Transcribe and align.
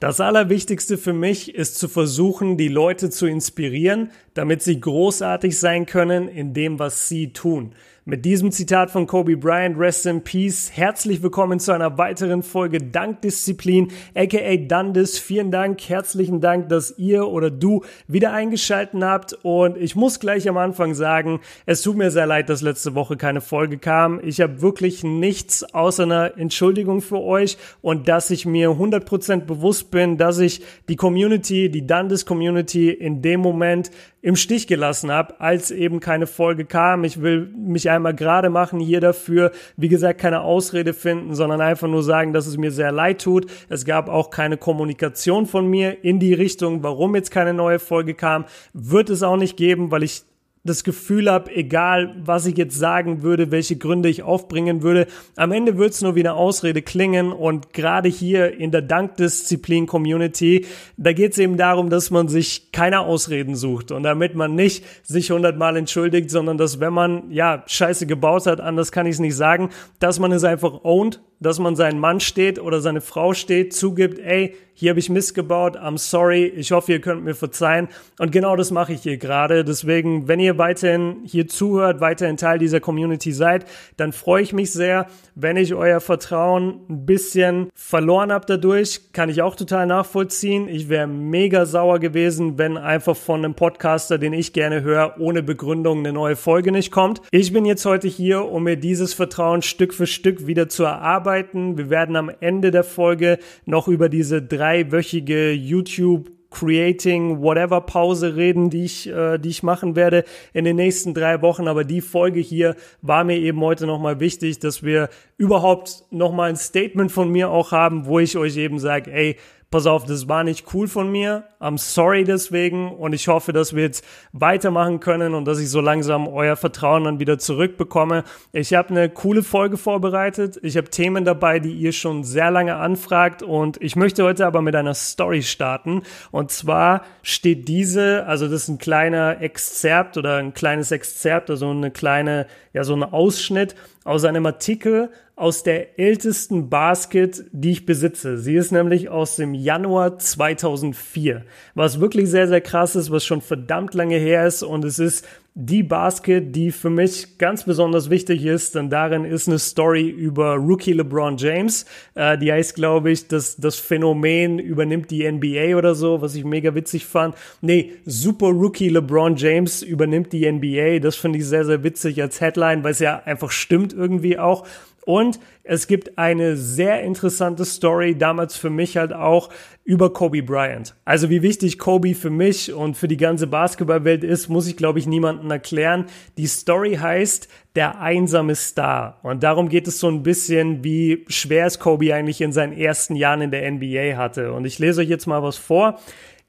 Das 0.00 0.20
Allerwichtigste 0.20 0.98
für 0.98 1.12
mich 1.12 1.54
ist 1.54 1.78
zu 1.78 1.88
versuchen, 1.88 2.56
die 2.56 2.68
Leute 2.68 3.10
zu 3.10 3.26
inspirieren, 3.26 4.10
damit 4.34 4.62
sie 4.62 4.80
großartig 4.80 5.58
sein 5.58 5.86
können 5.86 6.28
in 6.28 6.52
dem, 6.52 6.78
was 6.78 7.08
sie 7.08 7.32
tun. 7.32 7.74
Mit 8.06 8.26
diesem 8.26 8.52
Zitat 8.52 8.90
von 8.90 9.06
Kobe 9.06 9.34
Bryant, 9.34 9.78
Rest 9.78 10.04
in 10.04 10.22
Peace, 10.22 10.70
herzlich 10.74 11.22
willkommen 11.22 11.58
zu 11.58 11.72
einer 11.72 11.96
weiteren 11.96 12.42
Folge 12.42 12.76
Dankdisziplin, 12.76 13.92
aka 14.14 14.56
Dundes. 14.56 15.18
Vielen 15.18 15.50
Dank, 15.50 15.80
herzlichen 15.88 16.42
Dank, 16.42 16.68
dass 16.68 16.98
ihr 16.98 17.26
oder 17.26 17.50
du 17.50 17.82
wieder 18.06 18.34
eingeschalten 18.34 19.02
habt. 19.02 19.32
Und 19.40 19.78
ich 19.78 19.96
muss 19.96 20.20
gleich 20.20 20.46
am 20.50 20.58
Anfang 20.58 20.92
sagen, 20.92 21.40
es 21.64 21.80
tut 21.80 21.96
mir 21.96 22.10
sehr 22.10 22.26
leid, 22.26 22.50
dass 22.50 22.60
letzte 22.60 22.94
Woche 22.94 23.16
keine 23.16 23.40
Folge 23.40 23.78
kam. 23.78 24.20
Ich 24.22 24.42
habe 24.42 24.60
wirklich 24.60 25.02
nichts 25.02 25.62
außer 25.72 26.02
einer 26.02 26.36
Entschuldigung 26.36 27.00
für 27.00 27.22
euch 27.22 27.56
und 27.80 28.06
dass 28.06 28.28
ich 28.28 28.44
mir 28.44 28.68
100% 28.68 29.46
bewusst 29.46 29.90
bin, 29.90 30.18
dass 30.18 30.40
ich 30.40 30.60
die 30.90 30.96
Community, 30.96 31.70
die 31.70 31.86
Dundes 31.86 32.26
Community 32.26 32.90
in 32.90 33.22
dem 33.22 33.40
Moment 33.40 33.90
im 34.24 34.36
Stich 34.36 34.66
gelassen 34.66 35.12
habe, 35.12 35.38
als 35.38 35.70
eben 35.70 36.00
keine 36.00 36.26
Folge 36.26 36.64
kam. 36.64 37.04
Ich 37.04 37.20
will 37.20 37.50
mich 37.54 37.90
einmal 37.90 38.14
gerade 38.14 38.48
machen 38.48 38.80
hier 38.80 39.02
dafür. 39.02 39.52
Wie 39.76 39.88
gesagt, 39.88 40.18
keine 40.18 40.40
Ausrede 40.40 40.94
finden, 40.94 41.34
sondern 41.34 41.60
einfach 41.60 41.88
nur 41.88 42.02
sagen, 42.02 42.32
dass 42.32 42.46
es 42.46 42.56
mir 42.56 42.70
sehr 42.70 42.90
leid 42.90 43.20
tut. 43.20 43.44
Es 43.68 43.84
gab 43.84 44.08
auch 44.08 44.30
keine 44.30 44.56
Kommunikation 44.56 45.44
von 45.44 45.66
mir 45.66 46.02
in 46.02 46.20
die 46.20 46.32
Richtung, 46.32 46.82
warum 46.82 47.14
jetzt 47.14 47.30
keine 47.30 47.52
neue 47.52 47.78
Folge 47.78 48.14
kam. 48.14 48.46
Wird 48.72 49.10
es 49.10 49.22
auch 49.22 49.36
nicht 49.36 49.58
geben, 49.58 49.90
weil 49.90 50.02
ich 50.02 50.22
das 50.64 50.82
Gefühl 50.82 51.30
habe, 51.30 51.54
egal 51.54 52.14
was 52.24 52.46
ich 52.46 52.56
jetzt 52.56 52.78
sagen 52.78 53.22
würde, 53.22 53.50
welche 53.50 53.76
Gründe 53.76 54.08
ich 54.08 54.22
aufbringen 54.22 54.82
würde, 54.82 55.06
am 55.36 55.52
Ende 55.52 55.76
wird 55.76 55.92
es 55.92 56.00
nur 56.00 56.14
wie 56.14 56.20
eine 56.20 56.34
Ausrede 56.34 56.80
klingen 56.80 57.32
und 57.32 57.74
gerade 57.74 58.08
hier 58.08 58.58
in 58.58 58.70
der 58.70 58.80
Dankdisziplin-Community, 58.80 60.64
da 60.96 61.12
geht 61.12 61.32
es 61.32 61.38
eben 61.38 61.58
darum, 61.58 61.90
dass 61.90 62.10
man 62.10 62.28
sich 62.28 62.72
keine 62.72 63.00
Ausreden 63.00 63.56
sucht 63.56 63.92
und 63.92 64.04
damit 64.04 64.34
man 64.34 64.54
nicht 64.54 64.84
sich 65.02 65.30
hundertmal 65.30 65.76
entschuldigt, 65.76 66.30
sondern 66.30 66.56
dass 66.56 66.80
wenn 66.80 66.94
man 66.94 67.30
ja 67.30 67.62
Scheiße 67.66 68.06
gebaut 68.06 68.46
hat, 68.46 68.60
anders 68.60 68.90
kann 68.90 69.06
ich 69.06 69.12
es 69.12 69.20
nicht 69.20 69.36
sagen, 69.36 69.68
dass 69.98 70.18
man 70.18 70.32
es 70.32 70.44
einfach 70.44 70.82
ownt 70.82 71.20
dass 71.44 71.58
man 71.58 71.76
seinen 71.76 72.00
Mann 72.00 72.20
steht 72.20 72.58
oder 72.58 72.80
seine 72.80 73.00
Frau 73.00 73.34
steht, 73.34 73.74
zugibt, 73.74 74.18
ey, 74.18 74.54
hier 74.74 74.90
habe 74.90 75.00
ich 75.00 75.08
missgebaut, 75.08 75.76
I'm 75.76 75.98
sorry, 75.98 76.46
ich 76.46 76.72
hoffe, 76.72 76.92
ihr 76.92 77.00
könnt 77.00 77.24
mir 77.24 77.34
verzeihen. 77.34 77.88
Und 78.18 78.32
genau 78.32 78.56
das 78.56 78.70
mache 78.70 78.92
ich 78.92 79.02
hier 79.02 79.16
gerade. 79.16 79.64
Deswegen, 79.64 80.28
wenn 80.28 80.40
ihr 80.40 80.58
weiterhin 80.58 81.22
hier 81.24 81.48
zuhört, 81.48 82.00
weiterhin 82.00 82.36
Teil 82.36 82.58
dieser 82.58 82.80
Community 82.80 83.32
seid, 83.32 83.66
dann 83.96 84.12
freue 84.12 84.42
ich 84.42 84.52
mich 84.52 84.72
sehr. 84.72 85.06
Wenn 85.34 85.56
ich 85.56 85.74
euer 85.74 86.00
Vertrauen 86.00 86.80
ein 86.88 87.06
bisschen 87.06 87.70
verloren 87.74 88.32
habe 88.32 88.46
dadurch, 88.46 89.12
kann 89.12 89.28
ich 89.28 89.42
auch 89.42 89.56
total 89.56 89.86
nachvollziehen. 89.86 90.68
Ich 90.68 90.88
wäre 90.88 91.06
mega 91.06 91.66
sauer 91.66 91.98
gewesen, 91.98 92.58
wenn 92.58 92.76
einfach 92.76 93.16
von 93.16 93.44
einem 93.44 93.54
Podcaster, 93.54 94.18
den 94.18 94.32
ich 94.32 94.52
gerne 94.52 94.82
höre, 94.82 95.16
ohne 95.18 95.42
Begründung 95.42 96.00
eine 96.00 96.12
neue 96.12 96.36
Folge 96.36 96.72
nicht 96.72 96.90
kommt. 96.90 97.22
Ich 97.30 97.52
bin 97.52 97.64
jetzt 97.64 97.84
heute 97.84 98.08
hier, 98.08 98.44
um 98.44 98.64
mir 98.64 98.76
dieses 98.76 99.14
Vertrauen 99.14 99.62
Stück 99.62 99.94
für 99.94 100.06
Stück 100.06 100.46
wieder 100.46 100.68
zu 100.68 100.84
erarbeiten 100.84 101.24
arbeiten. 101.24 101.78
Wir 101.78 101.90
werden 101.90 102.16
am 102.16 102.30
Ende 102.40 102.70
der 102.70 102.84
Folge 102.84 103.38
noch 103.66 103.88
über 103.88 104.08
diese 104.08 104.42
dreiwöchige 104.64 105.52
YouTube 105.52 106.30
Creating 106.48 107.42
Whatever 107.42 107.82
Pause 107.82 108.36
reden, 108.36 108.70
die 108.70 108.84
ich, 108.84 109.08
äh, 109.08 109.36
die 109.38 109.50
ich 109.50 109.62
machen 109.62 109.94
werde 109.94 110.24
in 110.54 110.64
den 110.64 110.76
nächsten 110.76 111.12
drei 111.12 111.42
Wochen. 111.42 111.68
Aber 111.68 111.84
die 111.84 112.00
Folge 112.00 112.40
hier 112.40 112.74
war 113.02 113.24
mir 113.24 113.36
eben 113.36 113.60
heute 113.60 113.86
nochmal 113.86 114.20
wichtig, 114.20 114.60
dass 114.60 114.82
wir 114.82 115.10
überhaupt 115.36 116.04
nochmal 116.10 116.48
ein 116.48 116.56
Statement 116.56 117.12
von 117.12 117.30
mir 117.30 117.50
auch 117.50 117.72
haben, 117.72 118.06
wo 118.06 118.20
ich 118.20 118.38
euch 118.38 118.56
eben 118.56 118.78
sage, 118.78 119.12
ey, 119.12 119.36
pass 119.74 119.86
auf, 119.86 120.04
das 120.04 120.28
war 120.28 120.44
nicht 120.44 120.72
cool 120.72 120.86
von 120.86 121.10
mir. 121.10 121.48
I'm 121.60 121.78
sorry 121.78 122.22
deswegen 122.22 122.92
und 122.92 123.12
ich 123.12 123.26
hoffe, 123.26 123.52
dass 123.52 123.74
wir 123.74 123.82
jetzt 123.82 124.04
weitermachen 124.30 125.00
können 125.00 125.34
und 125.34 125.46
dass 125.46 125.58
ich 125.58 125.68
so 125.68 125.80
langsam 125.80 126.28
euer 126.28 126.54
Vertrauen 126.54 127.02
dann 127.02 127.18
wieder 127.18 127.40
zurückbekomme. 127.40 128.22
Ich 128.52 128.72
habe 128.72 128.90
eine 128.90 129.08
coole 129.08 129.42
Folge 129.42 129.76
vorbereitet. 129.76 130.60
Ich 130.62 130.76
habe 130.76 130.90
Themen 130.90 131.24
dabei, 131.24 131.58
die 131.58 131.72
ihr 131.72 131.90
schon 131.90 132.22
sehr 132.22 132.52
lange 132.52 132.76
anfragt 132.76 133.42
und 133.42 133.82
ich 133.82 133.96
möchte 133.96 134.22
heute 134.22 134.46
aber 134.46 134.62
mit 134.62 134.76
einer 134.76 134.94
Story 134.94 135.42
starten. 135.42 136.02
Und 136.30 136.52
zwar 136.52 137.02
steht 137.24 137.66
diese, 137.66 138.26
also 138.26 138.46
das 138.46 138.62
ist 138.62 138.68
ein 138.68 138.78
kleiner 138.78 139.40
Exzerpt 139.40 140.16
oder 140.16 140.36
ein 140.36 140.54
kleines 140.54 140.92
Exzerpt, 140.92 141.50
also 141.50 141.68
eine 141.68 141.90
kleine, 141.90 142.46
ja, 142.74 142.84
so 142.84 142.94
ein 142.94 143.02
Ausschnitt 143.02 143.74
aus 144.04 144.24
einem 144.24 144.44
Artikel 144.46 145.10
aus 145.34 145.62
der 145.62 145.98
ältesten 145.98 146.68
Basket, 146.68 147.44
die 147.50 147.72
ich 147.72 147.86
besitze. 147.86 148.38
Sie 148.38 148.54
ist 148.54 148.70
nämlich 148.70 149.08
aus 149.08 149.36
dem 149.36 149.54
Januar 149.54 150.18
2004, 150.18 151.44
was 151.74 152.00
wirklich 152.00 152.30
sehr, 152.30 152.46
sehr 152.46 152.60
krass 152.60 152.94
ist, 152.94 153.10
was 153.10 153.24
schon 153.24 153.40
verdammt 153.40 153.94
lange 153.94 154.16
her 154.16 154.46
ist 154.46 154.62
und 154.62 154.84
es 154.84 154.98
ist 154.98 155.26
die 155.56 155.84
Basket, 155.84 156.54
die 156.54 156.72
für 156.72 156.90
mich 156.90 157.38
ganz 157.38 157.62
besonders 157.62 158.10
wichtig 158.10 158.44
ist, 158.44 158.74
denn 158.74 158.90
darin 158.90 159.24
ist 159.24 159.46
eine 159.46 159.60
Story 159.60 160.08
über 160.08 160.56
Rookie 160.56 160.92
LeBron 160.92 161.36
James. 161.36 161.86
Äh, 162.16 162.36
die 162.38 162.52
heißt, 162.52 162.74
glaube 162.74 163.12
ich, 163.12 163.28
dass 163.28 163.56
das 163.56 163.76
Phänomen 163.76 164.58
übernimmt 164.58 165.12
die 165.12 165.30
NBA 165.30 165.76
oder 165.76 165.94
so, 165.94 166.20
was 166.20 166.34
ich 166.34 166.44
mega 166.44 166.74
witzig 166.74 167.06
fand. 167.06 167.36
Nee, 167.60 167.92
Super 168.04 168.48
Rookie 168.48 168.88
LeBron 168.88 169.36
James 169.36 169.82
übernimmt 169.82 170.32
die 170.32 170.50
NBA. 170.50 170.98
Das 170.98 171.14
finde 171.14 171.38
ich 171.38 171.46
sehr, 171.46 171.64
sehr 171.64 171.84
witzig 171.84 172.20
als 172.20 172.40
Headline, 172.40 172.82
weil 172.82 172.90
es 172.90 172.98
ja 172.98 173.22
einfach 173.24 173.52
stimmt 173.52 173.92
irgendwie 173.92 174.40
auch. 174.40 174.66
Und 175.06 175.38
es 175.62 175.86
gibt 175.86 176.18
eine 176.18 176.56
sehr 176.56 177.02
interessante 177.02 177.64
Story, 177.64 178.16
damals 178.16 178.56
für 178.56 178.70
mich 178.70 178.96
halt 178.96 179.12
auch, 179.12 179.50
über 179.84 180.12
Kobe 180.12 180.42
Bryant. 180.42 180.94
Also 181.04 181.28
wie 181.28 181.42
wichtig 181.42 181.78
Kobe 181.78 182.14
für 182.14 182.30
mich 182.30 182.72
und 182.72 182.96
für 182.96 183.06
die 183.06 183.18
ganze 183.18 183.46
Basketballwelt 183.46 184.24
ist, 184.24 184.48
muss 184.48 184.66
ich 184.66 184.78
glaube 184.78 184.98
ich 184.98 185.06
niemandem 185.06 185.50
erklären. 185.50 186.06
Die 186.38 186.46
Story 186.46 186.96
heißt 186.96 187.48
Der 187.76 188.00
einsame 188.00 188.54
Star. 188.54 189.18
Und 189.22 189.42
darum 189.42 189.68
geht 189.68 189.86
es 189.86 190.00
so 190.00 190.08
ein 190.08 190.22
bisschen, 190.22 190.84
wie 190.84 191.24
schwer 191.28 191.66
es 191.66 191.78
Kobe 191.78 192.14
eigentlich 192.14 192.40
in 192.40 192.52
seinen 192.52 192.72
ersten 192.72 193.14
Jahren 193.14 193.42
in 193.42 193.50
der 193.50 193.70
NBA 193.70 194.16
hatte. 194.16 194.52
Und 194.52 194.64
ich 194.64 194.78
lese 194.78 195.02
euch 195.02 195.08
jetzt 195.08 195.26
mal 195.26 195.42
was 195.42 195.56
vor. 195.56 196.00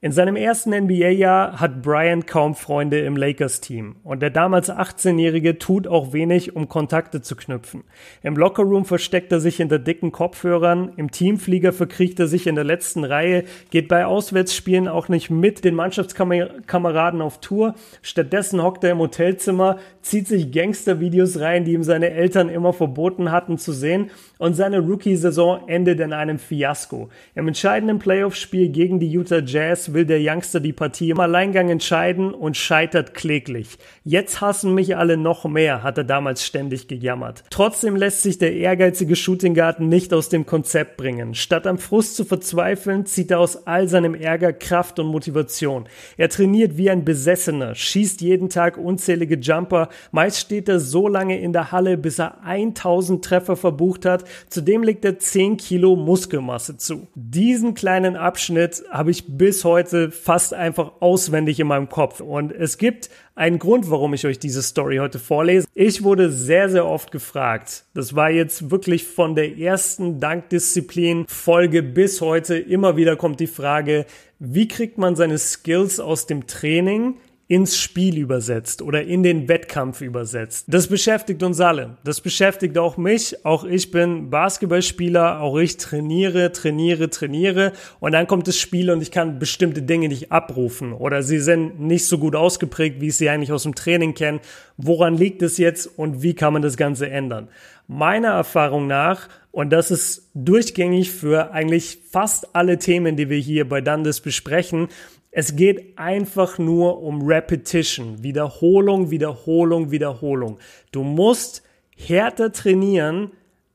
In 0.05 0.11
seinem 0.11 0.35
ersten 0.35 0.69
NBA-Jahr 0.69 1.59
hat 1.59 1.81
Bryant 1.81 2.27
kaum 2.27 2.53
Freunde 2.53 2.99
im 2.99 3.17
Lakers-Team 3.17 3.95
und 4.03 4.21
der 4.21 4.29
damals 4.29 4.71
18-Jährige 4.71 5.57
tut 5.57 5.87
auch 5.87 6.13
wenig, 6.13 6.55
um 6.55 6.69
Kontakte 6.69 7.23
zu 7.23 7.35
knüpfen. 7.35 7.83
Im 8.21 8.37
Lockerroom 8.37 8.85
versteckt 8.85 9.31
er 9.31 9.39
sich 9.39 9.55
hinter 9.55 9.79
dicken 9.79 10.11
Kopfhörern, 10.11 10.91
im 10.95 11.09
Teamflieger 11.09 11.73
verkriecht 11.73 12.19
er 12.19 12.27
sich 12.27 12.45
in 12.45 12.53
der 12.53 12.63
letzten 12.63 13.03
Reihe, 13.03 13.45
geht 13.71 13.87
bei 13.87 14.05
Auswärtsspielen 14.05 14.87
auch 14.87 15.09
nicht 15.09 15.31
mit 15.31 15.65
den 15.65 15.73
Mannschaftskameraden 15.73 17.23
auf 17.23 17.41
Tour, 17.41 17.73
stattdessen 18.03 18.61
hockt 18.61 18.83
er 18.83 18.91
im 18.91 18.99
Hotelzimmer, 18.99 19.79
zieht 20.03 20.27
sich 20.27 20.51
Gangster-Videos 20.51 21.39
rein, 21.39 21.65
die 21.65 21.73
ihm 21.73 21.81
seine 21.81 22.11
Eltern 22.11 22.49
immer 22.49 22.73
verboten 22.73 23.31
hatten 23.31 23.57
zu 23.57 23.71
sehen 23.71 24.11
und 24.37 24.53
seine 24.53 24.81
Rookie-Saison 24.81 25.67
endet 25.67 25.99
in 25.99 26.13
einem 26.13 26.37
Fiasko. 26.37 27.09
Im 27.33 27.47
entscheidenden 27.47 27.97
Playoff-Spiel 27.97 28.69
gegen 28.69 28.99
die 28.99 29.09
Utah 29.09 29.39
Jazz 29.39 29.94
will 29.95 30.05
der 30.05 30.19
Youngster 30.21 30.59
die 30.59 30.73
Partie 30.73 31.09
im 31.09 31.19
Alleingang 31.19 31.69
entscheiden 31.69 32.33
und 32.33 32.57
scheitert 32.57 33.13
kläglich. 33.13 33.77
Jetzt 34.03 34.41
hassen 34.41 34.75
mich 34.75 34.97
alle 34.97 35.17
noch 35.17 35.45
mehr, 35.45 35.81
hat 35.81 35.97
er 35.97 36.03
damals 36.03 36.45
ständig 36.45 36.87
gejammert. 36.87 37.45
Trotzdem 37.49 37.95
lässt 37.95 38.21
sich 38.21 38.37
der 38.37 38.53
ehrgeizige 38.53 39.15
Shootinggarten 39.15 39.87
nicht 39.87 40.13
aus 40.13 40.29
dem 40.29 40.45
Konzept 40.45 40.97
bringen. 40.97 41.33
Statt 41.33 41.65
am 41.65 41.77
Frust 41.77 42.17
zu 42.17 42.25
verzweifeln, 42.25 43.05
zieht 43.05 43.31
er 43.31 43.39
aus 43.39 43.65
all 43.65 43.87
seinem 43.87 44.13
Ärger 44.13 44.51
Kraft 44.51 44.99
und 44.99 45.07
Motivation. 45.07 45.85
Er 46.17 46.29
trainiert 46.29 46.77
wie 46.77 46.89
ein 46.89 47.05
Besessener, 47.05 47.73
schießt 47.73 48.21
jeden 48.21 48.49
Tag 48.49 48.77
unzählige 48.77 49.37
Jumper, 49.37 49.87
meist 50.11 50.39
steht 50.39 50.67
er 50.67 50.81
so 50.81 51.07
lange 51.07 51.39
in 51.39 51.53
der 51.53 51.71
Halle, 51.71 51.97
bis 51.97 52.19
er 52.19 52.43
1000 52.43 53.23
Treffer 53.23 53.55
verbucht 53.55 54.05
hat, 54.05 54.25
zudem 54.49 54.83
legt 54.83 55.05
er 55.05 55.19
10 55.19 55.55
Kilo 55.55 55.95
Muskelmasse 55.95 56.75
zu. 56.75 57.07
Diesen 57.15 57.75
kleinen 57.75 58.17
Abschnitt 58.17 58.83
habe 58.91 59.11
ich 59.11 59.37
bis 59.37 59.63
heute 59.63 59.74
fast 60.11 60.53
einfach 60.53 60.93
auswendig 61.01 61.59
in 61.59 61.67
meinem 61.67 61.89
Kopf 61.89 62.21
und 62.21 62.51
es 62.51 62.77
gibt 62.77 63.09
einen 63.35 63.59
Grund, 63.59 63.91
warum 63.91 64.13
ich 64.13 64.25
euch 64.25 64.39
diese 64.39 64.61
Story 64.61 64.97
heute 64.97 65.19
vorlese. 65.19 65.67
Ich 65.73 66.03
wurde 66.03 66.31
sehr, 66.31 66.69
sehr 66.69 66.85
oft 66.85 67.11
gefragt. 67.11 67.83
Das 67.93 68.15
war 68.15 68.29
jetzt 68.29 68.71
wirklich 68.71 69.05
von 69.05 69.35
der 69.35 69.57
ersten 69.57 70.19
Dankdisziplin-Folge 70.19 71.83
bis 71.83 72.21
heute. 72.21 72.57
Immer 72.57 72.95
wieder 72.95 73.15
kommt 73.17 73.39
die 73.39 73.47
Frage, 73.47 74.05
wie 74.39 74.67
kriegt 74.67 74.97
man 74.97 75.15
seine 75.15 75.37
Skills 75.37 75.99
aus 75.99 76.27
dem 76.27 76.47
Training 76.47 77.15
ins 77.47 77.77
Spiel 77.77 78.17
übersetzt 78.17 78.81
oder 78.81 79.03
in 79.03 79.21
den 79.21 79.47
Wettkampf 79.47 80.01
übersetzt. 80.01 80.65
Das 80.67 80.87
beschäftigt 80.87 81.43
uns 81.43 81.59
alle. 81.59 81.97
Das 82.03 82.19
beschäftigt 82.19 82.75
auch 82.77 82.97
mich. 82.97 83.45
Auch 83.45 83.65
ich 83.65 83.91
bin 83.91 84.31
Basketballspieler. 84.31 85.41
Auch 85.41 85.57
ich 85.57 85.77
trainiere, 85.77 86.51
trainiere, 86.51 87.09
trainiere. 87.11 87.73
Und 87.99 88.13
dann 88.13 88.25
kommt 88.25 88.47
das 88.47 88.57
Spiel 88.57 88.89
und 88.89 89.01
ich 89.01 89.11
kann 89.11 89.37
bestimmte 89.37 89.83
Dinge 89.83 90.07
nicht 90.07 90.31
abrufen 90.31 90.91
oder 90.91 91.21
sie 91.21 91.39
sind 91.39 91.79
nicht 91.79 92.07
so 92.07 92.17
gut 92.17 92.35
ausgeprägt, 92.35 92.99
wie 92.99 93.07
ich 93.07 93.17
sie 93.17 93.29
eigentlich 93.29 93.51
aus 93.51 93.63
dem 93.63 93.75
Training 93.75 94.15
kenne. 94.15 94.39
Woran 94.77 95.15
liegt 95.15 95.43
es 95.43 95.59
jetzt 95.59 95.85
und 95.85 96.23
wie 96.23 96.33
kann 96.33 96.53
man 96.53 96.63
das 96.63 96.77
Ganze 96.77 97.09
ändern? 97.09 97.49
Meiner 97.87 98.29
Erfahrung 98.29 98.87
nach, 98.87 99.29
und 99.51 99.69
das 99.69 99.91
ist 99.91 100.31
durchgängig 100.33 101.11
für 101.11 101.51
eigentlich 101.51 101.99
fast 102.11 102.55
alle 102.55 102.79
Themen, 102.79 103.15
die 103.15 103.29
wir 103.29 103.37
hier 103.37 103.69
bei 103.69 103.79
Dundas 103.79 104.19
besprechen, 104.19 104.89
es 105.37 105.57
geht 105.57 105.97
einfach 105.97 106.57
nur 106.59 107.03
um 107.03 107.21
Repetition, 107.21 108.23
Wiederholung, 108.23 109.11
Wiederholung, 109.11 109.91
Wiederholung. 109.91 110.59
Du 110.93 111.03
musst 111.03 111.61
härter 111.97 112.53
trainieren, 112.53 113.31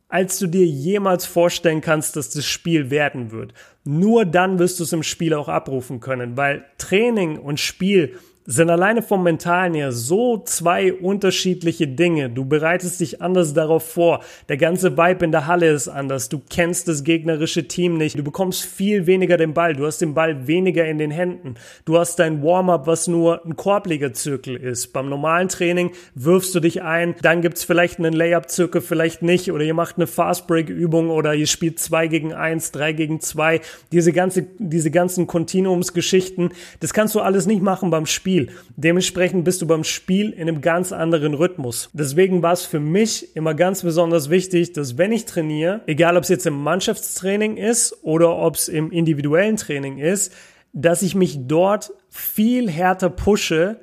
als 0.09 0.39
du 0.39 0.47
dir 0.47 0.65
jemals 0.65 1.27
vorstellen 1.27 1.83
kannst, 1.83 2.17
dass 2.17 2.31
das 2.31 2.47
Spiel 2.47 2.89
werden 2.89 3.31
wird. 3.31 3.53
Nur 3.85 4.25
dann 4.25 4.59
wirst 4.59 4.81
du 4.81 4.85
es 4.85 4.95
im 4.95 5.03
Spiel 5.03 5.35
auch 5.35 5.49
abrufen 5.49 6.01
können, 6.01 6.39
weil 6.39 6.65
Training 6.79 7.39
und 7.39 7.61
Spiel 7.61 8.19
sind 8.51 8.69
alleine 8.69 9.01
vom 9.01 9.23
Mentalen 9.23 9.75
her 9.75 9.93
so 9.93 10.39
zwei 10.39 10.93
unterschiedliche 10.93 11.87
Dinge. 11.87 12.31
Du 12.31 12.45
bereitest 12.45 12.99
dich 12.99 13.23
anders 13.23 13.55
darauf 13.55 13.85
vor. 13.85 14.25
Der 14.49 14.57
ganze 14.57 14.97
Vibe 14.97 15.25
in 15.25 15.31
der 15.31 15.47
Halle 15.47 15.71
ist 15.71 15.87
anders. 15.87 16.29
Du 16.29 16.41
kennst 16.51 16.89
das 16.89 17.05
gegnerische 17.05 17.69
Team 17.69 17.97
nicht. 17.97 18.19
Du 18.19 18.25
bekommst 18.25 18.65
viel 18.65 19.07
weniger 19.07 19.37
den 19.37 19.55
Ball. 19.55 19.75
Du 19.75 19.87
hast 19.87 19.99
den 19.99 20.15
Ball 20.15 20.49
weniger 20.49 20.85
in 20.85 20.99
den 20.99 21.13
Händen. 21.13 21.55
Du 21.85 21.97
hast 21.97 22.19
dein 22.19 22.43
Warm-up, 22.43 22.89
was 22.89 23.07
nur 23.07 23.47
ein 23.47 23.55
Korbliga-Zirkel 23.55 24.57
ist. 24.57 24.93
Beim 24.93 25.09
normalen 25.09 25.49
Training 25.49 25.93
wirfst 26.17 26.53
du 26.53 26.59
dich 26.59 26.83
ein. 26.83 27.15
Dann 27.23 27.43
gibt's 27.43 27.63
vielleicht 27.63 28.01
einen 28.01 28.15
Layup-Zirkel, 28.15 28.81
vielleicht 28.81 29.23
nicht. 29.23 29.53
Oder 29.53 29.63
ihr 29.63 29.75
macht 29.75 29.97
eine 29.97 30.09
Fast-Break-Übung 30.09 31.11
oder 31.11 31.37
ihr 31.37 31.47
spielt 31.47 31.79
zwei 31.79 32.09
gegen 32.09 32.33
eins, 32.33 32.73
drei 32.73 32.95
gegen 32.95 33.21
zwei. 33.21 33.61
Diese 33.93 34.13
ganze, 34.13 34.45
diese 34.59 34.91
ganzen 34.91 35.29
Kontinuumsgeschichten. 35.29 36.51
Das 36.81 36.93
kannst 36.93 37.15
du 37.15 37.21
alles 37.21 37.47
nicht 37.47 37.63
machen 37.63 37.91
beim 37.91 38.07
Spiel. 38.07 38.40
Spiel. 38.41 38.57
Dementsprechend 38.77 39.45
bist 39.45 39.63
du 39.63 39.67
beim 39.67 39.85
Spiel 39.85 40.31
in 40.31 40.43
einem 40.43 40.61
ganz 40.61 40.93
anderen 40.93 41.35
Rhythmus. 41.35 41.91
Deswegen 41.93 42.43
war 42.43 42.53
es 42.53 42.65
für 42.65 42.81
mich 42.81 43.35
immer 43.37 43.55
ganz 43.55 43.83
besonders 43.83 44.31
wichtig, 44.31 44.73
dass 44.73 44.99
wenn 44.99 45.13
ich 45.13 45.27
trainiere, 45.27 45.83
egal 45.87 46.17
ob 46.17 46.25
es 46.25 46.29
jetzt 46.29 46.47
im 46.47 46.55
Mannschaftstraining 46.55 47.57
ist 47.57 47.97
oder 48.03 48.37
ob 48.37 48.55
es 48.55 48.69
im 48.69 48.91
individuellen 48.91 49.57
Training 49.57 49.99
ist, 49.99 50.33
dass 50.73 51.03
ich 51.03 51.15
mich 51.15 51.47
dort 51.47 51.93
viel 52.09 52.71
härter 52.71 53.11
pushe, 53.11 53.81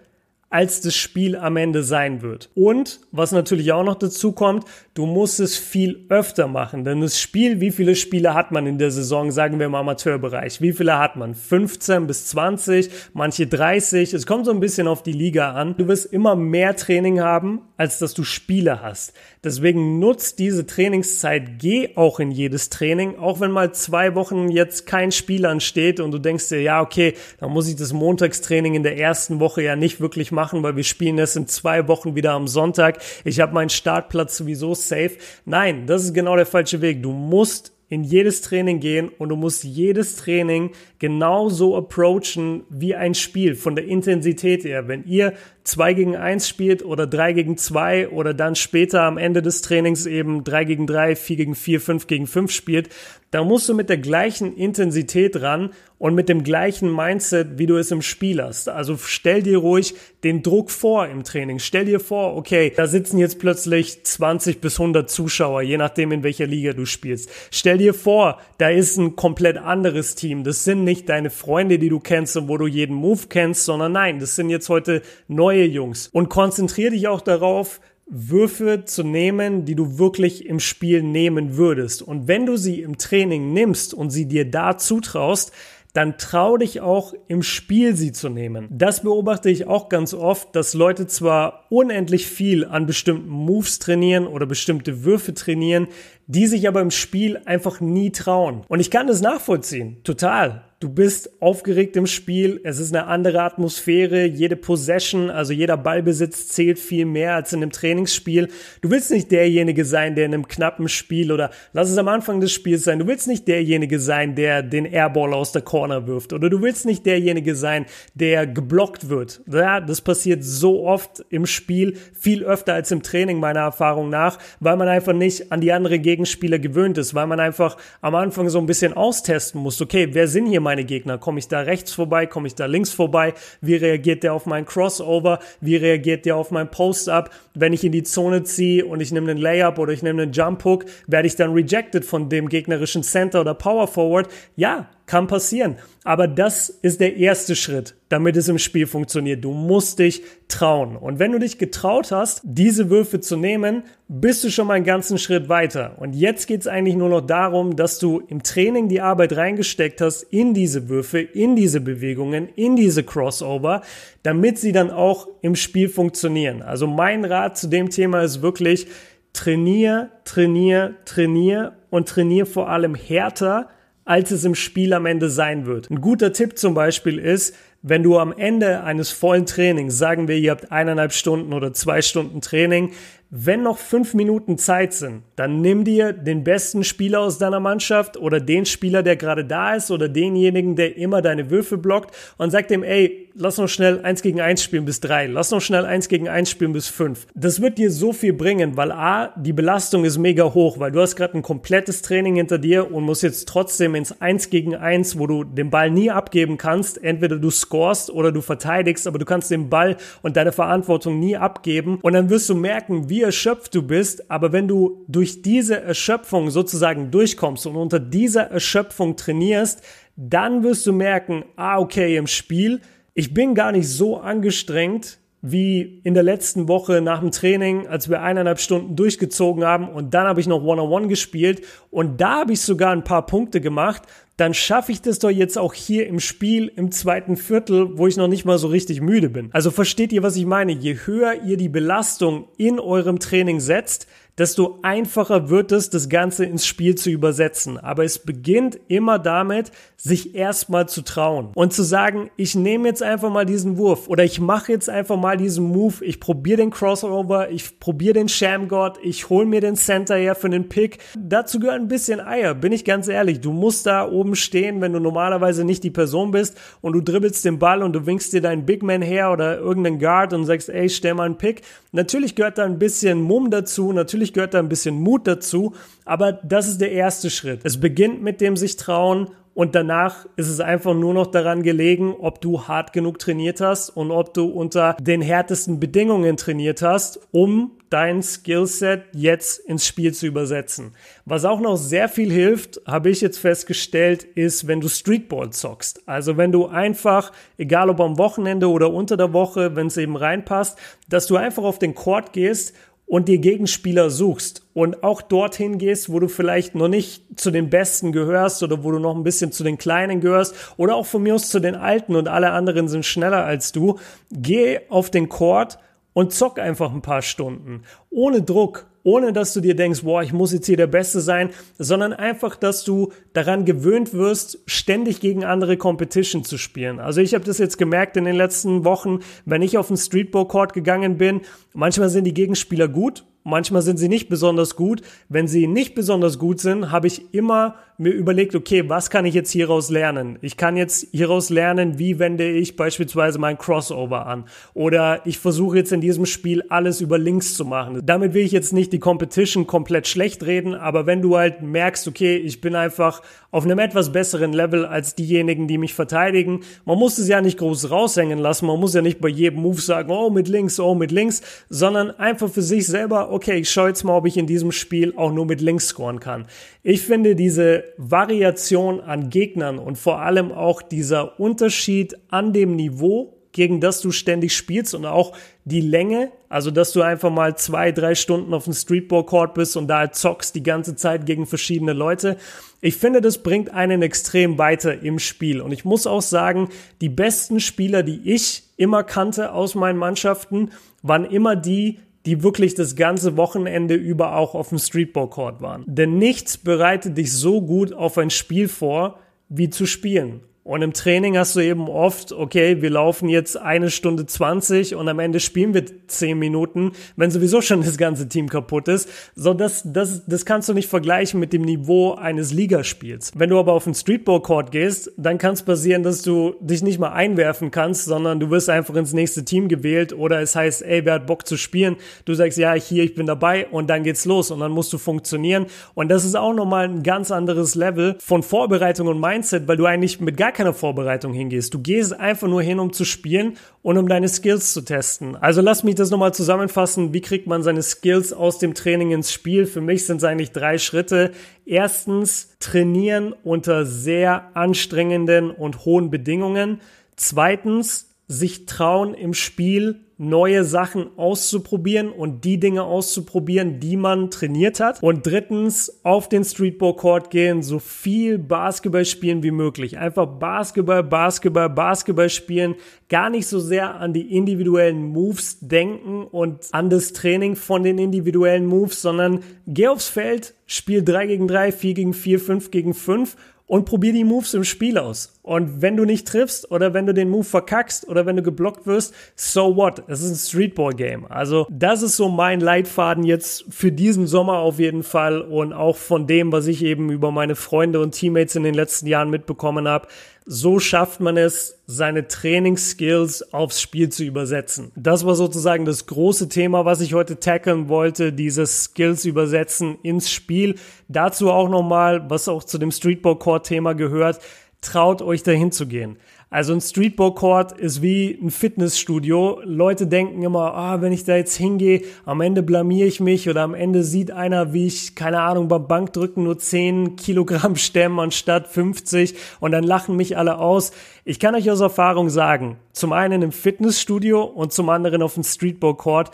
als 0.50 0.80
das 0.80 0.96
Spiel 0.96 1.36
am 1.36 1.58
Ende 1.58 1.84
sein 1.84 2.22
wird. 2.22 2.50
Und 2.56 3.02
was 3.12 3.34
natürlich 3.34 3.74
auch 3.74 3.84
noch 3.84 3.96
dazu 3.96 4.32
kommt, 4.32 4.64
du 4.94 5.06
musst 5.06 5.42
es 5.42 5.58
viel 5.58 6.06
öfter 6.08 6.48
machen. 6.48 6.86
Denn 6.86 7.02
das 7.02 7.20
Spiel, 7.20 7.60
wie 7.60 7.72
viele 7.72 7.96
Spiele 7.96 8.34
hat 8.34 8.52
man 8.52 8.66
in 8.66 8.78
der 8.78 8.92
Saison, 8.92 9.32
sagen 9.32 9.60
wir 9.60 9.66
im 9.66 9.76
Amateurbereich? 9.76 10.62
Wie 10.62 10.72
viele 10.72 10.98
hat 10.98 11.18
man? 11.18 11.36
15 11.36 12.08
bis 12.08 12.28
20, 12.28 12.90
manche 13.14 13.46
30. 13.46 14.14
Es 14.14 14.26
kommt 14.26 14.46
so 14.46 14.52
ein 14.52 14.62
bisschen 14.62 14.88
auf 14.88 15.04
die 15.04 15.12
Liga 15.12 15.52
an. 15.52 15.76
Du 15.78 15.88
wirst 15.88 16.06
immer 16.14 16.36
mehr 16.36 16.76
Training 16.78 17.20
haben, 17.20 17.62
als 17.76 18.00
dass 18.00 18.14
du 18.14 18.24
Spiele 18.24 18.82
hast. 18.82 19.14
Deswegen 19.44 20.00
nutzt 20.00 20.40
diese 20.40 20.66
Trainingszeit, 20.66 21.60
geh 21.60 21.96
auch 21.96 22.20
in 22.20 22.32
jedes 22.32 22.70
Training, 22.70 23.18
auch 23.20 23.40
wenn 23.40 23.52
mal 23.52 23.74
zwei 23.74 24.16
Wochen 24.16 24.50
jetzt 24.50 24.86
kein 24.86 25.12
Spiel 25.12 25.46
ansteht 25.46 26.00
und 26.00 26.12
du 26.12 26.20
denkst 26.20 26.50
dir, 26.50 26.62
ja, 26.62 26.82
okay, 26.82 27.14
dann 27.40 27.52
muss 27.52 27.68
ich 27.68 27.76
das 27.76 27.94
Montagstraining 27.94 28.76
in 28.76 28.84
der 28.84 28.98
ersten 28.98 29.40
Woche 29.40 29.62
ja 29.62 29.76
nicht 29.76 30.02
wirklich 30.02 30.32
machen, 30.38 30.62
weil 30.62 30.76
wir 30.76 30.84
spielen 30.84 31.18
es 31.18 31.36
in 31.36 31.48
zwei 31.48 31.88
Wochen 31.88 32.16
wieder 32.16 32.34
am 32.34 32.48
Sonntag. 32.48 33.00
Ich 33.26 33.40
habe 33.40 33.56
meinen 33.56 33.70
Startplatz 33.70 34.38
sowieso 34.38 34.76
safe. 34.76 35.18
Nein, 35.46 35.88
das 35.88 36.04
ist 36.04 36.14
genau 36.14 36.36
der 36.36 36.46
falsche 36.46 36.80
Weg. 36.80 37.02
Du 37.02 37.12
musst 37.12 37.74
in 37.90 38.04
jedes 38.04 38.42
Training 38.42 38.80
gehen 38.80 39.10
und 39.18 39.30
du 39.30 39.36
musst 39.36 39.64
jedes 39.64 40.18
Training 40.18 40.72
genauso 41.00 41.78
approachen 41.78 42.64
wie 42.70 42.96
ein 42.96 43.14
Spiel 43.14 43.56
von 43.56 43.76
der 43.76 43.86
Intensität 43.86 44.64
her. 44.64 44.88
Wenn 44.88 45.06
ihr 45.06 45.34
2 45.64 45.94
gegen 45.94 46.16
1 46.16 46.48
spielt 46.48 46.84
oder 46.84 47.06
3 47.06 47.34
gegen 47.34 47.58
2 47.58 48.10
oder 48.10 48.34
dann 48.34 48.56
später 48.56 49.04
am 49.04 49.18
Ende 49.18 49.42
des 49.42 49.62
Trainings 49.62 50.06
eben 50.06 50.44
3 50.44 50.64
gegen 50.64 50.88
3, 50.88 51.16
4 51.16 51.36
gegen 51.36 51.56
4, 51.56 51.82
5 51.82 52.08
gegen 52.08 52.26
5 52.26 52.52
spielt, 52.52 52.90
da 53.32 53.44
musst 53.44 53.68
du 53.68 53.74
mit 53.74 53.90
der 53.90 53.98
gleichen 53.98 54.56
Intensität 54.56 55.42
ran 55.42 55.72
und 55.98 56.16
mit 56.16 56.30
dem 56.30 56.44
gleichen 56.44 56.96
Mindset, 56.96 57.58
wie 57.58 57.66
du 57.66 57.76
es 57.76 57.92
im 57.92 58.02
Spiel 58.02 58.42
hast. 58.42 58.70
Also 58.70 58.96
stell 58.98 59.44
dir 59.44 59.58
ruhig 59.58 59.96
den 60.24 60.44
Druck 60.44 60.72
vor 60.72 61.08
im 61.08 61.24
Training. 61.24 61.60
Stell 61.60 61.86
dir 61.86 62.00
vor, 62.00 62.38
okay, 62.38 62.72
da 62.74 62.88
sitzen 62.88 63.18
jetzt 63.18 63.40
plötzlich 63.40 64.04
20 64.06 64.62
bis 64.62 64.80
100 64.80 65.10
Zuschauer, 65.10 65.62
je 65.62 65.76
nachdem 65.76 66.14
in 66.14 66.24
welcher 66.24 66.48
Liga 66.48 66.72
du 66.72 66.86
spielst. 66.86 67.30
Stell 67.52 67.80
dir 67.80 67.94
vor, 67.94 68.40
da 68.60 68.70
ist 68.70 68.96
ein 68.96 69.18
komplett 69.18 69.58
anderes 69.58 70.16
Team. 70.16 70.46
Das 70.46 70.64
sind 70.64 70.86
nicht 70.88 71.10
deine 71.10 71.30
Freunde, 71.30 71.78
die 71.78 71.90
du 71.90 72.00
kennst 72.00 72.36
und 72.36 72.48
wo 72.48 72.58
du 72.58 72.66
jeden 72.66 72.96
Move 72.96 73.28
kennst, 73.30 73.66
sondern 73.66 73.92
nein, 73.92 74.20
das 74.20 74.36
sind 74.36 74.50
jetzt 74.50 74.70
heute 74.70 75.04
neue 75.28 75.66
Jungs. 75.66 76.08
Und 76.12 76.30
konzentriere 76.30 76.92
dich 76.92 77.08
auch 77.08 77.22
darauf, 77.22 77.80
Würfe 78.10 78.86
zu 78.86 79.04
nehmen, 79.04 79.66
die 79.66 79.76
du 79.76 80.00
wirklich 80.00 80.46
im 80.46 80.60
Spiel 80.60 81.04
nehmen 81.04 81.58
würdest. 81.58 82.02
Und 82.02 82.28
wenn 82.28 82.46
du 82.46 82.56
sie 82.56 82.82
im 82.82 82.98
Training 82.98 83.54
nimmst 83.54 83.94
und 83.94 84.10
sie 84.12 84.28
dir 84.28 84.50
da 84.50 84.78
zutraust, 84.78 85.52
dann 85.98 86.18
trau 86.18 86.58
dich 86.58 86.80
auch 86.80 87.14
im 87.28 87.42
Spiel 87.42 87.96
sie 87.96 88.12
zu 88.12 88.30
nehmen. 88.30 88.68
Das 88.70 89.02
beobachte 89.02 89.50
ich 89.50 89.66
auch 89.66 89.90
ganz 89.90 90.14
oft, 90.14 90.56
dass 90.56 90.76
Leute 90.76 91.08
zwar 91.08 91.66
unendlich 91.70 92.28
viel 92.28 92.66
an 92.66 92.86
bestimmten 92.86 93.30
Moves 93.30 93.80
trainieren 93.80 94.28
oder 94.28 94.46
bestimmte 94.46 95.04
Würfe 95.04 95.34
trainieren, 95.34 95.88
die 96.28 96.46
sich 96.46 96.68
aber 96.68 96.82
im 96.82 96.92
Spiel 96.92 97.42
einfach 97.46 97.82
nie 97.82 98.12
trauen. 98.12 98.64
Und 98.68 98.80
ich 98.80 98.92
kann 98.92 99.08
das 99.08 99.22
nachvollziehen, 99.22 99.98
total. 100.04 100.67
Du 100.80 100.90
bist 100.90 101.32
aufgeregt 101.42 101.98
im 101.98 102.06
Spiel, 102.06 102.62
es 102.64 102.78
ist 102.78 102.96
eine 102.96 103.08
andere 103.08 103.42
Atmosphäre, 103.42 104.26
jede 104.26 104.56
Possession, 104.56 105.32
also 105.32 105.52
jeder 105.52 105.76
Ballbesitz 105.76 106.50
zählt 106.50 106.78
viel 106.78 107.06
mehr 107.06 107.34
als 107.34 107.52
in 107.52 107.64
einem 107.64 107.72
Trainingsspiel. 107.72 108.50
Du 108.82 108.92
willst 108.92 109.10
nicht 109.10 109.32
derjenige 109.32 109.86
sein, 109.86 110.14
der 110.14 110.26
in 110.26 110.36
einem 110.36 110.48
knappen 110.48 110.88
Spiel 110.88 111.32
oder 111.32 111.50
lass 111.74 111.90
es 111.90 111.98
am 111.98 112.08
Anfang 112.08 112.42
des 112.42 112.52
Spiels 112.52 112.84
sein, 112.84 113.00
du 113.00 113.08
willst 113.08 113.28
nicht 113.28 113.48
derjenige 113.48 114.00
sein, 114.00 114.36
der 114.36 114.62
den 114.62 114.86
Airball 114.86 115.34
aus 115.34 115.52
der 115.52 115.64
Corner 115.64 116.06
wirft. 116.06 116.32
Oder 116.32 116.48
du 116.48 116.62
willst 116.62 116.86
nicht 116.86 117.08
derjenige 117.08 117.56
sein, 117.56 117.88
der 118.14 118.46
geblockt 118.46 119.10
wird. 119.10 119.42
Ja, 119.52 119.82
das 119.82 120.02
passiert 120.02 120.44
so 120.44 120.86
oft 120.86 121.26
im 121.32 121.48
Spiel, 121.48 121.98
viel 122.14 122.44
öfter 122.44 122.76
als 122.76 122.92
im 122.92 123.02
Training 123.02 123.40
meiner 123.40 123.62
Erfahrung 123.62 124.12
nach, 124.12 124.38
weil 124.60 124.78
man 124.78 124.88
einfach 124.88 125.14
nicht 125.14 125.52
an 125.52 125.60
die 125.60 125.74
andere 125.74 125.98
Gegenspieler 125.98 126.60
gewöhnt 126.60 127.00
ist, 127.00 127.16
weil 127.16 127.26
man 127.26 127.40
einfach 127.40 127.78
am 128.02 128.14
Anfang 128.14 128.50
so 128.50 128.60
ein 128.60 128.68
bisschen 128.68 128.94
austesten 128.94 129.60
muss, 129.60 129.82
okay, 129.82 130.10
wer 130.12 130.28
sind 130.28 130.46
hier 130.46 130.67
meine 130.68 130.84
Gegner? 130.84 131.18
Komme 131.18 131.40
ich 131.40 131.48
da 131.48 131.62
rechts 131.62 131.94
vorbei? 131.94 132.26
Komme 132.26 132.48
ich 132.48 132.56
da 132.56 132.66
links 132.66 132.92
vorbei? 132.92 133.34
Wie 133.62 133.76
reagiert 133.76 134.24
der 134.24 134.34
auf 134.34 134.46
meinen 134.46 134.66
Crossover? 134.66 135.40
Wie 135.62 135.78
reagiert 135.78 136.26
der 136.26 136.36
auf 136.36 136.52
meinen 136.52 136.70
Post-Up? 136.70 137.30
Wenn 137.60 137.74
ich 137.74 137.84
in 137.84 137.92
die 137.92 138.04
Zone 138.04 138.44
ziehe 138.44 138.86
und 138.86 139.02
ich 139.02 139.12
nehme 139.12 139.32
einen 139.32 139.40
Layup 139.40 139.80
oder 139.80 139.94
ich 139.94 140.04
nehme 140.04 140.22
einen 140.22 140.32
Jump 140.32 140.64
Hook, 140.64 140.86
werde 141.08 141.28
ich 141.28 141.36
dann 141.36 141.54
rejected 141.54 142.06
von 142.06 142.30
dem 142.30 142.50
gegnerischen 142.50 143.04
Center 143.04 143.42
oder 143.42 143.54
Power 143.54 143.88
Forward? 143.88 144.28
Ja, 144.56 144.90
kann 145.08 145.28
passieren. 145.28 145.78
Aber 146.04 146.28
das 146.28 146.70
ist 146.70 147.00
der 147.00 147.16
erste 147.16 147.56
Schritt, 147.56 147.96
damit 148.10 148.36
es 148.38 148.50
im 148.50 148.60
Spiel 148.60 148.86
funktioniert. 148.86 149.44
Du 149.44 149.52
musst 149.52 150.00
dich 150.00 150.22
trauen. 150.50 150.96
Und 150.98 151.18
wenn 151.18 151.32
du 151.32 151.40
dich 151.40 151.58
getraut 151.58 152.12
hast, 152.12 152.42
diese 152.44 152.90
Würfe 152.90 153.22
zu 153.22 153.38
nehmen, 153.38 153.84
bist 154.10 154.44
du 154.44 154.50
schon 154.50 154.68
mal 154.68 154.76
einen 154.76 154.86
ganzen 154.86 155.18
Schritt 155.18 155.50
weiter. 155.50 155.96
Und 155.98 156.14
jetzt 156.14 156.48
geht 156.48 156.62
es 156.62 156.68
eigentlich 156.68 156.96
nur 156.96 157.10
noch 157.10 157.26
darum, 157.26 157.76
dass 157.76 158.00
du 158.00 158.22
im 158.28 158.44
Training 158.44 158.90
die 158.90 159.02
Arbeit 159.02 159.36
reingesteckt 159.36 160.02
hast 160.02 160.24
in 160.24 160.54
diese 160.54 160.90
Würfe, 160.90 161.20
in 161.20 161.56
diese 161.56 161.82
Bewegungen, 161.82 162.50
in 162.56 162.76
diese 162.76 163.04
Crossover, 163.04 163.82
damit 164.24 164.60
sie 164.60 164.74
dann 164.74 164.92
auch 164.92 165.28
im 165.42 165.56
Spiel 165.56 165.88
funktionieren. 165.88 166.62
Also 166.62 166.86
mein 166.86 167.24
Rat 167.24 167.47
zu 167.54 167.68
dem 167.68 167.90
Thema 167.90 168.22
ist 168.22 168.42
wirklich, 168.42 168.88
trainier, 169.34 170.10
trainier, 170.26 170.96
trainier 171.06 171.74
und 171.90 172.08
trainier 172.08 172.46
vor 172.46 172.70
allem 172.70 172.96
härter, 172.96 173.70
als 174.04 174.32
es 174.32 174.46
im 174.46 174.56
Spiel 174.56 174.94
am 174.94 175.06
Ende 175.06 175.30
sein 175.30 175.66
wird. 175.66 175.90
Ein 175.90 176.02
guter 176.02 176.32
Tipp 176.34 176.58
zum 176.58 176.74
Beispiel 176.74 177.20
ist, 177.20 177.56
wenn 177.82 178.04
du 178.04 178.18
am 178.18 178.34
Ende 178.34 178.84
eines 178.84 179.12
vollen 179.12 179.46
Trainings, 179.46 179.98
sagen 179.98 180.28
wir, 180.28 180.38
ihr 180.38 180.52
habt 180.52 180.72
eineinhalb 180.72 181.14
Stunden 181.14 181.54
oder 181.54 181.74
zwei 181.74 182.02
Stunden 182.02 182.42
Training, 182.42 182.94
wenn 183.30 183.64
noch 183.64 183.78
fünf 183.78 184.14
Minuten 184.14 184.58
Zeit 184.58 184.94
sind, 184.94 185.24
dann 185.36 185.60
nimm 185.60 185.84
dir 185.84 186.14
den 186.14 186.44
besten 186.46 186.84
Spieler 186.86 187.20
aus 187.20 187.38
deiner 187.38 187.60
Mannschaft 187.60 188.16
oder 188.16 188.40
den 188.40 188.66
Spieler, 188.66 189.04
der 189.04 189.18
gerade 189.18 189.44
da 189.44 189.76
ist 189.76 189.92
oder 189.92 190.08
denjenigen, 190.08 190.76
der 190.76 190.96
immer 190.96 191.22
deine 191.22 191.50
Würfe 191.50 191.78
blockt 191.78 192.16
und 192.38 192.52
sag 192.52 192.70
dem, 192.70 192.84
ey, 192.84 193.28
lass 193.38 193.58
noch 193.58 193.68
schnell 193.68 194.02
eins 194.02 194.22
gegen 194.22 194.42
eins 194.42 194.64
spielen 194.64 194.86
bis 194.86 195.00
drei, 195.00 195.28
lass 195.28 195.52
noch 195.52 195.62
schnell 195.62 195.86
eins 195.86 196.08
gegen 196.08 196.30
eins 196.30 196.50
spielen 196.50 196.74
bis 196.74 196.88
fünf. 196.88 197.28
Das 197.36 197.62
wird 197.62 197.78
dir 197.78 197.92
so 197.92 198.14
viel 198.14 198.34
bringen, 198.34 198.78
weil 198.78 198.92
A, 198.92 199.34
die 199.38 199.54
Belastung 199.54 200.06
ist 200.06 200.18
mega 200.18 200.54
hoch, 200.54 200.80
weil 200.80 200.92
du 200.92 201.02
hast 201.02 201.16
gerade 201.16 201.38
ein 201.38 201.44
komplettes 201.44 202.02
Training 202.02 202.38
hinter 202.38 202.58
dir 202.58 202.92
und 202.92 203.04
musst 203.04 203.24
jetzt 203.24 203.48
trotzdem 203.48 203.96
ins 203.96 204.22
eins 204.22 204.50
gegen 204.50 204.76
eins, 204.76 205.20
wo 205.20 205.28
du 205.28 205.44
den 205.44 205.70
Ball 205.70 205.92
nie 205.92 206.10
abgeben 206.12 206.58
kannst, 206.58 207.04
entweder 207.04 207.38
du 207.38 207.52
scorest 207.52 208.10
oder 208.10 208.32
du 208.32 208.42
verteidigst, 208.42 209.06
aber 209.06 209.20
du 209.20 209.26
kannst 209.26 209.52
den 209.52 209.70
Ball 209.70 209.98
und 210.24 210.38
deine 210.38 210.52
Verantwortung 210.52 211.20
nie 211.20 211.38
abgeben 211.38 212.00
und 212.02 212.14
dann 212.14 212.30
wirst 212.30 212.50
du 212.50 212.56
merken, 212.56 213.10
wie 213.10 213.17
wie 213.18 213.24
erschöpft 213.24 213.74
du 213.74 213.82
bist, 213.82 214.30
aber 214.30 214.52
wenn 214.52 214.68
du 214.68 215.04
durch 215.08 215.42
diese 215.42 215.82
Erschöpfung 215.82 216.52
sozusagen 216.52 217.10
durchkommst 217.10 217.66
und 217.66 217.76
unter 217.76 218.00
dieser 218.00 218.44
Erschöpfung 218.44 219.16
trainierst, 219.16 219.82
dann 220.16 220.62
wirst 220.62 220.86
du 220.86 220.94
merken, 220.94 221.44
ah, 221.56 221.80
okay, 221.80 222.16
im 222.16 222.28
Spiel, 222.28 222.80
ich 223.16 223.34
bin 223.34 223.56
gar 223.56 223.72
nicht 223.72 223.90
so 223.90 224.18
angestrengt, 224.18 225.18
wie 225.42 226.02
in 226.04 226.14
der 226.14 226.24
letzten 226.24 226.68
Woche 226.68 227.02
nach 227.02 227.20
dem 227.20 227.32
Training, 227.32 227.88
als 227.88 228.10
wir 228.10 228.22
eineinhalb 228.22 228.60
Stunden 228.60 228.96
durchgezogen 228.96 229.64
haben 229.64 229.88
und 229.90 230.14
dann 230.14 230.28
habe 230.28 230.40
ich 230.40 230.48
noch 230.48 230.64
One-on-One 230.64 231.08
gespielt 231.08 231.62
und 231.92 232.20
da 232.20 232.40
habe 232.40 232.54
ich 232.54 232.62
sogar 232.62 232.92
ein 232.92 233.04
paar 233.04 233.26
Punkte 233.26 233.62
gemacht, 233.62 234.04
dann 234.38 234.54
schaffe 234.54 234.92
ich 234.92 235.02
das 235.02 235.20
doch 235.20 235.30
jetzt 235.30 235.58
auch 235.58 235.74
hier 235.74 236.08
im 236.08 236.20
Spiel 236.20 236.72
im 236.76 236.92
zweiten 236.92 237.38
Viertel, 237.38 237.98
wo 237.98 238.08
ich 238.08 238.18
noch 238.18 238.28
nicht 238.28 238.46
mal 238.46 238.60
so 238.60 238.68
richtig 238.68 239.02
müde 239.02 239.30
bin. 239.30 239.50
Also 239.52 239.72
versteht 239.72 240.14
ihr, 240.14 240.22
was 240.22 240.36
ich 240.36 240.46
meine? 240.46 240.74
Je 240.74 240.96
höher 241.06 241.44
ihr 241.44 241.58
die 241.58 241.70
Belastung 241.70 242.48
in 242.58 242.80
eurem 242.80 243.20
Training 243.20 243.60
setzt, 243.60 244.08
desto 244.38 244.80
einfacher 244.82 245.50
wird 245.50 245.72
es, 245.72 245.90
das 245.90 246.10
Ganze 246.10 246.46
ins 246.46 246.66
Spiel 246.66 246.96
zu 246.96 247.10
übersetzen. 247.10 247.78
Aber 247.78 248.04
es 248.04 248.20
beginnt 248.20 248.80
immer 248.88 249.20
damit, 249.20 249.72
sich 249.98 250.36
erstmal 250.36 250.88
zu 250.88 251.02
trauen 251.02 251.50
und 251.56 251.74
zu 251.74 251.82
sagen, 251.82 252.30
ich 252.38 252.54
nehme 252.54 252.88
jetzt 252.88 253.02
einfach 253.02 253.32
mal 253.32 253.46
diesen 253.46 253.78
Wurf 253.78 254.08
oder 254.08 254.24
ich 254.24 254.40
mache 254.40 254.72
jetzt 254.72 254.90
einfach 254.90 255.18
mal 255.18 255.38
diesen 255.38 255.66
Move, 255.66 256.06
ich 256.06 256.20
probiere 256.20 256.58
den 256.58 256.70
Crossover, 256.70 257.50
ich 257.50 257.80
probiere 257.80 258.14
den 258.14 258.30
Sham 258.30 258.68
God, 258.68 259.00
ich 259.02 259.30
hole 259.30 259.48
mir 259.48 259.60
den 259.60 259.76
Center 259.76 260.16
her 260.16 260.36
für 260.36 260.50
den 260.50 260.70
Pick. 260.70 261.00
Dazu 261.18 261.60
gehört 261.60 261.82
ein 261.82 261.88
bisschen 261.88 262.20
Eier, 262.20 262.54
bin 262.54 262.72
ich 262.72 262.86
ganz 262.86 263.08
ehrlich. 263.08 263.42
Du 263.42 263.52
musst 263.52 263.88
da 263.88 264.08
oben 264.08 264.36
stehen, 264.36 264.82
wenn 264.82 264.94
du 264.94 265.00
normalerweise 265.00 265.66
nicht 265.66 265.84
die 265.84 265.90
Person 265.90 266.30
bist 266.30 266.58
und 266.82 266.94
du 266.94 267.02
dribbelst 267.02 267.44
den 267.44 267.58
Ball 267.58 267.82
und 267.82 267.94
du 267.94 268.06
winkst 268.06 268.34
dir 268.34 268.42
deinen 268.42 268.66
Big 268.66 268.84
Man 268.84 269.02
her 269.02 269.32
oder 269.32 269.58
irgendeinen 269.58 270.00
Guard 270.00 270.34
und 270.34 270.46
sagst, 270.46 270.70
ey, 270.70 270.90
stell 270.90 271.16
mal 271.16 271.24
einen 271.24 271.38
Pick. 271.38 271.64
Natürlich 271.92 272.36
gehört 272.36 272.60
da 272.60 272.66
ein 272.66 272.78
bisschen 272.78 273.22
Mumm 273.22 273.50
dazu, 273.50 273.92
natürlich 273.94 274.27
Natürlich 274.28 274.34
gehört 274.34 274.54
da 274.54 274.60
ein 274.60 274.70
bisschen 274.70 275.00
Mut 275.00 275.26
dazu, 275.26 275.74
aber 276.04 276.34
das 276.34 276.68
ist 276.68 276.82
der 276.82 276.92
erste 276.92 277.30
Schritt. 277.30 277.62
Es 277.64 277.80
beginnt 277.80 278.22
mit 278.22 278.42
dem 278.42 278.58
sich 278.58 278.76
trauen 278.76 279.30
und 279.54 279.74
danach 279.74 280.28
ist 280.36 280.50
es 280.50 280.60
einfach 280.60 280.94
nur 280.94 281.14
noch 281.14 281.28
daran 281.28 281.64
gelegen, 281.64 282.14
ob 282.14 282.42
du 282.42 282.68
hart 282.68 282.94
genug 282.94 283.20
trainiert 283.20 283.62
hast 283.62 283.90
und 283.90 284.12
ob 284.12 284.34
du 284.34 284.46
unter 284.46 284.96
den 285.00 285.22
härtesten 285.22 285.80
Bedingungen 285.80 286.38
trainiert 286.38 286.82
hast, 286.82 287.22
um 287.32 287.72
dein 287.90 288.22
Skillset 288.22 289.04
jetzt 289.14 289.60
ins 289.60 289.88
Spiel 289.88 290.14
zu 290.14 290.28
übersetzen. 290.28 290.94
Was 291.26 291.46
auch 291.46 291.60
noch 291.60 291.78
sehr 291.78 292.10
viel 292.10 292.32
hilft, 292.32 292.82
habe 292.86 293.10
ich 293.10 293.22
jetzt 293.22 293.40
festgestellt, 293.40 294.24
ist, 294.24 294.68
wenn 294.68 294.82
du 294.82 294.90
Streetball 294.90 295.52
zockst. 295.52 296.08
Also 296.08 296.38
wenn 296.38 296.52
du 296.52 296.68
einfach, 296.68 297.32
egal 297.58 297.90
ob 297.90 298.02
am 298.02 298.18
Wochenende 298.18 298.70
oder 298.70 298.92
unter 298.92 299.16
der 299.16 299.34
Woche, 299.34 299.76
wenn 299.76 299.88
es 299.88 299.98
eben 299.98 300.18
reinpasst, 300.18 300.78
dass 301.08 301.28
du 301.28 301.38
einfach 301.38 301.64
auf 301.64 301.80
den 301.80 301.96
Court 301.96 302.34
gehst 302.34 302.76
und 303.08 303.30
dir 303.30 303.38
Gegenspieler 303.38 304.10
suchst 304.10 304.64
und 304.74 305.02
auch 305.02 305.22
dorthin 305.22 305.78
gehst, 305.78 306.12
wo 306.12 306.20
du 306.20 306.28
vielleicht 306.28 306.76
noch 306.76 306.90
nicht 306.90 307.24
zu 307.40 307.52
den 307.52 307.70
Besten 307.70 308.12
gehörst 308.12 308.62
oder 308.62 308.84
wo 308.84 308.92
du 308.92 309.00
noch 309.00 309.16
ein 309.16 309.24
bisschen 309.24 309.54
zu 309.54 309.64
den 309.64 309.78
Kleinen 309.78 310.20
gehörst 310.20 310.54
oder 310.76 310.96
auch 310.96 311.06
von 311.06 311.24
mir 311.24 311.34
aus 311.34 311.50
zu 311.50 311.60
den 311.60 311.76
Alten 311.76 312.16
und 312.16 312.28
alle 312.28 312.52
anderen 312.52 312.90
sind 312.90 313.06
schneller 313.06 313.46
als 313.46 313.72
du, 313.72 313.98
geh 314.30 314.82
auf 314.90 315.10
den 315.10 315.30
Court 315.30 315.80
und 316.12 316.34
zock 316.34 316.60
einfach 316.60 316.92
ein 316.92 317.02
paar 317.02 317.22
Stunden. 317.22 317.84
Ohne 318.10 318.42
Druck, 318.42 318.87
ohne 319.04 319.34
dass 319.34 319.54
du 319.54 319.62
dir 319.62 319.76
denkst, 319.76 320.04
boah, 320.04 320.22
ich 320.22 320.34
muss 320.34 320.54
jetzt 320.54 320.66
hier 320.66 320.78
der 320.78 320.88
Beste 320.88 321.22
sein, 321.22 321.50
sondern 321.78 322.14
einfach, 322.14 322.56
dass 322.56 322.84
du 322.84 323.12
daran 323.34 323.66
gewöhnt 323.66 324.14
wirst, 324.14 324.60
ständig 324.66 325.20
gegen 325.20 325.46
andere 325.46 325.78
Competition 325.78 326.44
zu 326.44 326.58
spielen. 326.58 327.00
Also 327.00 327.22
ich 327.22 327.34
habe 327.34 327.46
das 327.46 327.58
jetzt 327.58 327.78
gemerkt 327.78 328.18
in 328.18 328.26
den 328.26 328.36
letzten 328.36 328.84
Wochen, 328.84 329.20
wenn 329.46 329.62
ich 329.62 329.78
auf 329.78 329.88
den 329.88 329.98
Streetball 329.98 330.48
Court 330.48 330.74
gegangen 330.74 331.18
bin, 331.18 331.42
manchmal 331.74 332.10
sind 332.10 332.26
die 332.26 332.34
Gegenspieler 332.34 332.88
gut, 332.88 333.24
manchmal 333.48 333.82
sind 333.82 333.98
sie 333.98 334.10
nicht 334.10 334.30
besonders 334.30 334.76
gut. 334.76 335.02
Wenn 335.30 335.48
sie 335.48 335.68
nicht 335.68 335.96
besonders 335.96 336.38
gut 336.38 336.60
sind, 336.60 336.92
habe 336.92 337.08
ich 337.08 337.34
immer 337.34 337.76
mir 337.98 338.12
überlegt, 338.12 338.54
okay, 338.54 338.88
was 338.88 339.10
kann 339.10 339.26
ich 339.26 339.34
jetzt 339.34 339.52
hieraus 339.52 339.90
lernen? 339.90 340.38
Ich 340.42 340.56
kann 340.56 340.78
jetzt 340.78 341.08
hieraus 341.12 341.50
lernen, 341.50 341.98
wie 341.98 342.20
wende 342.20 342.48
ich 342.48 342.76
beispielsweise 342.76 343.40
mein 343.40 343.58
Crossover 343.58 344.28
an. 344.28 344.46
Oder 344.76 345.26
ich 345.26 345.40
versuche 345.40 345.78
jetzt 345.78 345.92
in 345.92 346.02
diesem 346.02 346.28
Spiel 346.28 346.64
alles 346.70 347.02
über 347.02 347.18
Links 347.18 347.56
zu 347.56 347.66
machen. 347.66 348.02
Damit 348.06 348.36
will 348.36 348.46
ich 348.46 348.52
jetzt 348.52 348.72
nicht 348.72 348.94
die 348.94 349.00
Competition 349.00 349.66
komplett 349.66 350.08
schlecht 350.08 350.46
reden, 350.46 350.76
aber 350.76 351.08
wenn 351.08 351.24
du 351.24 351.38
halt 351.38 351.64
merkst, 351.64 352.08
okay, 352.08 352.38
ich 352.38 352.62
bin 352.62 352.76
einfach 352.76 353.24
auf 353.50 353.64
einem 353.64 353.80
etwas 353.80 354.12
besseren 354.12 354.54
Level 354.54 354.86
als 354.86 355.16
diejenigen, 355.16 355.68
die 355.68 355.78
mich 355.78 355.94
verteidigen. 355.94 356.60
Man 356.86 357.00
muss 357.00 357.18
es 357.18 357.28
ja 357.28 357.42
nicht 357.42 357.58
groß 357.58 357.90
raushängen 357.90 358.38
lassen. 358.38 358.68
Man 358.68 358.80
muss 358.80 358.94
ja 358.94 359.02
nicht 359.02 359.20
bei 359.20 359.30
jedem 359.30 359.62
Move 359.62 359.82
sagen, 359.82 360.12
oh, 360.12 360.30
mit 360.30 360.48
links, 360.48 360.80
oh, 360.80 360.94
mit 360.94 361.12
links, 361.12 361.42
sondern 361.70 362.12
einfach 362.12 362.50
für 362.50 362.62
sich 362.62 362.86
selber, 362.86 363.32
okay, 363.38 363.60
ich 363.60 363.70
schaue 363.70 363.90
jetzt 363.90 364.04
mal, 364.04 364.18
ob 364.18 364.26
ich 364.26 364.36
in 364.36 364.48
diesem 364.48 364.72
Spiel 364.72 365.14
auch 365.16 365.32
nur 365.32 365.46
mit 365.46 365.62
links 365.62 365.90
scoren 365.90 366.20
kann. 366.20 366.48
Ich 366.82 367.04
finde 367.04 367.36
diese 367.36 367.84
Variation 367.98 369.00
an 369.00 369.30
Gegnern 369.30 369.78
und 369.78 369.96
vor 369.96 370.22
allem 370.22 370.52
auch 370.52 370.82
dieser 370.82 371.40
Unterschied 371.40 372.18
an 372.30 372.52
dem 372.52 372.76
Niveau, 372.76 373.38
gegen 373.52 373.80
das 373.80 374.02
du 374.02 374.12
ständig 374.12 374.56
spielst 374.56 374.96
und 374.96 375.06
auch 375.06 375.36
die 375.66 375.82
Länge, 375.82 376.32
also 376.50 376.72
dass 376.72 376.94
du 376.94 377.04
einfach 377.04 377.30
mal 377.30 377.56
zwei, 377.58 377.92
drei 377.92 378.16
Stunden 378.16 378.54
auf 378.56 378.64
dem 378.64 378.74
Streetball-Court 378.74 379.54
bist 379.54 379.78
und 379.78 379.88
da 379.88 380.12
zockst 380.12 380.56
die 380.56 380.64
ganze 380.64 380.96
Zeit 380.96 381.28
gegen 381.28 381.46
verschiedene 381.46 381.94
Leute. 381.94 382.38
Ich 382.82 382.98
finde, 382.98 383.22
das 383.22 383.44
bringt 383.44 383.72
einen 383.72 384.02
extrem 384.02 384.58
weiter 384.58 385.02
im 385.02 385.20
Spiel. 385.20 385.62
Und 385.62 385.72
ich 385.72 385.86
muss 385.86 386.08
auch 386.08 386.22
sagen, 386.22 386.70
die 387.02 387.10
besten 387.10 387.60
Spieler, 387.60 388.02
die 388.02 388.34
ich 388.34 388.64
immer 388.78 389.04
kannte 389.04 389.52
aus 389.54 389.76
meinen 389.76 389.98
Mannschaften, 389.98 390.72
waren 391.02 391.26
immer 391.26 391.56
die, 391.56 392.00
die 392.28 392.44
wirklich 392.44 392.76
das 392.76 392.98
ganze 392.98 393.38
Wochenende 393.38 393.96
über 393.96 394.36
auch 394.36 394.54
auf 394.54 394.68
dem 394.70 394.80
Streetball 394.80 395.30
Court 395.30 395.62
waren. 395.62 395.86
Denn 395.88 396.18
nichts 396.18 396.58
bereitet 396.58 397.18
dich 397.18 397.32
so 397.32 397.62
gut 397.62 397.94
auf 397.94 398.18
ein 398.18 398.30
Spiel 398.30 398.68
vor, 398.68 399.18
wie 399.48 399.70
zu 399.70 399.86
spielen. 399.86 400.42
Und 400.68 400.82
im 400.82 400.92
Training 400.92 401.38
hast 401.38 401.56
du 401.56 401.62
eben 401.62 401.88
oft, 401.88 402.34
okay, 402.34 402.82
wir 402.82 402.90
laufen 402.90 403.30
jetzt 403.30 403.56
eine 403.56 403.90
Stunde 403.90 404.26
20 404.26 404.96
und 404.96 405.08
am 405.08 405.20
Ende 405.20 405.40
spielen 405.40 405.74
wir 405.74 405.86
10 406.08 406.38
Minuten, 406.38 406.92
wenn 407.16 407.32
sowieso 407.32 407.62
schon 407.62 407.84
das 407.84 407.98
ganze 407.98 408.28
Team 408.28 408.50
kaputt 408.50 408.90
ist. 408.90 409.08
So, 409.34 409.54
das, 409.54 409.84
das, 409.86 410.26
das 410.26 410.46
kannst 410.46 410.68
du 410.68 410.74
nicht 410.74 410.90
vergleichen 410.90 411.40
mit 411.40 411.54
dem 411.54 411.62
Niveau 411.62 412.16
eines 412.16 412.52
Ligaspiels. 412.52 413.32
Wenn 413.34 413.50
du 413.50 413.58
aber 413.58 413.72
auf 413.72 413.86
den 413.86 413.94
Streetball-Court 413.94 414.72
gehst, 414.72 415.14
dann 415.16 415.38
kann 415.38 415.54
es 415.54 415.64
passieren, 415.64 416.04
dass 416.04 416.22
du 416.22 416.56
dich 416.60 416.84
nicht 416.84 417.00
mal 417.00 417.14
einwerfen 417.14 417.72
kannst, 417.72 418.04
sondern 418.04 418.42
du 418.42 418.50
wirst 418.52 418.70
einfach 418.70 418.96
ins 418.96 419.14
nächste 419.14 419.46
Team 419.46 419.70
gewählt 419.70 420.12
oder 420.12 420.42
es 420.42 420.54
heißt, 420.54 420.82
ey, 420.82 421.06
wer 421.06 421.14
hat 421.14 421.28
Bock 421.28 421.48
zu 421.48 421.56
spielen? 421.56 421.96
Du 422.26 422.34
sagst, 422.34 422.58
ja, 422.58 422.74
hier, 422.74 423.06
ich 423.06 423.16
bin 423.16 423.26
dabei 423.26 423.68
und 423.68 423.90
dann 423.90 424.04
geht's 424.04 424.26
los 424.26 424.52
und 424.52 424.60
dann 424.60 424.74
musst 424.74 424.92
du 424.92 424.98
funktionieren. 424.98 425.68
Und 425.94 426.10
das 426.10 426.26
ist 426.26 426.36
auch 426.36 426.54
nochmal 426.54 426.90
ein 426.90 427.04
ganz 427.04 427.32
anderes 427.32 427.76
Level 427.76 428.18
von 428.20 428.44
Vorbereitung 428.44 429.08
und 429.08 429.22
Mindset, 429.22 429.66
weil 429.70 429.78
du 429.78 429.86
eigentlich 429.86 430.20
mit 430.20 430.36
gar 430.36 430.57
keiner 430.58 430.74
Vorbereitung 430.74 431.34
hingehst. 431.34 431.74
Du 431.74 431.80
gehst 431.80 432.14
einfach 432.14 432.48
nur 432.48 432.62
hin, 432.62 432.80
um 432.80 432.92
zu 432.92 433.06
spielen 433.06 433.58
und 433.84 433.98
um 433.98 434.08
deine 434.08 434.28
Skills 434.28 434.74
zu 434.74 434.82
testen. 434.82 435.36
Also 435.36 435.62
lass 435.62 435.84
mich 435.84 435.96
das 435.96 436.10
nochmal 436.10 436.34
zusammenfassen. 436.34 437.14
Wie 437.14 437.22
kriegt 437.22 437.48
man 437.48 437.64
seine 437.64 437.84
Skills 437.84 438.34
aus 438.34 438.58
dem 438.58 438.74
Training 438.74 439.12
ins 439.12 439.32
Spiel? 439.32 439.66
Für 439.66 439.82
mich 439.82 440.06
sind 440.06 440.18
es 440.18 440.24
eigentlich 440.24 440.52
drei 440.52 440.80
Schritte. 440.80 441.32
Erstens, 441.66 442.56
trainieren 442.60 443.34
unter 443.44 443.86
sehr 443.86 444.56
anstrengenden 444.56 445.52
und 445.52 445.86
hohen 445.86 446.10
Bedingungen. 446.10 446.82
Zweitens, 447.16 448.16
sich 448.28 448.66
trauen 448.66 449.14
im 449.14 449.34
Spiel 449.34 450.07
neue 450.18 450.64
Sachen 450.64 451.12
auszuprobieren 451.16 452.10
und 452.12 452.44
die 452.44 452.60
Dinge 452.60 452.84
auszuprobieren, 452.84 453.80
die 453.80 453.98
man 453.98 454.32
trainiert 454.32 454.80
hat. 454.80 455.02
Und 455.04 455.26
drittens, 455.26 456.00
auf 456.04 456.28
den 456.28 456.44
Streetball 456.44 456.96
Court 456.96 457.30
gehen, 457.30 457.62
so 457.62 457.80
viel 457.80 458.40
Basketball 458.40 459.06
spielen 459.06 459.44
wie 459.44 459.52
möglich. 459.52 459.98
Einfach 459.98 460.26
Basketball, 460.26 461.04
Basketball, 461.04 461.70
Basketball 461.70 462.30
spielen. 462.30 462.76
Gar 463.10 463.30
nicht 463.30 463.48
so 463.48 463.60
sehr 463.60 463.96
an 463.96 464.14
die 464.14 464.36
individuellen 464.36 465.04
Moves 465.04 465.60
denken 465.62 466.24
und 466.24 466.68
an 466.72 466.90
das 466.90 467.14
Training 467.14 467.56
von 467.56 467.84
den 467.84 468.00
individuellen 468.00 468.66
Moves, 468.66 469.02
sondern 469.02 469.42
geh 469.68 469.88
aufs 469.88 470.10
Feld, 470.10 470.56
spiel 470.66 471.04
3 471.04 471.28
gegen 471.28 471.48
3, 471.48 471.72
4 471.72 471.94
gegen 471.94 472.14
4, 472.14 472.40
5 472.40 472.72
gegen 472.72 472.94
5 472.94 473.38
und 473.68 473.86
probier 473.86 474.14
die 474.14 474.24
Moves 474.24 474.54
im 474.54 474.64
Spiel 474.64 474.98
aus. 474.98 475.38
Und 475.44 475.82
wenn 475.82 475.98
du 475.98 476.06
nicht 476.06 476.28
triffst 476.28 476.72
oder 476.72 476.94
wenn 476.94 477.06
du 477.06 477.14
den 477.14 477.30
Move 477.30 477.44
verkackst 477.44 478.08
oder 478.08 478.26
wenn 478.26 478.38
du 478.38 478.42
geblockt 478.42 478.88
wirst, 478.88 479.14
so 479.36 479.76
what? 479.76 480.04
Es 480.08 480.22
ist 480.22 480.32
ein 480.32 480.36
Streetball-Game. 480.36 481.26
Also 481.30 481.68
das 481.70 482.02
ist 482.02 482.16
so 482.16 482.30
mein 482.30 482.62
Leitfaden 482.62 483.24
jetzt 483.24 483.66
für 483.70 483.92
diesen 483.92 484.26
Sommer 484.26 484.60
auf 484.60 484.80
jeden 484.80 485.04
Fall 485.04 485.42
und 485.42 485.74
auch 485.74 485.98
von 485.98 486.28
dem, 486.28 486.52
was 486.52 486.68
ich 486.68 486.84
eben 486.84 487.12
über 487.12 487.32
meine 487.32 487.56
Freunde 487.56 488.00
und 488.00 488.12
Teammates 488.12 488.56
in 488.56 488.64
den 488.64 488.74
letzten 488.74 489.08
Jahren 489.08 489.30
mitbekommen 489.30 489.88
habe. 489.88 490.08
So 490.50 490.80
schafft 490.80 491.20
man 491.20 491.36
es, 491.36 491.78
seine 491.88 492.30
Trainingsskills 492.30 493.54
aufs 493.54 493.82
Spiel 493.82 494.08
zu 494.08 494.24
übersetzen. 494.24 494.94
Das 494.96 495.26
war 495.26 495.36
sozusagen 495.36 495.84
das 495.84 496.06
große 496.06 496.48
Thema, 496.48 496.86
was 496.86 497.02
ich 497.02 497.14
heute 497.14 497.42
tackeln 497.42 497.90
wollte, 497.90 498.32
dieses 498.32 498.86
Skills 498.86 499.26
übersetzen 499.26 499.98
ins 500.04 500.32
Spiel. 500.32 500.76
Dazu 501.10 501.52
auch 501.52 501.68
nochmal, 501.68 502.30
was 502.30 502.48
auch 502.48 502.64
zu 502.64 502.78
dem 502.78 502.92
Streetball 502.92 503.38
Core 503.38 503.62
Thema 503.62 503.92
gehört, 503.92 504.40
traut 504.80 505.22
euch 505.22 505.44
dahin 505.44 505.74
zu 505.74 505.86
gehen. 505.86 506.18
Also 506.50 506.72
ein 506.72 506.80
Streetball 506.80 507.34
Court 507.34 507.74
ist 507.74 508.02
wie 508.02 508.40
ein 508.42 508.52
Fitnessstudio. 508.52 509.60
Leute 509.66 510.08
denken 510.08 510.44
immer, 510.44 510.74
ah, 510.76 511.02
wenn 511.02 511.12
ich 511.12 511.26
da 511.26 511.36
jetzt 511.36 511.58
hingehe, 511.58 512.04
am 512.24 512.40
Ende 512.40 512.64
blamier 512.64 513.06
ich 513.06 513.20
mich 513.20 513.50
oder 513.50 513.64
am 513.64 513.74
Ende 513.74 514.02
sieht 514.04 514.32
einer, 514.32 514.72
wie 514.72 514.88
ich, 514.88 515.14
keine 515.14 515.42
Ahnung, 515.42 515.68
beim 515.68 515.88
Bankdrücken 515.90 516.44
nur 516.44 516.58
10 516.58 517.18
Kilogramm 517.18 517.76
stemmen 517.76 518.20
anstatt 518.20 518.68
50 518.70 519.36
und 519.60 519.72
dann 519.72 519.84
lachen 519.84 520.16
mich 520.16 520.38
alle 520.38 520.60
aus. 520.60 520.92
Ich 521.26 521.42
kann 521.42 521.54
euch 521.54 521.70
aus 521.70 521.82
Erfahrung 521.82 522.30
sagen, 522.30 522.78
zum 522.94 523.12
einen 523.12 523.42
im 523.42 523.52
Fitnessstudio 523.52 524.42
und 524.42 524.72
zum 524.72 524.88
anderen 524.88 525.22
auf 525.22 525.34
dem 525.34 525.44
Streetball 525.44 525.96
Court, 525.96 526.32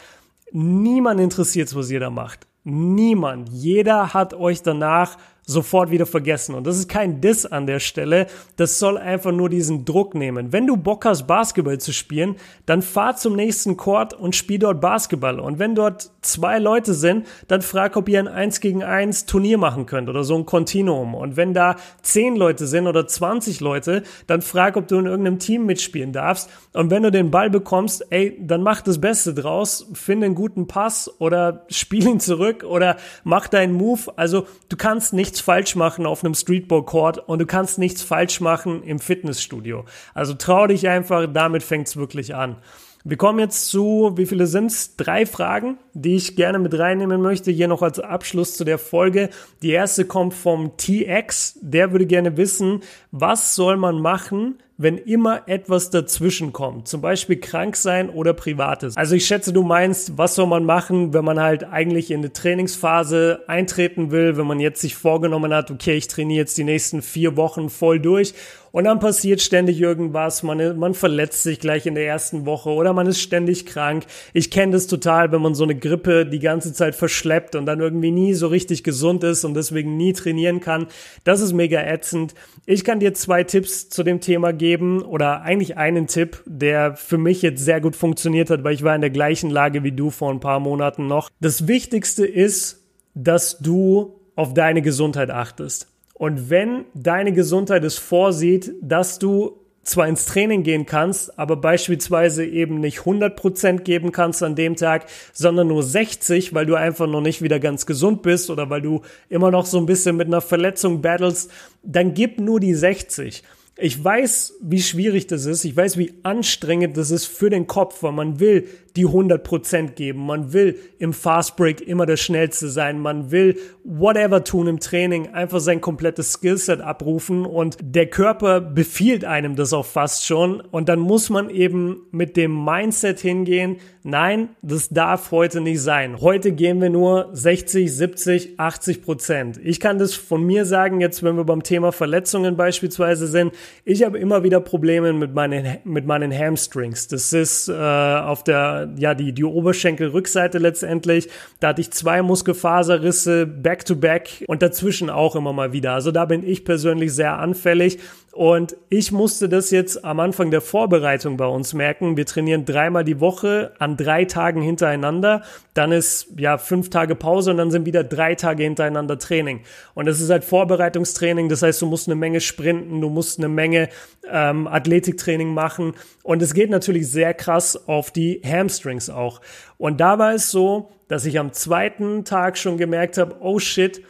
niemand 0.51 1.20
interessiert, 1.22 1.75
was 1.75 1.89
ihr 1.89 2.00
da 2.00 2.12
macht. 2.12 2.46
Niemand. 2.65 3.50
Jeder 3.50 4.13
hat 4.13 4.36
euch 4.36 4.62
danach 4.62 5.17
sofort 5.45 5.91
wieder 5.91 6.05
vergessen. 6.05 6.55
Und 6.55 6.65
das 6.65 6.77
ist 6.77 6.88
kein 6.88 7.21
Diss 7.21 7.45
an 7.45 7.67
der 7.67 7.79
Stelle. 7.79 8.27
Das 8.55 8.79
soll 8.79 8.97
einfach 8.97 9.31
nur 9.31 9.50
diesen 9.50 9.85
Druck 9.85 10.15
nehmen. 10.15 10.53
Wenn 10.53 10.67
du 10.67 10.77
Bock 10.77 11.05
hast, 11.05 11.27
Basketball 11.27 11.79
zu 11.79 11.91
spielen, 11.91 12.35
dann 12.65 12.81
fahr 12.81 13.15
zum 13.15 13.35
nächsten 13.35 13.77
Court 13.77 14.13
und 14.13 14.35
spiel 14.35 14.59
dort 14.59 14.79
Basketball. 14.79 15.39
Und 15.39 15.59
wenn 15.59 15.75
dort 15.75 16.12
zwei 16.21 16.59
Leute 16.59 16.93
sind, 16.93 17.27
dann 17.47 17.62
frag, 17.62 17.97
ob 17.97 18.07
ihr 18.07 18.19
ein 18.19 18.27
1 18.27 18.62
gegen 18.62 18.83
1 18.83 19.25
Turnier 19.25 19.57
machen 19.57 19.85
könnt 19.85 20.09
oder 20.09 20.23
so 20.23 20.35
ein 20.35 20.45
Kontinuum. 20.45 21.15
Und 21.15 21.35
wenn 21.35 21.53
da 21.53 21.75
10 22.01 22.35
Leute 22.35 22.67
sind 22.67 22.88
oder 22.88 23.07
20 23.07 23.59
Leute, 23.59 24.03
dann 24.27 24.41
frag, 24.41 24.77
ob 24.77 24.88
du 24.88 24.97
in 24.97 25.05
irgendeinem 25.05 25.39
Team 25.39 25.65
mitspielen 25.65 26.13
darfst. 26.13 26.50
Und 26.73 26.89
wenn 26.89 27.03
du 27.03 27.12
den 27.12 27.31
Ball 27.31 27.50
bekommst, 27.50 28.05
ey, 28.12 28.38
dann 28.39 28.63
mach 28.63 28.81
das 28.81 29.00
Beste 29.00 29.33
draus, 29.33 29.88
finde 29.93 30.27
einen 30.27 30.35
guten 30.35 30.67
Pass 30.67 31.12
oder 31.19 31.65
spiel 31.69 32.07
ihn 32.07 32.19
zurück 32.19 32.63
oder 32.63 32.97
mach 33.23 33.47
deinen 33.47 33.73
Move. 33.73 34.13
Also 34.15 34.47
du 34.69 34.77
kannst 34.77 35.13
nichts 35.33 35.41
falsch 35.41 35.75
machen 35.75 36.05
auf 36.05 36.23
einem 36.23 36.35
Streetball 36.35 36.83
Court 36.83 37.17
und 37.17 37.39
du 37.39 37.47
kannst 37.47 37.79
nichts 37.79 38.03
falsch 38.03 38.39
machen 38.39 38.83
im 38.83 38.99
Fitnessstudio. 38.99 39.83
Also 40.13 40.35
trau 40.35 40.67
dich 40.67 40.87
einfach, 40.87 41.25
damit 41.33 41.63
fängt's 41.63 41.97
wirklich 41.97 42.35
an. 42.35 42.57
Wir 43.03 43.17
kommen 43.17 43.39
jetzt 43.39 43.65
zu, 43.65 44.13
wie 44.15 44.27
viele 44.27 44.45
sind's? 44.45 44.95
Drei 44.95 45.25
Fragen, 45.25 45.79
die 45.93 46.15
ich 46.17 46.35
gerne 46.35 46.59
mit 46.59 46.77
reinnehmen 46.77 47.19
möchte, 47.19 47.49
hier 47.49 47.67
noch 47.67 47.81
als 47.81 47.99
Abschluss 47.99 48.55
zu 48.55 48.63
der 48.63 48.77
Folge. 48.77 49.29
Die 49.63 49.71
erste 49.71 50.05
kommt 50.05 50.35
vom 50.35 50.77
TX, 50.77 51.57
der 51.61 51.91
würde 51.91 52.05
gerne 52.05 52.37
wissen, 52.37 52.81
was 53.15 53.53
soll 53.53 53.77
man 53.77 54.01
machen, 54.01 54.55
wenn 54.75 54.98
immer 54.98 55.48
etwas 55.48 55.91
dazwischen 55.91 56.51
kommt, 56.51 56.88
zum 56.88 57.00
Beispiel 57.00 57.36
krank 57.39 57.75
sein 57.75 58.10
oder 58.10 58.34
privates. 58.34 58.98
Also 58.98 59.13
ich 59.13 59.27
schätze, 59.27 59.53
du 59.53 59.62
meinst, 59.62 60.17
was 60.17 60.34
soll 60.34 60.48
man 60.48 60.65
machen, 60.65 61.13
wenn 61.13 61.24
man 61.24 61.39
halt 61.39 61.63
eigentlich 61.63 62.10
in 62.10 62.22
eine 62.22 62.34
Trainingsphase 62.34 63.43
eintreten 63.46 64.10
will, 64.10 64.36
wenn 64.36 64.48
man 64.48 64.60
jetzt 64.60 64.82
sich 64.82 64.96
vorgenommen 64.96 65.53
hat, 65.53 65.70
okay, 65.70 65.93
ich 65.93 66.08
trainiere 66.08 66.39
jetzt 66.39 66.58
die 66.58 66.63
nächsten 66.63 67.03
vier 67.03 67.38
Wochen 67.38 67.70
voll 67.70 68.00
durch 68.00 68.34
und 68.74 68.86
dann 68.86 69.00
passiert 69.00 69.39
ständig 69.39 69.79
irgendwas, 69.79 70.41
man, 70.41 70.79
man 70.79 70.96
verletzt 70.96 71.43
sich 71.43 71.60
gleich 71.60 71.86
in 71.86 71.93
der 71.93 72.08
ersten 72.08 72.48
Woche 72.48 72.72
oder 72.72 72.91
man 72.91 73.05
ist 73.05 73.22
ständig 73.22 73.67
krank. 73.67 74.05
Ich 74.34 74.50
kenne 74.50 74.72
das 74.72 74.88
total, 74.88 75.32
wenn 75.32 75.43
man 75.43 75.53
so 75.53 75.63
eine 75.63 75.75
Grippe 75.75 76.25
die 76.25 76.39
ganze 76.39 76.74
Zeit 76.74 76.96
verschleppt 76.96 77.53
und 77.53 77.67
dann 77.67 77.79
irgendwie 77.82 78.10
nie 78.10 78.34
so 78.34 78.48
richtig 78.48 78.84
gesund 78.84 79.24
ist 79.24 79.46
und 79.46 79.53
deswegen 79.53 79.96
nie 79.96 80.13
trainieren 80.13 80.60
kann. 80.60 80.88
Das 81.24 81.39
ist 81.39 81.53
mega 81.53 81.84
ätzend. 81.84 82.34
Ich 82.65 82.84
kann 82.84 83.00
dir 83.03 83.13
zwei 83.13 83.43
Tipps 83.43 83.89
zu 83.89 84.03
dem 84.03 84.19
Thema 84.19 84.53
geben 84.53 85.01
oder 85.03 85.41
eigentlich 85.41 85.77
einen 85.77 86.07
Tipp, 86.07 86.41
der 86.45 86.95
für 86.95 87.17
mich 87.17 87.41
jetzt 87.41 87.63
sehr 87.63 87.81
gut 87.81 87.95
funktioniert 87.95 88.50
hat, 88.50 88.63
weil 88.63 88.74
ich 88.74 88.83
war 88.83 88.95
in 88.95 89.01
der 89.01 89.10
gleichen 89.10 89.50
Lage 89.50 89.83
wie 89.83 89.91
du 89.91 90.10
vor 90.10 90.31
ein 90.31 90.39
paar 90.39 90.60
Monaten 90.60 91.07
noch. 91.07 91.29
Das 91.39 91.67
Wichtigste 91.67 92.25
ist, 92.25 92.83
dass 93.13 93.60
du 93.60 94.19
auf 94.36 94.53
deine 94.53 94.81
Gesundheit 94.81 95.29
achtest. 95.29 95.88
Und 96.13 96.50
wenn 96.50 96.86
deine 96.93 97.33
Gesundheit 97.33 97.83
es 97.83 97.98
vorsieht, 97.98 98.74
dass 98.81 99.19
du 99.19 99.62
zwar 99.83 100.07
ins 100.07 100.25
Training 100.25 100.63
gehen 100.63 100.85
kannst, 100.85 101.37
aber 101.37 101.55
beispielsweise 101.55 102.45
eben 102.45 102.79
nicht 102.79 102.99
100% 102.99 103.79
geben 103.79 104.11
kannst 104.11 104.41
an 104.41 104.55
dem 104.55 104.75
Tag, 104.75 105.05
sondern 105.33 105.67
nur 105.67 105.83
60, 105.83 106.53
weil 106.53 106.65
du 106.65 106.75
einfach 106.75 107.07
noch 107.07 107.21
nicht 107.21 107.41
wieder 107.41 107.59
ganz 107.59 107.85
gesund 107.85 108.21
bist 108.21 108.49
oder 108.49 108.69
weil 108.69 108.81
du 108.81 109.01
immer 109.29 109.51
noch 109.51 109.65
so 109.65 109.77
ein 109.77 109.85
bisschen 109.85 110.15
mit 110.15 110.27
einer 110.27 110.41
Verletzung 110.41 111.01
battles, 111.01 111.49
dann 111.83 112.13
gib 112.13 112.39
nur 112.39 112.59
die 112.59 112.73
60. 112.73 113.43
Ich 113.75 114.03
weiß, 114.03 114.60
wie 114.62 114.84
schwierig 114.84 115.25
das 115.25 115.48
ist. 115.48 115.65
Ich 115.65 115.75
weiß, 115.75 115.98
wie 115.98 116.13
anstrengend 116.22 116.96
das 116.96 117.10
ist 117.10 117.25
für 117.25 117.50
den 117.50 117.65
Kopf, 117.65 118.03
weil 118.03 118.12
man 118.12 118.39
will 118.39 118.68
die 118.96 119.08
100% 119.08 119.94
geben. 119.94 120.27
Man 120.27 120.53
will 120.53 120.77
im 121.00 121.14
Fast 121.14 121.55
Break 121.55 121.81
immer 121.81 122.05
der 122.05 122.18
Schnellste 122.18 122.70
sein. 122.70 123.00
Man 123.00 123.31
will 123.31 123.57
whatever 123.83 124.44
tun 124.44 124.68
im 124.68 124.79
Training, 124.79 125.33
einfach 125.33 125.59
sein 125.59 125.81
komplettes 125.81 126.33
Skillset 126.33 126.81
abrufen 126.81 127.46
und 127.46 127.77
der 127.81 128.05
Körper 128.05 128.62
befiehlt 128.62 129.25
einem 129.25 129.55
das 129.55 129.74
auch 129.74 129.86
fast 129.86 130.25
schon. 130.25 130.62
Und 130.62 130.90
dann 130.90 131.00
muss 131.00 131.31
man 131.31 131.50
eben 131.50 132.01
mit 132.12 132.38
dem 132.38 132.64
Mindset 132.64 133.20
hingehen, 133.20 133.77
nein, 134.03 134.50
das 134.62 134.90
darf 134.90 135.31
heute 135.31 135.62
nicht 135.62 135.81
sein. 135.81 136.22
Heute 136.22 136.51
gehen 136.51 136.79
wir 136.79 136.92
nur 136.92 137.29
60, 137.33 137.92
70, 137.92 138.59
80 138.59 139.01
Prozent. 139.01 139.59
Ich 139.64 139.79
kann 139.79 139.98
das 139.98 140.14
von 140.14 140.46
mir 140.46 140.66
sagen, 140.66 141.01
jetzt 141.01 141.24
wenn 141.24 141.36
wir 141.36 141.46
beim 141.46 141.64
Thema 141.64 141.92
Verletzungen 141.92 142.55
beispielsweise 142.55 143.25
sind, 143.25 143.53
ich 143.85 144.03
habe 144.03 144.17
immer 144.17 144.43
wieder 144.43 144.59
Probleme 144.59 145.13
mit 145.13 145.33
meinen, 145.33 145.77
mit 145.83 146.05
meinen 146.05 146.31
Hamstrings. 146.37 147.07
Das 147.07 147.33
ist 147.33 147.67
äh, 147.67 147.73
auf 147.73 148.43
der 148.43 148.93
ja, 148.97 149.13
die, 149.13 149.33
die 149.33 149.43
Oberschenkelrückseite 149.43 150.57
letztendlich. 150.57 151.29
Da 151.59 151.69
hatte 151.69 151.81
ich 151.81 151.91
zwei 151.91 152.21
Muskelfaserrisse 152.21 153.45
back 153.45 153.85
to 153.85 153.95
back 153.95 154.43
und 154.47 154.61
dazwischen 154.61 155.09
auch 155.09 155.35
immer 155.35 155.53
mal 155.53 155.73
wieder. 155.73 155.93
Also 155.93 156.11
da 156.11 156.25
bin 156.25 156.47
ich 156.47 156.65
persönlich 156.65 157.13
sehr 157.13 157.39
anfällig. 157.39 157.99
Und 158.33 158.75
ich 158.89 159.11
musste 159.11 159.48
das 159.48 159.69
jetzt 159.69 160.03
am 160.03 160.19
Anfang 160.19 160.50
der 160.50 160.61
Vorbereitung 160.61 161.37
bei 161.37 161.46
uns 161.46 161.75
merken. 161.75 162.17
Wir 162.17 162.25
trainieren 162.25 162.65
dreimal 162.65 163.03
die 163.03 163.19
Woche 163.19 163.74
an 163.77 163.96
drei 163.96 164.25
Tagen 164.25 164.63
hintereinander. 164.63 165.43
Dann 165.75 165.91
ist 165.91 166.29
ja 166.35 166.57
fünf 166.57 166.89
Tage 166.89 167.13
Pause 167.13 167.51
und 167.51 167.57
dann 167.57 167.69
sind 167.69 167.85
wieder 167.85 168.03
drei 168.03 168.33
Tage 168.33 168.63
hintereinander 168.63 169.19
Training. 169.19 169.61
Und 169.93 170.07
das 170.07 170.19
ist 170.19 170.31
halt 170.31 170.43
Vorbereitungstraining. 170.46 171.48
Das 171.48 171.61
heißt, 171.61 171.79
du 171.83 171.85
musst 171.85 172.07
eine 172.07 172.15
Menge 172.15 172.41
sprinten, 172.41 173.01
du 173.01 173.09
musst 173.09 173.37
eine 173.37 173.50
Menge 173.50 173.89
ähm, 174.27 174.65
Athletiktraining 174.65 175.53
machen. 175.53 175.93
Und 176.24 176.41
es 176.41 176.55
geht 176.55 176.72
natürlich 176.72 177.11
sehr 177.11 177.35
krass 177.35 177.87
auf 177.87 178.09
die 178.09 178.41
Hamstrings 178.43 179.11
auch. 179.11 179.41
Und 179.77 180.01
da 180.01 180.17
war 180.17 180.33
es 180.33 180.50
so, 180.50 180.89
dass 181.07 181.25
ich 181.25 181.37
am 181.37 181.53
zweiten 181.53 182.25
Tag 182.25 182.57
schon 182.57 182.79
gemerkt 182.79 183.19
habe, 183.19 183.35
oh 183.41 183.59
shit, 183.59 184.01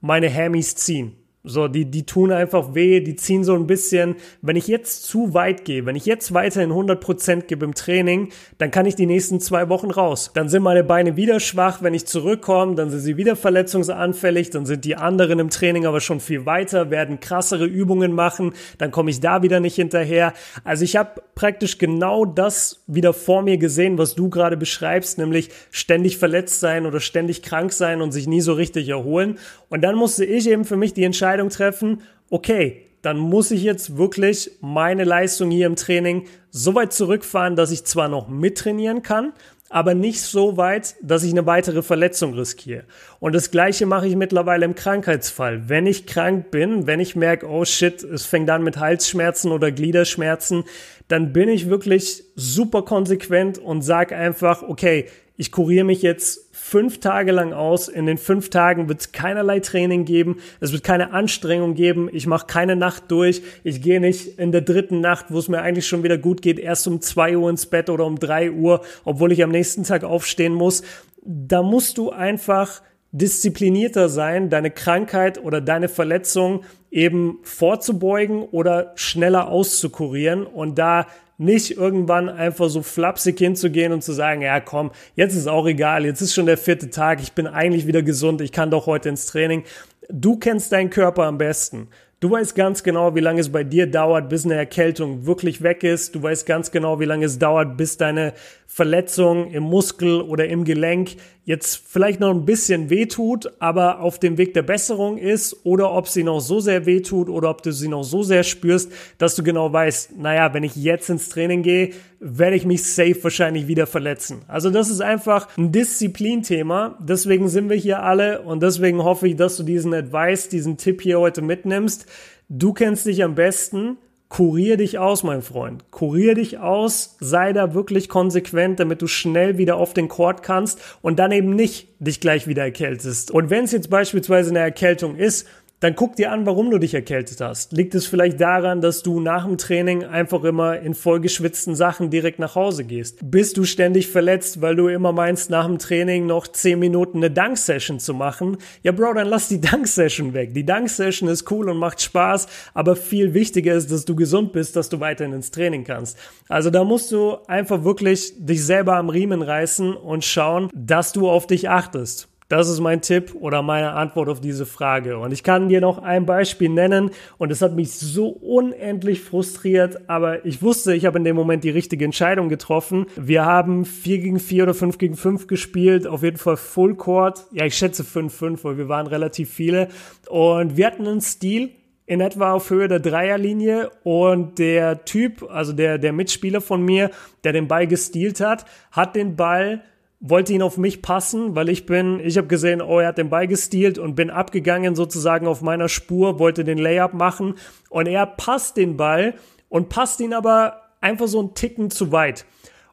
meine 0.00 0.32
Hammies 0.32 0.76
ziehen. 0.76 1.16
So, 1.44 1.66
die, 1.66 1.86
die 1.86 2.06
tun 2.06 2.30
einfach 2.30 2.76
weh, 2.76 3.00
die 3.00 3.16
ziehen 3.16 3.42
so 3.42 3.54
ein 3.54 3.66
bisschen. 3.66 4.14
Wenn 4.42 4.54
ich 4.54 4.68
jetzt 4.68 5.02
zu 5.06 5.34
weit 5.34 5.64
gehe, 5.64 5.86
wenn 5.86 5.96
ich 5.96 6.06
jetzt 6.06 6.32
weiterhin 6.34 6.70
100% 6.70 7.46
gebe 7.46 7.64
im 7.64 7.74
Training, 7.74 8.28
dann 8.58 8.70
kann 8.70 8.86
ich 8.86 8.94
die 8.94 9.06
nächsten 9.06 9.40
zwei 9.40 9.68
Wochen 9.68 9.90
raus. 9.90 10.30
Dann 10.34 10.48
sind 10.48 10.62
meine 10.62 10.84
Beine 10.84 11.16
wieder 11.16 11.40
schwach, 11.40 11.82
wenn 11.82 11.94
ich 11.94 12.06
zurückkomme, 12.06 12.76
dann 12.76 12.90
sind 12.90 13.00
sie 13.00 13.16
wieder 13.16 13.34
verletzungsanfällig, 13.34 14.50
dann 14.50 14.66
sind 14.66 14.84
die 14.84 14.94
anderen 14.94 15.40
im 15.40 15.50
Training 15.50 15.84
aber 15.84 16.00
schon 16.00 16.20
viel 16.20 16.46
weiter, 16.46 16.90
werden 16.90 17.18
krassere 17.18 17.66
Übungen 17.66 18.12
machen, 18.12 18.52
dann 18.78 18.92
komme 18.92 19.10
ich 19.10 19.18
da 19.18 19.42
wieder 19.42 19.58
nicht 19.58 19.74
hinterher. 19.74 20.34
Also 20.62 20.84
ich 20.84 20.94
habe 20.94 21.22
praktisch 21.34 21.78
genau 21.78 22.24
das 22.24 22.84
wieder 22.86 23.12
vor 23.12 23.42
mir 23.42 23.58
gesehen, 23.58 23.98
was 23.98 24.14
du 24.14 24.30
gerade 24.30 24.56
beschreibst, 24.56 25.18
nämlich 25.18 25.48
ständig 25.72 26.18
verletzt 26.18 26.60
sein 26.60 26.86
oder 26.86 27.00
ständig 27.00 27.42
krank 27.42 27.72
sein 27.72 28.00
und 28.00 28.12
sich 28.12 28.28
nie 28.28 28.40
so 28.40 28.52
richtig 28.52 28.88
erholen. 28.88 29.38
Und 29.68 29.82
dann 29.82 29.96
musste 29.96 30.24
ich 30.24 30.48
eben 30.48 30.64
für 30.64 30.76
mich 30.76 30.94
die 30.94 31.02
Entscheidung 31.02 31.31
Entscheidung 31.32 31.48
treffen, 31.48 32.02
okay, 32.28 32.88
dann 33.00 33.18
muss 33.18 33.50
ich 33.50 33.62
jetzt 33.62 33.96
wirklich 33.96 34.52
meine 34.60 35.04
Leistung 35.04 35.50
hier 35.50 35.66
im 35.66 35.76
Training 35.76 36.26
so 36.50 36.74
weit 36.74 36.92
zurückfahren, 36.92 37.56
dass 37.56 37.70
ich 37.70 37.84
zwar 37.84 38.08
noch 38.08 38.28
mittrainieren 38.28 39.02
kann, 39.02 39.32
aber 39.70 39.94
nicht 39.94 40.20
so 40.20 40.58
weit, 40.58 40.94
dass 41.00 41.24
ich 41.24 41.30
eine 41.30 41.46
weitere 41.46 41.82
Verletzung 41.82 42.34
riskiere. 42.34 42.84
Und 43.18 43.34
das 43.34 43.50
gleiche 43.50 43.86
mache 43.86 44.06
ich 44.06 44.14
mittlerweile 44.14 44.66
im 44.66 44.74
Krankheitsfall. 44.74 45.70
Wenn 45.70 45.86
ich 45.86 46.06
krank 46.06 46.50
bin, 46.50 46.86
wenn 46.86 47.00
ich 47.00 47.16
merke, 47.16 47.48
oh 47.48 47.64
shit, 47.64 48.04
es 48.04 48.26
fängt 48.26 48.50
an 48.50 48.62
mit 48.62 48.76
Halsschmerzen 48.76 49.50
oder 49.50 49.72
Gliederschmerzen, 49.72 50.64
dann 51.08 51.32
bin 51.32 51.48
ich 51.48 51.70
wirklich 51.70 52.22
super 52.36 52.82
konsequent 52.82 53.58
und 53.58 53.80
sage 53.80 54.14
einfach, 54.14 54.62
okay, 54.62 55.06
ich 55.36 55.50
kuriere 55.50 55.84
mich 55.84 56.02
jetzt 56.02 56.48
fünf 56.52 57.00
Tage 57.00 57.32
lang 57.32 57.52
aus. 57.52 57.88
In 57.88 58.06
den 58.06 58.18
fünf 58.18 58.50
Tagen 58.50 58.88
wird 58.88 59.00
es 59.00 59.12
keinerlei 59.12 59.60
Training 59.60 60.04
geben. 60.04 60.38
Es 60.60 60.72
wird 60.72 60.84
keine 60.84 61.12
Anstrengung 61.12 61.74
geben. 61.74 62.08
Ich 62.12 62.26
mache 62.26 62.46
keine 62.46 62.76
Nacht 62.76 63.04
durch. 63.10 63.42
Ich 63.64 63.82
gehe 63.82 64.00
nicht 64.00 64.38
in 64.38 64.52
der 64.52 64.60
dritten 64.60 65.00
Nacht, 65.00 65.26
wo 65.30 65.38
es 65.38 65.48
mir 65.48 65.62
eigentlich 65.62 65.86
schon 65.86 66.02
wieder 66.02 66.18
gut 66.18 66.42
geht, 66.42 66.58
erst 66.58 66.86
um 66.86 67.00
zwei 67.00 67.36
Uhr 67.36 67.50
ins 67.50 67.66
Bett 67.66 67.90
oder 67.90 68.06
um 68.06 68.18
drei 68.18 68.50
Uhr, 68.50 68.82
obwohl 69.04 69.32
ich 69.32 69.42
am 69.42 69.50
nächsten 69.50 69.84
Tag 69.84 70.04
aufstehen 70.04 70.54
muss. 70.54 70.82
Da 71.24 71.62
musst 71.62 71.98
du 71.98 72.10
einfach 72.10 72.82
disziplinierter 73.12 74.08
sein, 74.08 74.48
deine 74.48 74.70
Krankheit 74.70 75.42
oder 75.42 75.60
deine 75.60 75.88
Verletzung 75.88 76.62
eben 76.90 77.38
vorzubeugen 77.42 78.42
oder 78.42 78.92
schneller 78.96 79.48
auszukurieren 79.48 80.46
und 80.46 80.78
da 80.78 81.06
nicht 81.42 81.76
irgendwann 81.76 82.28
einfach 82.28 82.68
so 82.68 82.82
flapsig 82.82 83.38
hinzugehen 83.38 83.92
und 83.92 84.02
zu 84.02 84.12
sagen, 84.12 84.42
ja 84.42 84.60
komm, 84.60 84.92
jetzt 85.16 85.34
ist 85.34 85.48
auch 85.48 85.66
egal, 85.66 86.04
jetzt 86.04 86.20
ist 86.20 86.34
schon 86.34 86.46
der 86.46 86.58
vierte 86.58 86.90
Tag, 86.90 87.20
ich 87.20 87.32
bin 87.32 87.46
eigentlich 87.46 87.86
wieder 87.86 88.02
gesund, 88.02 88.40
ich 88.40 88.52
kann 88.52 88.70
doch 88.70 88.86
heute 88.86 89.08
ins 89.08 89.26
Training. 89.26 89.64
Du 90.08 90.36
kennst 90.36 90.72
deinen 90.72 90.90
Körper 90.90 91.24
am 91.24 91.38
besten. 91.38 91.88
Du 92.22 92.30
weißt 92.30 92.54
ganz 92.54 92.84
genau, 92.84 93.16
wie 93.16 93.20
lange 93.20 93.40
es 93.40 93.50
bei 93.50 93.64
dir 93.64 93.88
dauert, 93.88 94.28
bis 94.28 94.44
eine 94.44 94.54
Erkältung 94.54 95.26
wirklich 95.26 95.60
weg 95.60 95.82
ist. 95.82 96.14
Du 96.14 96.22
weißt 96.22 96.46
ganz 96.46 96.70
genau, 96.70 97.00
wie 97.00 97.04
lange 97.04 97.26
es 97.26 97.40
dauert, 97.40 97.76
bis 97.76 97.96
deine 97.96 98.32
Verletzung 98.68 99.50
im 99.50 99.64
Muskel 99.64 100.20
oder 100.20 100.46
im 100.46 100.64
Gelenk 100.64 101.16
jetzt 101.44 101.82
vielleicht 101.88 102.20
noch 102.20 102.30
ein 102.30 102.44
bisschen 102.44 102.88
wehtut, 102.88 103.52
aber 103.58 104.00
auf 104.00 104.20
dem 104.20 104.38
Weg 104.38 104.54
der 104.54 104.62
Besserung 104.62 105.18
ist 105.18 105.64
oder 105.64 105.92
ob 105.92 106.08
sie 106.08 106.22
noch 106.22 106.40
so 106.40 106.60
sehr 106.60 106.86
wehtut 106.86 107.28
oder 107.28 107.50
ob 107.50 107.62
du 107.62 107.72
sie 107.72 107.88
noch 107.88 108.04
so 108.04 108.22
sehr 108.22 108.44
spürst, 108.44 108.92
dass 109.18 109.34
du 109.34 109.42
genau 109.42 109.72
weißt, 109.72 110.16
naja, 110.16 110.54
wenn 110.54 110.62
ich 110.62 110.76
jetzt 110.76 111.10
ins 111.10 111.28
Training 111.28 111.62
gehe, 111.62 111.90
werde 112.20 112.54
ich 112.54 112.64
mich 112.64 112.84
safe 112.84 113.24
wahrscheinlich 113.24 113.66
wieder 113.66 113.88
verletzen. 113.88 114.42
Also 114.46 114.70
das 114.70 114.88
ist 114.88 115.00
einfach 115.00 115.48
ein 115.58 115.72
Disziplinthema. 115.72 116.96
Deswegen 117.00 117.48
sind 117.48 117.68
wir 117.68 117.76
hier 117.76 118.02
alle 118.04 118.42
und 118.42 118.62
deswegen 118.62 119.02
hoffe 119.02 119.26
ich, 119.26 119.34
dass 119.34 119.56
du 119.56 119.64
diesen 119.64 119.92
Advice, 119.92 120.48
diesen 120.48 120.76
Tipp 120.76 121.02
hier 121.02 121.18
heute 121.18 121.42
mitnimmst. 121.42 122.06
Du 122.48 122.72
kennst 122.72 123.06
dich 123.06 123.24
am 123.24 123.34
besten 123.34 123.96
kurier 124.32 124.78
dich 124.78 124.98
aus, 124.98 125.24
mein 125.24 125.42
Freund. 125.42 125.84
Kurier 125.90 126.34
dich 126.34 126.56
aus, 126.56 127.16
sei 127.20 127.52
da 127.52 127.74
wirklich 127.74 128.08
konsequent, 128.08 128.80
damit 128.80 129.02
du 129.02 129.06
schnell 129.06 129.58
wieder 129.58 129.76
auf 129.76 129.92
den 129.92 130.08
Court 130.08 130.42
kannst 130.42 130.80
und 131.02 131.18
dann 131.18 131.32
eben 131.32 131.54
nicht 131.54 131.88
dich 131.98 132.18
gleich 132.18 132.46
wieder 132.46 132.62
erkältest. 132.62 133.30
Und 133.30 133.50
wenn 133.50 133.64
es 133.64 133.72
jetzt 133.72 133.90
beispielsweise 133.90 134.48
eine 134.48 134.60
Erkältung 134.60 135.16
ist, 135.16 135.46
dann 135.82 135.96
guck 135.96 136.14
dir 136.14 136.30
an, 136.30 136.46
warum 136.46 136.70
du 136.70 136.78
dich 136.78 136.94
erkältet 136.94 137.40
hast. 137.40 137.72
Liegt 137.72 137.96
es 137.96 138.06
vielleicht 138.06 138.40
daran, 138.40 138.80
dass 138.80 139.02
du 139.02 139.18
nach 139.18 139.44
dem 139.44 139.58
Training 139.58 140.04
einfach 140.04 140.44
immer 140.44 140.78
in 140.78 140.94
vollgeschwitzten 140.94 141.74
Sachen 141.74 142.08
direkt 142.08 142.38
nach 142.38 142.54
Hause 142.54 142.84
gehst? 142.84 143.18
Bist 143.20 143.56
du 143.56 143.64
ständig 143.64 144.06
verletzt, 144.06 144.62
weil 144.62 144.76
du 144.76 144.86
immer 144.86 145.10
meinst, 145.10 145.50
nach 145.50 145.66
dem 145.66 145.78
Training 145.78 146.26
noch 146.26 146.46
10 146.46 146.78
Minuten 146.78 147.18
eine 147.18 147.32
Dunk-Session 147.32 147.98
zu 147.98 148.14
machen? 148.14 148.58
Ja, 148.84 148.92
Bro, 148.92 149.14
dann 149.14 149.26
lass 149.26 149.48
die 149.48 149.60
Dunk-Session 149.60 150.34
weg. 150.34 150.54
Die 150.54 150.64
Dunk-Session 150.64 151.28
ist 151.28 151.50
cool 151.50 151.68
und 151.68 151.78
macht 151.78 152.00
Spaß, 152.00 152.46
aber 152.74 152.94
viel 152.94 153.34
wichtiger 153.34 153.74
ist, 153.74 153.90
dass 153.90 154.04
du 154.04 154.14
gesund 154.14 154.52
bist, 154.52 154.76
dass 154.76 154.88
du 154.88 155.00
weiterhin 155.00 155.32
ins 155.32 155.50
Training 155.50 155.82
kannst. 155.82 156.16
Also 156.48 156.70
da 156.70 156.84
musst 156.84 157.10
du 157.10 157.38
einfach 157.48 157.82
wirklich 157.82 158.34
dich 158.38 158.64
selber 158.64 158.98
am 158.98 159.08
Riemen 159.08 159.42
reißen 159.42 159.96
und 159.96 160.24
schauen, 160.24 160.70
dass 160.72 161.12
du 161.12 161.28
auf 161.28 161.48
dich 161.48 161.68
achtest. 161.68 162.28
Das 162.52 162.68
ist 162.68 162.80
mein 162.80 163.00
Tipp 163.00 163.34
oder 163.40 163.62
meine 163.62 163.94
Antwort 163.94 164.28
auf 164.28 164.38
diese 164.38 164.66
Frage. 164.66 165.16
Und 165.16 165.32
ich 165.32 165.42
kann 165.42 165.70
dir 165.70 165.80
noch 165.80 165.96
ein 165.96 166.26
Beispiel 166.26 166.68
nennen 166.68 167.10
und 167.38 167.50
es 167.50 167.62
hat 167.62 167.74
mich 167.74 167.92
so 167.92 168.28
unendlich 168.28 169.22
frustriert, 169.22 170.10
aber 170.10 170.44
ich 170.44 170.60
wusste, 170.60 170.94
ich 170.94 171.06
habe 171.06 171.16
in 171.16 171.24
dem 171.24 171.34
Moment 171.34 171.64
die 171.64 171.70
richtige 171.70 172.04
Entscheidung 172.04 172.50
getroffen. 172.50 173.06
Wir 173.16 173.46
haben 173.46 173.86
4 173.86 174.18
gegen 174.18 174.38
4 174.38 174.64
oder 174.64 174.74
5 174.74 174.98
gegen 174.98 175.16
5 175.16 175.46
gespielt, 175.46 176.06
auf 176.06 176.22
jeden 176.22 176.36
Fall 176.36 176.58
Full 176.58 176.96
Court. 176.96 177.46
Ja, 177.52 177.64
ich 177.64 177.74
schätze 177.74 178.02
5-5, 178.02 178.58
weil 178.64 178.76
wir 178.76 178.90
waren 178.90 179.06
relativ 179.06 179.50
viele. 179.50 179.88
Und 180.28 180.76
wir 180.76 180.88
hatten 180.88 181.06
einen 181.06 181.22
Stil, 181.22 181.70
in 182.04 182.20
etwa 182.20 182.52
auf 182.52 182.68
Höhe 182.68 182.88
der 182.88 183.00
Dreierlinie 183.00 183.90
und 184.02 184.58
der 184.58 185.06
Typ, 185.06 185.48
also 185.50 185.72
der, 185.72 185.96
der 185.96 186.12
Mitspieler 186.12 186.60
von 186.60 186.84
mir, 186.84 187.10
der 187.44 187.54
den 187.54 187.68
Ball 187.68 187.86
gestealt 187.86 188.40
hat, 188.40 188.66
hat 188.90 189.16
den 189.16 189.36
Ball 189.36 189.82
wollte 190.22 190.52
ihn 190.52 190.62
auf 190.62 190.78
mich 190.78 191.02
passen, 191.02 191.56
weil 191.56 191.68
ich 191.68 191.84
bin, 191.84 192.20
ich 192.20 192.38
habe 192.38 192.46
gesehen, 192.46 192.80
oh, 192.80 193.00
er 193.00 193.08
hat 193.08 193.18
den 193.18 193.28
Ball 193.28 193.48
gestealt 193.48 193.98
und 193.98 194.14
bin 194.14 194.30
abgegangen 194.30 194.94
sozusagen 194.94 195.48
auf 195.48 195.62
meiner 195.62 195.88
Spur, 195.88 196.38
wollte 196.38 196.62
den 196.62 196.78
Layup 196.78 197.12
machen 197.12 197.56
und 197.90 198.06
er 198.06 198.24
passt 198.24 198.76
den 198.76 198.96
Ball 198.96 199.34
und 199.68 199.88
passt 199.88 200.20
ihn 200.20 200.32
aber 200.32 200.80
einfach 201.00 201.26
so 201.26 201.40
einen 201.40 201.54
Ticken 201.54 201.90
zu 201.90 202.12
weit. 202.12 202.46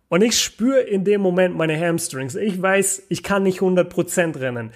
Und 0.10 0.24
ich 0.24 0.40
spüre 0.40 0.80
in 0.80 1.04
dem 1.04 1.22
Moment 1.22 1.56
meine 1.56 1.80
Hamstrings. 1.80 2.34
Ich 2.34 2.60
weiß, 2.60 3.04
ich 3.10 3.22
kann 3.22 3.44
nicht 3.44 3.60
100% 3.60 4.40
rennen. 4.40 4.72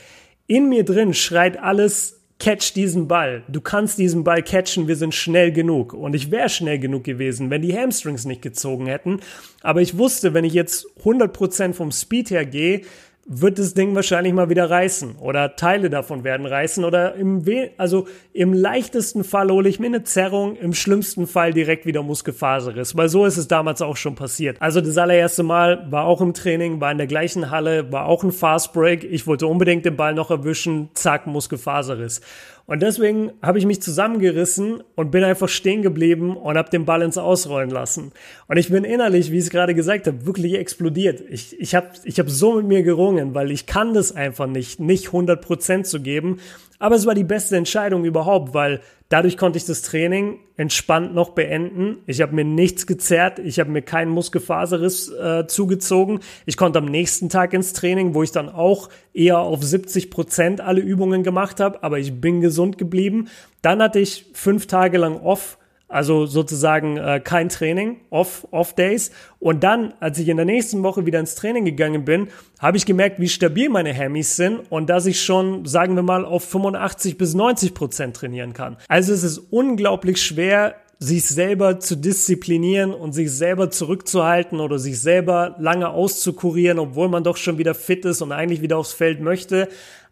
In 0.46 0.70
mir 0.70 0.86
drin 0.86 1.16
schreit 1.16 1.58
alles, 1.58 2.23
catch 2.44 2.74
diesen 2.74 3.08
Ball. 3.08 3.44
Du 3.48 3.62
kannst 3.62 3.98
diesen 3.98 4.26
Ball 4.26 4.44
catchen, 4.44 4.90
wir 4.90 4.98
sind 4.98 5.16
schnell 5.16 5.54
genug. 5.54 5.94
Und 5.94 6.14
ich 6.14 6.30
wäre 6.30 6.50
schnell 6.50 6.78
genug 6.78 7.06
gewesen, 7.06 7.50
wenn 7.50 7.62
die 7.62 7.74
Hamstrings 7.74 8.26
nicht 8.26 8.42
gezogen 8.42 8.86
hätten. 8.86 9.22
Aber 9.62 9.82
ich 9.82 9.98
wusste, 9.98 10.34
wenn 10.34 10.44
ich 10.44 10.52
jetzt 10.52 10.86
100% 11.06 11.72
vom 11.72 11.94
Speed 11.94 12.32
her 12.32 12.46
gehe, 12.46 12.82
wird 13.26 13.58
das 13.58 13.74
Ding 13.74 13.96
wahrscheinlich 13.96 14.34
mal 14.34 14.50
wieder 14.50 14.70
reißen 14.70 15.16
oder 15.16 15.56
Teile 15.56 15.90
davon 15.90 16.26
werden 16.26 16.46
reißen 16.46 16.84
oder 16.84 17.16
im, 17.16 17.46
We 17.46 17.72
also 17.78 18.06
im 18.34 18.54
leichtesten 18.54 19.24
Fall 19.24 19.50
hole 19.50 19.70
ich 19.70 19.80
mir 19.80 19.88
eine 19.88 20.04
Zerrung, 20.04 20.58
im 20.58 20.74
schlimmsten 20.74 21.26
Fall 21.26 21.54
direkt 21.54 21.86
wieder 21.86 22.04
Muskelfaserriss, 22.04 22.98
weil 22.98 23.08
so 23.08 23.26
ist 23.26 23.38
es 23.38 23.48
damals 23.48 23.82
auch 23.82 23.96
schon 23.96 24.16
passiert. 24.16 24.58
Also 24.62 24.82
das 24.82 24.98
allererste 24.98 25.44
Mal 25.44 25.88
war 25.90 26.06
auch 26.06 26.20
im 26.20 26.34
Training, 26.34 26.82
war 26.82 26.92
in 26.92 26.98
der 26.98 27.08
gleichen 27.08 27.50
Halle, 27.50 27.92
war 27.92 28.08
auch 28.08 28.24
ein 28.24 28.34
Fast 28.34 28.74
Break, 28.74 29.06
ich 29.06 29.26
wollte 29.26 29.48
unbedingt 29.48 29.86
den 29.86 29.96
Ball 29.96 30.14
noch 30.14 30.30
erwischen, 30.30 30.90
zack, 30.94 31.26
Muskelfaserriss. 31.26 32.20
Und 32.66 32.82
deswegen 32.82 33.32
habe 33.42 33.60
ich 33.60 33.66
mich 33.66 33.82
zusammengerissen 33.82 34.84
und 34.96 35.12
bin 35.12 35.24
einfach 35.26 35.50
stehen 35.50 35.82
geblieben 35.82 36.38
und 36.38 36.58
habe 36.58 36.70
den 36.70 36.88
ins 37.02 37.18
Ausrollen 37.18 37.70
lassen. 37.70 38.14
Und 38.48 38.58
ich 38.58 38.70
bin 38.70 38.86
innerlich, 38.86 39.32
wie 39.32 39.38
ich 39.38 39.46
es 39.46 39.50
gerade 39.50 39.76
gesagt 39.76 40.08
habe, 40.08 40.26
wirklich 40.26 40.54
explodiert. 40.54 41.22
Ich, 41.30 41.60
ich 41.60 41.76
habe 41.76 41.90
ich 42.06 42.20
hab 42.20 42.30
so 42.30 42.56
mit 42.56 42.68
mir 42.68 42.84
gerungen, 42.84 43.36
weil 43.36 43.52
ich 43.52 43.66
kann 43.66 43.94
das 43.94 44.16
einfach 44.16 44.48
nicht, 44.48 44.80
nicht 44.80 45.08
100% 45.08 45.84
zu 45.84 46.02
geben. 46.02 46.40
Aber 46.84 46.98
es 46.98 47.06
war 47.06 47.16
die 47.16 47.24
beste 47.24 47.56
Entscheidung 47.56 48.04
überhaupt, 48.04 48.54
weil 48.54 48.82
dadurch 49.08 49.38
konnte 49.38 49.56
ich 49.56 49.64
das 49.64 49.84
Training 49.84 50.40
entspannt 50.58 51.16
noch 51.16 51.30
beenden. 51.30 52.00
Ich 52.08 52.20
habe 52.20 52.36
mir 52.36 52.44
nichts 52.44 52.86
gezerrt, 52.86 53.40
ich 53.40 53.62
habe 53.62 53.72
mir 53.72 53.84
keinen 53.84 54.12
Muskelfaserriss 54.12 55.10
äh, 55.14 55.48
zugezogen. 55.48 56.20
Ich 56.46 56.58
konnte 56.58 56.80
am 56.80 56.86
nächsten 56.86 57.30
Tag 57.30 57.54
ins 57.54 57.72
Training, 57.72 58.16
wo 58.16 58.22
ich 58.22 58.34
dann 58.34 58.50
auch 58.50 58.90
eher 59.14 59.40
auf 59.40 59.64
70 59.64 60.12
Prozent 60.12 60.60
alle 60.60 60.82
Übungen 60.82 61.24
gemacht 61.24 61.62
habe, 61.62 61.82
aber 61.84 62.00
ich 62.00 62.20
bin 62.20 62.42
gesund 62.42 62.78
geblieben. 62.78 63.30
Dann 63.62 63.82
hatte 63.82 64.02
ich 64.02 64.26
fünf 64.34 64.68
Tage 64.68 64.98
lang 64.98 65.22
off 65.22 65.58
also 65.94 66.26
sozusagen 66.26 66.98
äh, 66.98 67.22
kein 67.24 67.50
Training, 67.50 67.98
off, 68.10 68.48
off 68.50 68.74
Days. 68.74 69.12
Und 69.40 69.64
dann, 69.64 69.94
als 70.00 70.18
ich 70.18 70.28
in 70.28 70.38
der 70.38 70.46
nächsten 70.46 70.82
Woche 70.82 71.06
wieder 71.06 71.20
ins 71.20 71.36
Training 71.36 71.66
gegangen 71.66 72.04
bin, 72.04 72.30
habe 72.60 72.78
ich 72.78 72.86
gemerkt, 72.86 73.20
wie 73.20 73.30
stabil 73.30 73.70
meine 73.70 73.96
Hammies 73.96 74.36
sind 74.36 74.60
und 74.72 74.90
dass 74.90 75.06
ich 75.06 75.22
schon, 75.22 75.66
sagen 75.66 75.96
wir 75.96 76.02
mal, 76.02 76.26
auf 76.26 76.44
85 76.46 77.18
bis 77.18 77.36
90 77.36 77.74
Prozent 77.76 78.16
trainieren 78.16 78.54
kann. 78.54 78.78
Also 78.88 79.14
es 79.14 79.24
ist 79.24 79.38
unglaublich 79.38 80.22
schwer, 80.22 80.76
sich 80.98 81.26
selber 81.26 81.80
zu 81.80 81.96
disziplinieren 81.96 82.94
und 82.94 83.12
sich 83.12 83.30
selber 83.32 83.70
zurückzuhalten 83.70 84.60
oder 84.62 84.80
sich 84.80 85.00
selber 85.00 85.56
lange 85.60 85.90
auszukurieren, 85.90 86.80
obwohl 86.80 87.10
man 87.10 87.24
doch 87.24 87.38
schon 87.38 87.58
wieder 87.58 87.76
fit 87.76 88.06
ist 88.06 88.22
und 88.22 88.32
eigentlich 88.32 88.62
wieder 88.62 88.78
aufs 88.78 88.94
Feld 88.94 89.20
möchte. 89.20 89.68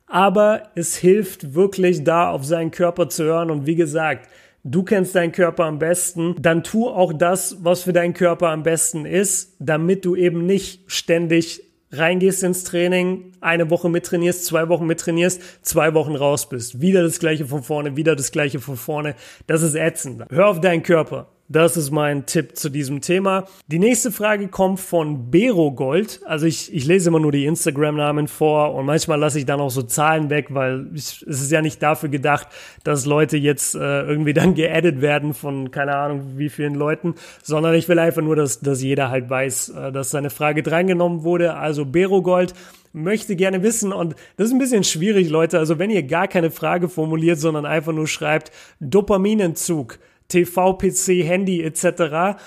Aber 0.05 0.63
es 0.75 0.97
hilft 0.97 1.55
wirklich 1.55 2.03
da 2.03 2.29
auf 2.29 2.43
seinen 2.45 2.71
Körper 2.71 3.09
zu 3.09 3.23
hören 3.23 3.49
und 3.49 3.65
wie 3.65 3.75
gesagt, 3.75 4.27
Du 4.63 4.83
kennst 4.83 5.15
deinen 5.15 5.31
Körper 5.31 5.65
am 5.65 5.79
besten, 5.79 6.35
dann 6.39 6.63
tu 6.63 6.87
auch 6.87 7.13
das, 7.13 7.63
was 7.63 7.81
für 7.81 7.93
deinen 7.93 8.13
Körper 8.13 8.49
am 8.49 8.61
besten 8.61 9.05
ist, 9.05 9.55
damit 9.59 10.05
du 10.05 10.15
eben 10.15 10.45
nicht 10.45 10.83
ständig 10.85 11.63
reingehst 11.91 12.43
ins 12.43 12.63
Training, 12.63 13.33
eine 13.41 13.69
Woche 13.69 13.89
mittrainierst, 13.89 14.45
zwei 14.45 14.69
Wochen 14.69 14.85
mittrainierst, 14.85 15.65
zwei 15.65 15.93
Wochen 15.93 16.15
raus 16.15 16.47
bist. 16.47 16.79
Wieder 16.79 17.03
das 17.03 17.19
gleiche 17.19 17.45
von 17.45 17.63
vorne, 17.63 17.97
wieder 17.97 18.15
das 18.15 18.31
gleiche 18.31 18.59
von 18.59 18.77
vorne. 18.77 19.15
Das 19.47 19.61
ist 19.63 19.75
ätzend. 19.75 20.25
Hör 20.29 20.47
auf 20.47 20.61
deinen 20.61 20.83
Körper. 20.83 21.27
Das 21.51 21.75
ist 21.75 21.91
mein 21.91 22.25
Tipp 22.25 22.55
zu 22.55 22.69
diesem 22.69 23.01
Thema. 23.01 23.43
Die 23.67 23.77
nächste 23.77 24.13
Frage 24.13 24.47
kommt 24.47 24.79
von 24.79 25.31
Berogold. 25.31 26.21
Also 26.25 26.45
ich, 26.45 26.73
ich 26.73 26.85
lese 26.85 27.09
immer 27.09 27.19
nur 27.19 27.33
die 27.33 27.45
Instagram-Namen 27.45 28.29
vor 28.29 28.73
und 28.73 28.85
manchmal 28.85 29.19
lasse 29.19 29.37
ich 29.37 29.45
dann 29.45 29.59
auch 29.59 29.69
so 29.69 29.81
Zahlen 29.81 30.29
weg, 30.29 30.47
weil 30.51 30.87
ich, 30.93 31.25
es 31.27 31.41
ist 31.41 31.51
ja 31.51 31.61
nicht 31.61 31.83
dafür 31.83 32.07
gedacht, 32.07 32.47
dass 32.85 33.05
Leute 33.05 33.35
jetzt 33.35 33.75
äh, 33.75 33.79
irgendwie 33.79 34.31
dann 34.33 34.53
geaddet 34.55 35.01
werden 35.01 35.33
von 35.33 35.71
keine 35.71 35.97
Ahnung 35.97 36.37
wie 36.37 36.47
vielen 36.47 36.73
Leuten, 36.73 37.15
sondern 37.43 37.73
ich 37.73 37.89
will 37.89 37.99
einfach 37.99 38.21
nur, 38.21 38.37
dass, 38.37 38.61
dass 38.61 38.81
jeder 38.81 39.09
halt 39.09 39.29
weiß, 39.29 39.69
äh, 39.69 39.91
dass 39.91 40.09
seine 40.09 40.29
Frage 40.29 40.63
drangenommen 40.63 41.23
wurde. 41.23 41.55
Also 41.55 41.83
Berogold 41.83 42.53
möchte 42.93 43.35
gerne 43.35 43.61
wissen 43.61 43.91
und 43.91 44.15
das 44.37 44.47
ist 44.47 44.53
ein 44.53 44.59
bisschen 44.59 44.85
schwierig, 44.85 45.27
Leute. 45.27 45.59
Also 45.59 45.79
wenn 45.79 45.89
ihr 45.89 46.03
gar 46.03 46.29
keine 46.29 46.49
Frage 46.49 46.87
formuliert, 46.87 47.39
sondern 47.39 47.65
einfach 47.65 47.91
nur 47.91 48.07
schreibt 48.07 48.51
Dopaminentzug 48.79 49.99
TV, 50.31 50.73
PC, 50.73 51.23
Handy 51.23 51.61
etc. 51.61 52.37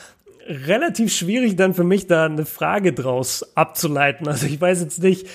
relativ 0.46 1.12
schwierig 1.12 1.56
dann 1.56 1.74
für 1.74 1.84
mich 1.84 2.06
da 2.06 2.26
eine 2.26 2.46
Frage 2.46 2.92
draus 2.92 3.56
abzuleiten. 3.56 4.26
Also 4.28 4.46
ich 4.46 4.60
weiß 4.60 4.80
jetzt 4.80 5.02
nicht, 5.02 5.26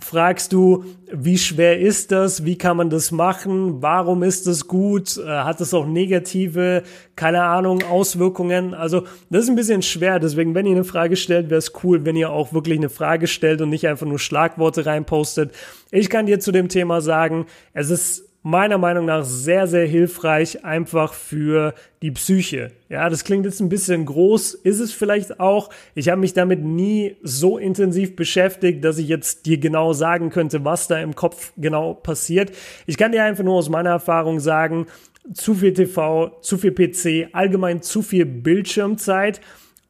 fragst 0.00 0.52
du, 0.52 0.84
wie 1.12 1.38
schwer 1.38 1.78
ist 1.78 2.12
das? 2.12 2.44
Wie 2.44 2.58
kann 2.58 2.76
man 2.76 2.90
das 2.90 3.10
machen? 3.10 3.82
Warum 3.82 4.22
ist 4.22 4.46
das 4.46 4.66
gut? 4.68 5.16
Äh, 5.16 5.26
hat 5.26 5.60
es 5.60 5.74
auch 5.74 5.86
negative, 5.86 6.82
keine 7.16 7.42
Ahnung, 7.42 7.82
Auswirkungen? 7.82 8.74
Also, 8.74 9.04
das 9.30 9.44
ist 9.44 9.50
ein 9.50 9.56
bisschen 9.56 9.82
schwer. 9.82 10.18
Deswegen, 10.18 10.54
wenn 10.54 10.66
ihr 10.66 10.72
eine 10.72 10.84
Frage 10.84 11.16
stellt, 11.16 11.50
wäre 11.50 11.58
es 11.58 11.72
cool, 11.82 12.04
wenn 12.04 12.16
ihr 12.16 12.30
auch 12.30 12.52
wirklich 12.52 12.78
eine 12.78 12.90
Frage 12.90 13.26
stellt 13.26 13.60
und 13.60 13.70
nicht 13.70 13.86
einfach 13.86 14.06
nur 14.06 14.18
Schlagworte 14.18 14.86
reinpostet. 14.86 15.52
Ich 15.90 16.10
kann 16.10 16.26
dir 16.26 16.40
zu 16.40 16.52
dem 16.52 16.68
Thema 16.68 17.00
sagen, 17.00 17.46
es 17.72 17.90
ist 17.90 18.27
meiner 18.48 18.78
Meinung 18.78 19.04
nach 19.04 19.24
sehr, 19.24 19.66
sehr 19.66 19.86
hilfreich 19.86 20.64
einfach 20.64 21.12
für 21.12 21.74
die 22.00 22.12
Psyche. 22.12 22.72
Ja, 22.88 23.10
das 23.10 23.24
klingt 23.24 23.44
jetzt 23.44 23.60
ein 23.60 23.68
bisschen 23.68 24.06
groß, 24.06 24.54
ist 24.54 24.80
es 24.80 24.90
vielleicht 24.90 25.38
auch. 25.38 25.68
Ich 25.94 26.08
habe 26.08 26.22
mich 26.22 26.32
damit 26.32 26.64
nie 26.64 27.16
so 27.22 27.58
intensiv 27.58 28.16
beschäftigt, 28.16 28.82
dass 28.82 28.96
ich 28.96 29.06
jetzt 29.06 29.44
dir 29.44 29.58
genau 29.58 29.92
sagen 29.92 30.30
könnte, 30.30 30.64
was 30.64 30.88
da 30.88 30.98
im 30.98 31.14
Kopf 31.14 31.52
genau 31.58 31.92
passiert. 31.92 32.52
Ich 32.86 32.96
kann 32.96 33.12
dir 33.12 33.22
einfach 33.22 33.44
nur 33.44 33.56
aus 33.56 33.68
meiner 33.68 33.90
Erfahrung 33.90 34.40
sagen, 34.40 34.86
zu 35.34 35.52
viel 35.52 35.74
TV, 35.74 36.38
zu 36.40 36.56
viel 36.56 36.72
PC, 36.72 37.28
allgemein 37.34 37.82
zu 37.82 38.00
viel 38.00 38.24
Bildschirmzeit 38.24 39.42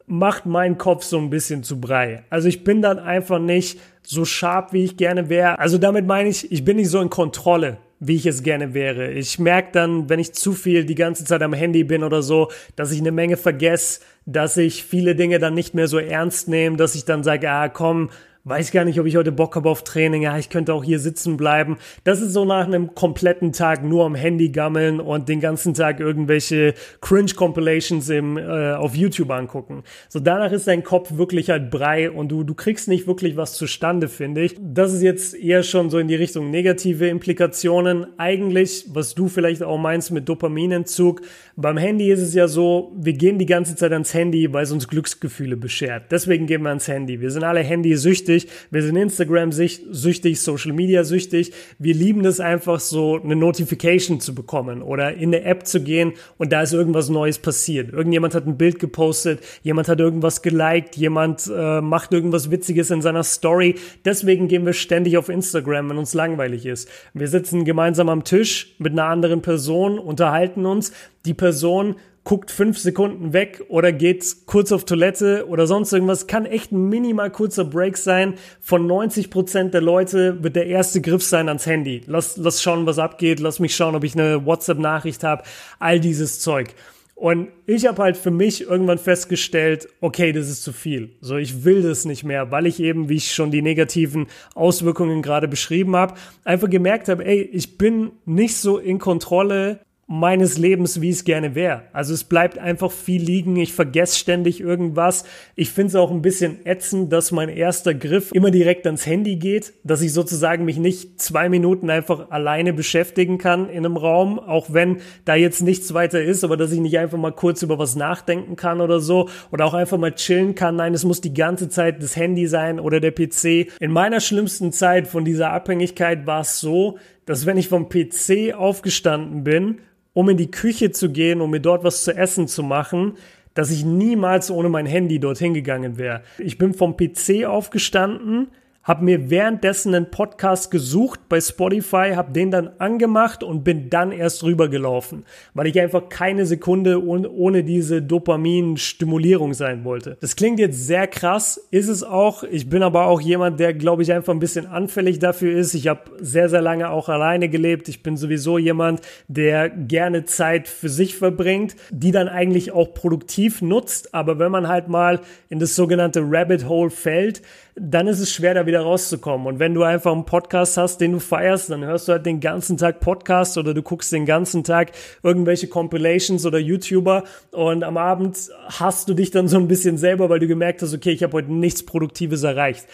macht 0.07 0.47
meinen 0.47 0.79
Kopf 0.79 1.05
so 1.05 1.19
ein 1.19 1.31
bisschen 1.31 1.63
zu 1.63 1.81
brei. 1.81 2.25
Also 2.29 2.49
ich 2.49 2.65
bin 2.65 2.83
dann 2.83 2.99
einfach 2.99 3.39
nicht 3.39 3.79
so 4.03 4.25
scharf, 4.25 4.73
wie 4.73 4.83
ich 4.83 4.97
gerne 4.97 5.29
wäre. 5.29 5.61
Also 5.61 5.79
damit 5.79 6.07
meine 6.09 6.29
ich, 6.29 6.51
ich 6.51 6.65
bin 6.65 6.79
nicht 6.79 6.91
so 6.91 7.01
in 7.01 7.11
Kontrolle 7.11 7.77
wie 8.01 8.17
ich 8.17 8.27
es 8.27 8.43
gerne 8.43 8.75
wäre. 8.75 9.13
Ich 9.13 9.39
merke 9.39 9.71
dann, 9.73 10.09
wenn 10.09 10.21
ich 10.21 10.33
zu 10.33 10.53
viel 10.53 10.85
die 10.85 10.95
ganze 10.95 11.25
Zeit 11.25 11.43
am 11.43 11.53
Handy 11.53 11.85
bin 11.85 12.05
oder 12.05 12.23
so, 12.23 12.51
dass 12.77 12.93
ich 12.93 13.01
eine 13.01 13.13
Menge 13.13 13.37
vergesse, 13.37 14.01
dass 14.27 14.57
ich 14.57 14.85
viele 14.85 15.15
Dinge 15.15 15.39
dann 15.39 15.55
nicht 15.55 15.75
mehr 15.75 15.89
so 15.89 15.99
ernst 15.99 16.49
nehme, 16.49 16.77
dass 16.77 16.95
ich 16.95 17.05
dann 17.05 17.25
sage, 17.25 17.51
ah 17.51 17.69
komm, 17.69 18.11
weiß 18.49 18.73
gar 18.73 18.85
nicht, 18.85 18.99
ob 18.99 19.07
ich 19.07 19.17
heute 19.17 19.33
Bock 19.33 19.57
habe 19.57 19.69
auf 19.69 19.85
Training, 19.85 20.23
ja, 20.23 20.39
ich 20.39 20.49
könnte 20.49 20.73
auch 20.73 20.85
hier 20.85 20.99
sitzen 20.99 21.37
bleiben. 21.37 21.77
Das 22.05 22.21
ist 22.21 22.33
so 22.33 22.45
nach 22.45 22.67
einem 22.67 22.95
kompletten 22.95 23.53
Tag 23.53 23.85
nur 23.85 24.05
am 24.05 24.15
Handy 24.15 24.51
gammeln 24.51 25.01
und 25.01 25.29
den 25.29 25.41
ganzen 25.41 25.75
Tag 25.75 26.01
irgendwelche 26.01 26.75
Cringe-Compilations 27.01 28.09
im, 28.11 28.37
äh, 28.37 28.73
auf 28.73 28.95
YouTube 28.95 29.31
angucken. 29.31 29.83
So 30.09 30.21
danach 30.21 30.53
ist 30.53 30.67
dein 30.67 30.83
Kopf 30.83 31.17
wirklich 31.17 31.51
halt 31.51 31.71
Brei 31.71 32.11
und 32.11 32.29
du, 32.29 32.45
du 32.45 32.55
kriegst 32.55 32.89
nicht 32.89 33.07
wirklich 33.07 33.37
was 33.37 33.55
zustande, 33.55 34.09
finde 34.09 34.43
ich. 34.43 34.57
Das 34.61 34.93
ist 34.93 35.03
jetzt 35.03 35.35
eher 35.35 35.63
schon 35.63 35.91
so 35.91 35.99
in 35.99 36.09
die 36.09 36.15
Richtung 36.15 36.51
negative 36.51 37.09
Implikationen. 37.09 38.07
Eigentlich, 38.19 38.87
was 38.89 39.15
du 39.15 39.29
vielleicht 39.29 39.63
auch 39.63 39.79
meinst 39.79 40.11
mit 40.11 40.29
Dopaminentzug, 40.29 41.23
beim 41.57 41.77
Handy 41.77 42.11
ist 42.13 42.21
es 42.21 42.35
ja 42.35 42.47
so, 42.47 42.93
wir 42.97 43.15
gehen 43.15 43.39
die 43.39 43.47
ganze 43.47 43.75
Zeit 43.75 43.93
ans 43.93 44.15
Handy, 44.15 44.53
weil 44.53 44.63
es 44.63 44.71
uns 44.71 44.87
Glücksgefühle 44.87 45.57
beschert. 45.57 46.05
Deswegen 46.13 46.47
gehen 46.47 46.63
wir 46.63 46.69
ans 46.69 46.87
Handy. 46.87 47.21
Wir 47.21 47.31
sind 47.33 47.43
alle 47.43 47.61
Handy-süchtig, 47.61 48.38
wir 48.71 48.83
sind 48.83 48.97
Instagram-süchtig, 48.97 50.41
Social 50.41 50.73
Media-süchtig. 50.73 51.53
Wir 51.79 51.95
lieben 51.95 52.25
es 52.25 52.41
einfach 52.41 52.81
so, 52.81 53.21
eine 53.21 53.37
Notification 53.37 54.21
zu 54.21 54.35
bekommen 54.35 54.83
oder 54.83 55.15
in 55.15 55.35
eine 55.35 55.45
App 55.45 55.67
zu 55.67 55.83
gehen 55.83 56.13
und 56.37 56.53
da 56.53 56.63
ist 56.63 56.73
irgendwas 56.73 57.09
Neues 57.09 57.39
passiert. 57.39 57.93
Irgendjemand 57.93 58.35
hat 58.35 58.47
ein 58.47 58.57
Bild 58.57 58.79
gepostet, 58.79 59.41
jemand 59.63 59.89
hat 59.89 60.01
irgendwas 60.01 60.43
geliked, 60.43 60.97
jemand 60.97 61.51
äh, 61.53 61.81
macht 61.81 62.13
irgendwas 62.13 62.51
Witziges 62.51 62.91
in 62.91 63.03
seiner 63.03 63.25
Story. 63.25 63.75
Deswegen 64.05 64.49
gehen 64.49 64.67
wir 64.67 64.73
ständig 64.73 65.17
auf 65.17 65.29
Instagram, 65.29 65.91
wenn 65.91 65.99
uns 65.99 66.15
langweilig 66.15 66.67
ist. 66.67 66.89
Wir 67.15 67.29
sitzen 67.29 67.65
gemeinsam 67.65 68.09
am 68.09 68.25
Tisch 68.25 68.75
mit 68.79 68.93
einer 68.93 69.05
anderen 69.05 69.43
Person, 69.43 69.99
unterhalten 69.99 70.67
uns 70.67 70.93
die 71.25 71.35
Person 71.35 71.97
guckt 72.29 72.51
fünf 72.51 72.79
Sekunden 72.79 73.33
weg 73.33 73.65
oder 73.69 73.91
geht 73.91 74.23
kurz 74.45 74.71
auf 74.71 74.85
Toilette 74.85 75.47
oder 75.49 75.67
sonst 75.67 75.95
irgendwas. 75.95 76.27
Kann 76.27 76.45
echt 76.45 76.73
ein 76.73 76.91
minimal 76.91 77.31
kurzer 77.31 77.65
Break 77.65 77.97
sein. 77.97 78.35
Von 78.61 78.87
90 78.87 79.31
Prozent 79.31 79.73
der 79.73 79.81
Leute 79.81 80.43
wird 80.43 80.55
der 80.55 80.67
erste 80.67 81.01
Griff 81.01 81.23
sein 81.23 81.49
ans 81.49 81.65
Handy. 81.65 82.03
Lass, 82.07 82.37
lass 82.37 82.63
schauen, 82.63 82.85
was 82.85 82.99
abgeht. 82.99 83.41
Lass 83.41 83.61
mich 83.61 83.75
schauen, 83.75 83.95
ob 83.95 84.05
ich 84.05 84.13
eine 84.13 84.45
WhatsApp-Nachricht 84.45 85.25
habe. 85.25 85.43
All 85.79 86.01
dieses 86.01 86.41
Zeug. 86.41 86.75
Und 87.15 87.49
ich 87.65 87.87
habe 87.87 88.03
halt 88.03 88.19
für 88.19 88.31
mich 88.31 88.61
irgendwann 88.61 88.99
festgestellt, 88.99 89.89
okay, 90.03 90.33
das 90.33 90.51
ist 90.51 90.63
zu 90.63 90.75
viel. 90.75 91.17
So, 91.23 91.37
ich 91.37 91.65
will 91.65 91.81
das 91.81 92.05
nicht 92.05 92.25
mehr, 92.25 92.51
weil 92.51 92.67
ich 92.67 92.79
eben, 92.79 93.09
wie 93.09 93.17
ich 93.17 93.33
schon 93.33 93.51
die 93.51 93.63
negativen 93.63 94.27
Auswirkungen 94.55 95.23
gerade 95.23 95.49
beschrieben 95.49 95.97
habe, 95.97 96.13
einfach 96.45 96.69
gemerkt 96.69 97.09
habe, 97.09 97.25
ey, 97.25 97.41
ich 97.41 97.79
bin 97.79 98.13
nicht 98.27 98.57
so 98.57 98.77
in 98.77 98.99
Kontrolle 98.99 99.81
meines 100.11 100.57
Lebens, 100.57 101.03
wie 101.03 101.11
es 101.11 101.25
gerne 101.25 101.55
wäre. 101.55 101.83
Also 101.93 102.15
es 102.15 102.25
bleibt 102.25 102.59
einfach 102.59 102.91
viel 102.91 103.23
liegen, 103.23 103.57
ich 103.57 103.75
vergesse 103.75 104.19
ständig 104.19 104.59
irgendwas. 104.59 105.25
Ich 105.55 105.71
finde 105.71 105.89
es 105.89 105.95
auch 105.97 106.11
ein 106.11 106.23
bisschen 106.23 106.65
ätzend, 106.65 107.13
dass 107.13 107.31
mein 107.31 107.51
erster 107.51 107.93
Griff 107.93 108.33
immer 108.33 108.51
direkt 108.51 108.87
ans 108.87 109.05
Handy 109.05 109.37
geht, 109.37 109.75
dass 109.85 110.01
ich 110.01 110.15
sozusagen 110.15 110.65
mich 110.65 110.79
nicht 110.79 111.21
zwei 111.21 111.51
Minuten 111.51 111.91
einfach 111.91 112.31
alleine 112.31 112.73
beschäftigen 112.73 113.37
kann 113.37 113.69
in 113.69 113.85
einem 113.85 113.99
Raum, 113.99 114.39
auch 114.39 114.73
wenn 114.73 114.97
da 115.27 115.35
jetzt 115.35 115.61
nichts 115.61 115.93
weiter 115.93 116.23
ist, 116.23 116.43
aber 116.43 116.57
dass 116.57 116.73
ich 116.73 116.81
nicht 116.81 116.99
einfach 116.99 117.19
mal 117.19 117.33
kurz 117.33 117.61
über 117.61 117.79
was 117.79 117.95
nachdenken 117.95 118.57
kann 118.57 118.81
oder 118.81 119.01
so 119.01 119.29
oder 119.53 119.67
auch 119.67 119.75
einfach 119.75 119.99
mal 119.99 120.15
chillen 120.15 120.55
kann. 120.55 120.77
Nein, 120.77 120.95
es 120.95 121.05
muss 121.05 121.21
die 121.21 121.35
ganze 121.35 121.69
Zeit 121.69 122.03
das 122.03 122.17
Handy 122.17 122.47
sein 122.47 122.81
oder 122.81 123.01
der 123.01 123.11
PC. 123.11 123.71
In 123.79 123.93
meiner 123.93 124.21
schlimmsten 124.21 124.73
Zeit 124.73 125.07
von 125.07 125.27
dieser 125.27 125.53
Abhängigkeit 125.53 126.27
war 126.27 126.41
es 126.41 126.61
so, 126.61 126.97
dass 127.27 127.45
wenn 127.45 127.59
ich 127.59 127.69
vom 127.69 127.91
PC 127.91 128.55
aufgestanden 128.57 129.45
bin, 129.45 129.81
um 130.19 130.29
in 130.29 130.37
die 130.37 130.51
Küche 130.51 130.91
zu 130.91 131.13
gehen, 131.13 131.41
um 131.41 131.53
mir 131.53 131.61
dort 131.61 131.85
was 131.85 132.03
zu 132.03 132.13
essen 132.13 132.49
zu 132.49 132.65
machen, 132.65 133.13
dass 133.55 133.71
ich 133.71 133.85
niemals 133.85 134.51
ohne 134.51 134.69
mein 134.69 134.85
Handy 134.85 135.21
dorthin 135.21 135.55
gegangen 135.55 135.97
wäre. 135.97 136.23
Ich 136.39 136.59
bin 136.59 136.75
vom 136.75 136.97
PC 136.97 137.45
aufgestanden, 137.47 138.49
habe 138.89 139.05
mir 139.05 139.29
währenddessen 139.29 139.95
einen 139.95 140.11
Podcast 140.11 140.71
gesucht 140.71 141.29
bei 141.29 141.43
Spotify, 141.43 142.15
habe 142.15 142.33
den 142.33 142.51
dann 142.51 142.71
angemacht 142.79 143.43
und 143.43 143.63
bin 143.63 143.91
dann 143.91 144.13
erst 144.13 144.43
rübergelaufen, 144.43 145.27
weil 145.53 145.67
ich 145.67 145.79
einfach 145.79 146.09
keine 146.09 146.47
Sekunde 146.47 147.07
ohne 147.07 147.65
diese 147.65 148.01
Dopamin-Stimulierung 148.01 149.53
sein 149.53 149.85
wollte. 149.85 150.17
Das 150.21 150.37
klingt 150.37 150.59
jetzt 150.59 150.87
sehr 150.87 151.07
krass, 151.07 151.69
ist 151.71 151.89
es 151.89 152.03
auch. 152.03 152.45
Ich 152.45 152.71
bin 152.71 152.83
aber 152.83 153.05
auch 153.05 153.21
jemand, 153.21 153.61
der, 153.61 153.75
glaube 153.75 154.03
ich, 154.03 154.11
einfach 154.11 154.33
ein 154.33 154.39
bisschen 154.39 154.67
anfällig 154.67 155.19
dafür 155.19 155.55
ist. 155.55 155.75
Ich 155.75 155.87
habe 155.87 156.11
sehr, 156.21 156.49
sehr 156.49 156.63
lange 156.63 156.89
auch 156.89 157.11
alleine 157.11 157.51
gelebt. 157.51 157.91
Ich 157.91 158.03
bin 158.03 158.17
sowieso 158.17 158.57
jemand, 158.57 159.03
der 159.27 159.69
gerne 159.69 160.25
Zeit 160.25 160.67
für 160.67 160.89
sich 160.89 161.15
verbringt, 161.15 161.77
die 161.91 162.11
dann 162.11 162.29
eigentlich 162.29 162.73
auch 162.73 162.95
produktiv 162.95 163.61
nutzt. 163.61 164.15
Aber 164.15 164.39
wenn 164.39 164.51
man 164.51 164.67
halt 164.67 164.89
mal 164.89 165.21
in 165.51 165.59
das 165.59 165.77
sogenannte 165.77 166.23
Rabbit 166.25 166.67
Hole 166.67 166.89
fällt, 166.89 167.43
dann 167.81 168.07
ist 168.07 168.21
es 168.21 168.33
schwer, 168.33 168.55
da 168.55 168.67
wieder 168.67 168.81
rauszukommen. 168.81 169.47
Und 169.47 169.59
wenn 169.59 169.75
du 169.75 169.83
einfach 169.83 170.13
einen 170.13 170.25
Podcast 170.25 170.77
hast, 170.77 171.01
den 171.01 171.13
du 171.13 171.21
feierst, 171.21 171.71
dann 171.71 171.85
hörst 171.85 172.09
du 172.09 172.13
halt 172.13 172.27
den 172.27 172.41
ganzen 172.41 172.77
Tag 172.77 173.01
Podcast 173.01 173.59
oder 173.59 173.75
du 173.75 173.83
guckst 173.83 174.13
den 174.13 174.27
ganzen 174.27 174.65
Tag 174.65 174.93
irgendwelche 175.23 175.69
Compilations 175.69 176.45
oder 176.47 176.59
YouTuber 176.59 177.25
und 177.53 177.85
am 177.85 177.97
Abend 177.97 178.39
hast 178.67 179.09
du 179.09 179.15
dich 179.15 179.31
dann 179.31 179.49
so 179.49 179.59
ein 179.59 179.69
bisschen 179.69 179.99
selber, 179.99 180.29
weil 180.29 180.41
du 180.41 180.47
gemerkt 180.47 180.83
hast, 180.83 180.95
okay, 180.95 181.11
ich 181.11 181.23
habe 181.23 181.35
heute 181.35 181.53
nichts 181.53 181.85
Produktives 181.85 182.43
erreicht. 182.43 182.87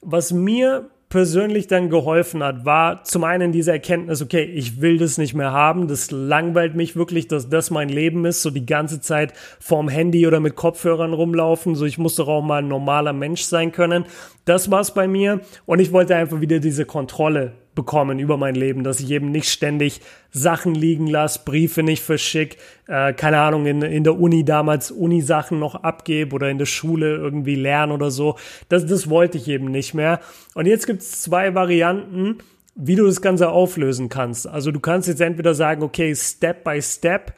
Was 0.00 0.32
mir 0.32 0.90
persönlich 1.12 1.66
dann 1.66 1.90
geholfen 1.90 2.42
hat, 2.42 2.64
war 2.64 3.04
zum 3.04 3.24
einen 3.24 3.52
diese 3.52 3.70
Erkenntnis, 3.70 4.22
okay, 4.22 4.44
ich 4.44 4.80
will 4.80 4.96
das 4.96 5.18
nicht 5.18 5.34
mehr 5.34 5.52
haben, 5.52 5.86
das 5.86 6.10
langweilt 6.10 6.74
mich 6.74 6.96
wirklich, 6.96 7.28
dass 7.28 7.50
das 7.50 7.70
mein 7.70 7.90
Leben 7.90 8.24
ist, 8.24 8.40
so 8.40 8.48
die 8.48 8.64
ganze 8.64 8.98
Zeit 9.02 9.34
vorm 9.60 9.90
Handy 9.90 10.26
oder 10.26 10.40
mit 10.40 10.56
Kopfhörern 10.56 11.12
rumlaufen, 11.12 11.74
so 11.74 11.84
ich 11.84 11.98
muss 11.98 12.14
doch 12.14 12.28
auch 12.28 12.40
mal 12.40 12.62
ein 12.62 12.68
normaler 12.68 13.12
Mensch 13.12 13.42
sein 13.42 13.72
können. 13.72 14.06
Das 14.46 14.70
war's 14.70 14.94
bei 14.94 15.06
mir 15.06 15.42
und 15.66 15.80
ich 15.80 15.92
wollte 15.92 16.16
einfach 16.16 16.40
wieder 16.40 16.60
diese 16.60 16.86
Kontrolle 16.86 17.52
bekommen 17.74 18.18
über 18.18 18.36
mein 18.36 18.54
Leben, 18.54 18.84
dass 18.84 19.00
ich 19.00 19.10
eben 19.10 19.30
nicht 19.30 19.48
ständig 19.48 20.00
Sachen 20.30 20.74
liegen 20.74 21.06
lasse, 21.06 21.40
Briefe 21.44 21.82
nicht 21.82 22.02
verschick, 22.02 22.58
äh, 22.86 23.12
keine 23.12 23.38
Ahnung, 23.38 23.66
in, 23.66 23.82
in 23.82 24.04
der 24.04 24.18
Uni 24.18 24.44
damals 24.44 24.90
Uni-Sachen 24.90 25.58
noch 25.58 25.74
abgebe 25.76 26.34
oder 26.34 26.50
in 26.50 26.58
der 26.58 26.66
Schule 26.66 27.16
irgendwie 27.16 27.54
lernen 27.54 27.92
oder 27.92 28.10
so. 28.10 28.36
Das, 28.68 28.86
das 28.86 29.08
wollte 29.08 29.38
ich 29.38 29.48
eben 29.48 29.70
nicht 29.70 29.94
mehr. 29.94 30.20
Und 30.54 30.66
jetzt 30.66 30.86
gibt's 30.86 31.22
zwei 31.22 31.54
Varianten, 31.54 32.38
wie 32.74 32.96
du 32.96 33.06
das 33.06 33.20
Ganze 33.20 33.50
auflösen 33.50 34.08
kannst. 34.08 34.46
Also 34.46 34.70
du 34.70 34.80
kannst 34.80 35.08
jetzt 35.08 35.20
entweder 35.20 35.54
sagen, 35.54 35.82
okay, 35.82 36.14
Step 36.14 36.64
by 36.64 36.80
Step 36.80 37.34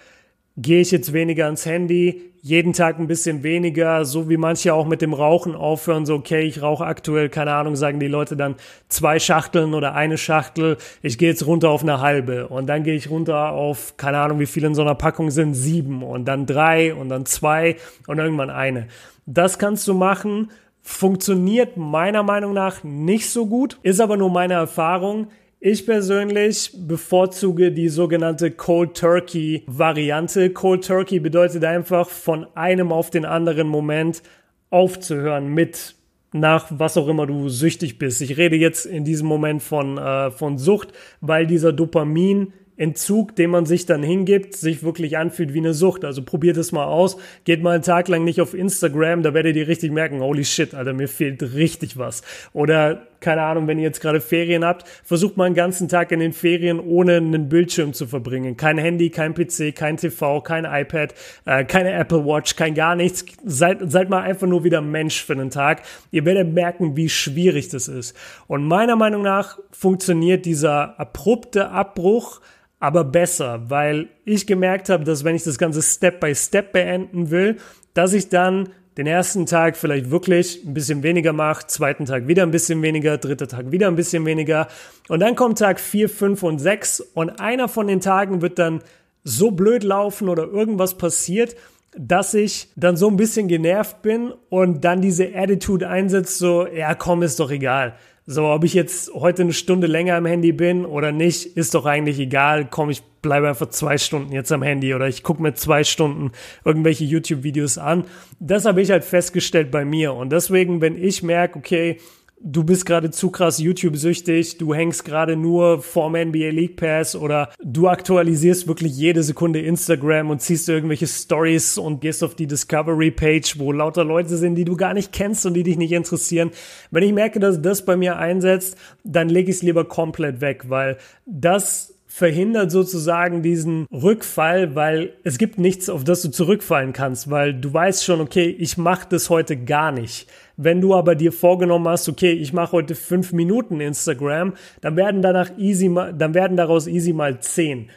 gehe 0.56 0.80
ich 0.80 0.90
jetzt 0.90 1.12
weniger 1.12 1.46
ans 1.46 1.66
Handy, 1.66 2.33
jeden 2.44 2.74
Tag 2.74 2.98
ein 2.98 3.06
bisschen 3.06 3.42
weniger, 3.42 4.04
so 4.04 4.28
wie 4.28 4.36
manche 4.36 4.74
auch 4.74 4.86
mit 4.86 5.00
dem 5.00 5.14
Rauchen 5.14 5.54
aufhören, 5.54 6.04
so 6.04 6.16
okay, 6.16 6.42
ich 6.42 6.60
rauche 6.60 6.84
aktuell, 6.84 7.30
keine 7.30 7.54
Ahnung, 7.54 7.74
sagen 7.74 8.00
die 8.00 8.06
Leute 8.06 8.36
dann 8.36 8.56
zwei 8.88 9.18
Schachteln 9.18 9.72
oder 9.72 9.94
eine 9.94 10.18
Schachtel, 10.18 10.76
ich 11.00 11.16
gehe 11.16 11.30
jetzt 11.30 11.46
runter 11.46 11.70
auf 11.70 11.80
eine 11.80 12.00
halbe 12.00 12.48
und 12.48 12.66
dann 12.66 12.82
gehe 12.82 12.96
ich 12.96 13.08
runter 13.08 13.52
auf, 13.52 13.96
keine 13.96 14.18
Ahnung, 14.18 14.40
wie 14.40 14.46
viele 14.46 14.66
in 14.66 14.74
so 14.74 14.82
einer 14.82 14.94
Packung 14.94 15.30
sind, 15.30 15.54
sieben 15.54 16.02
und 16.02 16.26
dann 16.26 16.44
drei 16.44 16.94
und 16.94 17.08
dann 17.08 17.24
zwei 17.24 17.76
und 18.06 18.18
irgendwann 18.18 18.50
eine. 18.50 18.88
Das 19.24 19.58
kannst 19.58 19.88
du 19.88 19.94
machen, 19.94 20.50
funktioniert 20.82 21.78
meiner 21.78 22.24
Meinung 22.24 22.52
nach 22.52 22.84
nicht 22.84 23.30
so 23.30 23.46
gut, 23.46 23.78
ist 23.82 24.02
aber 24.02 24.18
nur 24.18 24.28
meine 24.28 24.52
Erfahrung 24.52 25.28
Ich 25.66 25.86
persönlich 25.86 26.72
bevorzuge 26.76 27.72
die 27.72 27.88
sogenannte 27.88 28.50
Cold 28.50 28.98
Turkey 28.98 29.62
Variante. 29.66 30.50
Cold 30.50 30.84
Turkey 30.84 31.20
bedeutet 31.20 31.64
einfach 31.64 32.10
von 32.10 32.46
einem 32.54 32.92
auf 32.92 33.08
den 33.08 33.24
anderen 33.24 33.68
Moment 33.68 34.22
aufzuhören 34.68 35.48
mit 35.48 35.94
nach 36.34 36.66
was 36.68 36.98
auch 36.98 37.08
immer 37.08 37.26
du 37.26 37.48
süchtig 37.48 37.98
bist. 37.98 38.20
Ich 38.20 38.36
rede 38.36 38.56
jetzt 38.56 38.84
in 38.84 39.06
diesem 39.06 39.26
Moment 39.26 39.62
von, 39.62 39.96
äh, 39.96 40.30
von 40.32 40.58
Sucht, 40.58 40.88
weil 41.22 41.46
dieser 41.46 41.72
Dopamin 41.72 42.52
Entzug, 42.76 43.36
den 43.36 43.50
man 43.50 43.66
sich 43.66 43.86
dann 43.86 44.02
hingibt, 44.02 44.56
sich 44.56 44.82
wirklich 44.82 45.16
anfühlt 45.16 45.54
wie 45.54 45.60
eine 45.60 45.74
Sucht. 45.74 46.04
Also 46.04 46.22
probiert 46.22 46.56
es 46.56 46.72
mal 46.72 46.84
aus. 46.84 47.16
Geht 47.44 47.62
mal 47.62 47.74
einen 47.74 47.84
Tag 47.84 48.08
lang 48.08 48.24
nicht 48.24 48.40
auf 48.40 48.52
Instagram, 48.52 49.22
da 49.22 49.32
werdet 49.32 49.56
ihr 49.56 49.68
richtig 49.68 49.92
merken, 49.92 50.20
holy 50.20 50.44
shit, 50.44 50.74
Alter, 50.74 50.92
mir 50.92 51.08
fehlt 51.08 51.42
richtig 51.54 51.96
was. 51.96 52.22
Oder 52.52 53.06
keine 53.24 53.42
Ahnung, 53.42 53.66
wenn 53.66 53.78
ihr 53.78 53.84
jetzt 53.84 54.00
gerade 54.00 54.20
Ferien 54.20 54.64
habt, 54.64 54.86
versucht 55.02 55.36
mal 55.36 55.46
einen 55.46 55.54
ganzen 55.54 55.88
Tag 55.88 56.12
in 56.12 56.20
den 56.20 56.34
Ferien 56.34 56.78
ohne 56.78 57.16
einen 57.16 57.48
Bildschirm 57.48 57.94
zu 57.94 58.06
verbringen. 58.06 58.56
Kein 58.56 58.76
Handy, 58.76 59.08
kein 59.08 59.34
PC, 59.34 59.74
kein 59.74 59.96
TV, 59.96 60.42
kein 60.42 60.66
iPad, 60.66 61.14
äh, 61.46 61.64
keine 61.64 61.92
Apple 61.92 62.24
Watch, 62.26 62.54
kein 62.54 62.74
gar 62.74 62.94
nichts. 62.94 63.24
Seid, 63.44 63.78
seid 63.90 64.10
mal 64.10 64.20
einfach 64.20 64.46
nur 64.46 64.62
wieder 64.62 64.82
Mensch 64.82 65.24
für 65.24 65.32
einen 65.32 65.50
Tag. 65.50 65.82
Ihr 66.10 66.26
werdet 66.26 66.52
merken, 66.52 66.96
wie 66.96 67.08
schwierig 67.08 67.70
das 67.70 67.88
ist. 67.88 68.14
Und 68.46 68.66
meiner 68.66 68.94
Meinung 68.94 69.22
nach 69.22 69.58
funktioniert 69.72 70.44
dieser 70.44 71.00
abrupte 71.00 71.70
Abbruch 71.70 72.40
aber 72.78 73.04
besser, 73.04 73.70
weil 73.70 74.08
ich 74.26 74.46
gemerkt 74.46 74.90
habe, 74.90 75.04
dass 75.04 75.24
wenn 75.24 75.34
ich 75.34 75.44
das 75.44 75.56
Ganze 75.56 75.80
Step 75.80 76.20
by 76.20 76.34
Step 76.34 76.72
beenden 76.72 77.30
will, 77.30 77.56
dass 77.94 78.12
ich 78.12 78.28
dann 78.28 78.68
den 78.96 79.06
ersten 79.06 79.46
Tag 79.46 79.76
vielleicht 79.76 80.10
wirklich 80.10 80.64
ein 80.64 80.74
bisschen 80.74 81.02
weniger 81.02 81.32
mache, 81.32 81.66
zweiten 81.66 82.04
Tag 82.04 82.28
wieder 82.28 82.42
ein 82.44 82.50
bisschen 82.50 82.82
weniger, 82.82 83.18
dritter 83.18 83.48
Tag 83.48 83.72
wieder 83.72 83.88
ein 83.88 83.96
bisschen 83.96 84.24
weniger 84.24 84.68
und 85.08 85.20
dann 85.20 85.34
kommt 85.34 85.58
Tag 85.58 85.80
vier, 85.80 86.08
fünf 86.08 86.42
und 86.42 86.58
sechs 86.58 87.00
und 87.00 87.40
einer 87.40 87.68
von 87.68 87.86
den 87.86 88.00
Tagen 88.00 88.42
wird 88.42 88.58
dann 88.58 88.82
so 89.24 89.50
blöd 89.50 89.82
laufen 89.82 90.28
oder 90.28 90.44
irgendwas 90.44 90.96
passiert, 90.96 91.56
dass 91.96 92.34
ich 92.34 92.68
dann 92.76 92.96
so 92.96 93.08
ein 93.08 93.16
bisschen 93.16 93.48
genervt 93.48 94.02
bin 94.02 94.32
und 94.48 94.84
dann 94.84 95.00
diese 95.00 95.34
Attitude 95.34 95.88
einsetzt, 95.88 96.38
so, 96.38 96.66
ja 96.66 96.94
komm, 96.94 97.22
ist 97.22 97.40
doch 97.40 97.50
egal. 97.50 97.94
So, 98.26 98.46
ob 98.46 98.64
ich 98.64 98.72
jetzt 98.72 99.12
heute 99.12 99.42
eine 99.42 99.52
Stunde 99.52 99.86
länger 99.86 100.16
am 100.16 100.24
Handy 100.24 100.52
bin 100.52 100.86
oder 100.86 101.12
nicht, 101.12 101.58
ist 101.58 101.74
doch 101.74 101.84
eigentlich 101.84 102.18
egal. 102.18 102.66
Komm, 102.70 102.88
ich 102.88 103.02
bleibe 103.20 103.48
einfach 103.48 103.68
zwei 103.68 103.98
Stunden 103.98 104.32
jetzt 104.32 104.50
am 104.50 104.62
Handy 104.62 104.94
oder 104.94 105.08
ich 105.08 105.22
gucke 105.22 105.42
mir 105.42 105.52
zwei 105.52 105.84
Stunden 105.84 106.32
irgendwelche 106.64 107.04
YouTube-Videos 107.04 107.76
an. 107.76 108.04
Das 108.40 108.64
habe 108.64 108.80
ich 108.80 108.90
halt 108.90 109.04
festgestellt 109.04 109.70
bei 109.70 109.84
mir. 109.84 110.14
Und 110.14 110.32
deswegen, 110.32 110.80
wenn 110.80 110.96
ich 110.96 111.22
merke, 111.22 111.58
okay, 111.58 111.98
du 112.44 112.62
bist 112.62 112.84
gerade 112.84 113.10
zu 113.10 113.30
krass 113.30 113.58
YouTube-süchtig, 113.58 114.58
du 114.58 114.74
hängst 114.74 115.04
gerade 115.04 115.34
nur 115.34 115.80
vorm 115.82 116.12
NBA 116.12 116.50
League 116.50 116.76
Pass 116.76 117.16
oder 117.16 117.50
du 117.64 117.88
aktualisierst 117.88 118.68
wirklich 118.68 118.94
jede 118.94 119.22
Sekunde 119.22 119.60
Instagram 119.60 120.30
und 120.30 120.42
ziehst 120.42 120.68
irgendwelche 120.68 121.06
Stories 121.06 121.78
und 121.78 122.02
gehst 122.02 122.22
auf 122.22 122.34
die 122.34 122.46
Discovery 122.46 123.10
Page, 123.10 123.58
wo 123.58 123.72
lauter 123.72 124.04
Leute 124.04 124.36
sind, 124.36 124.56
die 124.56 124.66
du 124.66 124.76
gar 124.76 124.92
nicht 124.92 125.10
kennst 125.12 125.46
und 125.46 125.54
die 125.54 125.62
dich 125.62 125.78
nicht 125.78 125.92
interessieren. 125.92 126.50
Wenn 126.90 127.02
ich 127.02 127.12
merke, 127.12 127.40
dass 127.40 127.62
das 127.62 127.84
bei 127.84 127.96
mir 127.96 128.18
einsetzt, 128.18 128.76
dann 129.02 129.30
lege 129.30 129.50
ich 129.50 129.56
es 129.56 129.62
lieber 129.62 129.86
komplett 129.86 130.42
weg, 130.42 130.64
weil 130.68 130.98
das 131.24 131.94
verhindert 132.14 132.70
sozusagen 132.70 133.42
diesen 133.42 133.86
Rückfall, 133.90 134.76
weil 134.76 135.14
es 135.24 135.36
gibt 135.36 135.58
nichts, 135.58 135.88
auf 135.88 136.04
das 136.04 136.22
du 136.22 136.30
zurückfallen 136.30 136.92
kannst, 136.92 137.28
weil 137.28 137.54
du 137.54 137.72
weißt 137.72 138.04
schon, 138.04 138.20
okay, 138.20 138.54
ich 138.56 138.78
mache 138.78 139.08
das 139.10 139.30
heute 139.30 139.56
gar 139.56 139.90
nicht. 139.90 140.28
Wenn 140.56 140.80
du 140.80 140.94
aber 140.94 141.14
dir 141.14 141.32
vorgenommen 141.32 141.88
hast, 141.88 142.08
okay, 142.08 142.32
ich 142.32 142.52
mache 142.52 142.72
heute 142.72 142.94
fünf 142.94 143.32
Minuten 143.32 143.80
Instagram, 143.80 144.54
dann 144.80 144.96
werden 144.96 145.22
danach 145.22 145.50
easy, 145.58 145.92
dann 146.16 146.34
werden 146.34 146.56
daraus 146.56 146.86
easy 146.86 147.12
mal 147.12 147.40
zehn. 147.40 147.90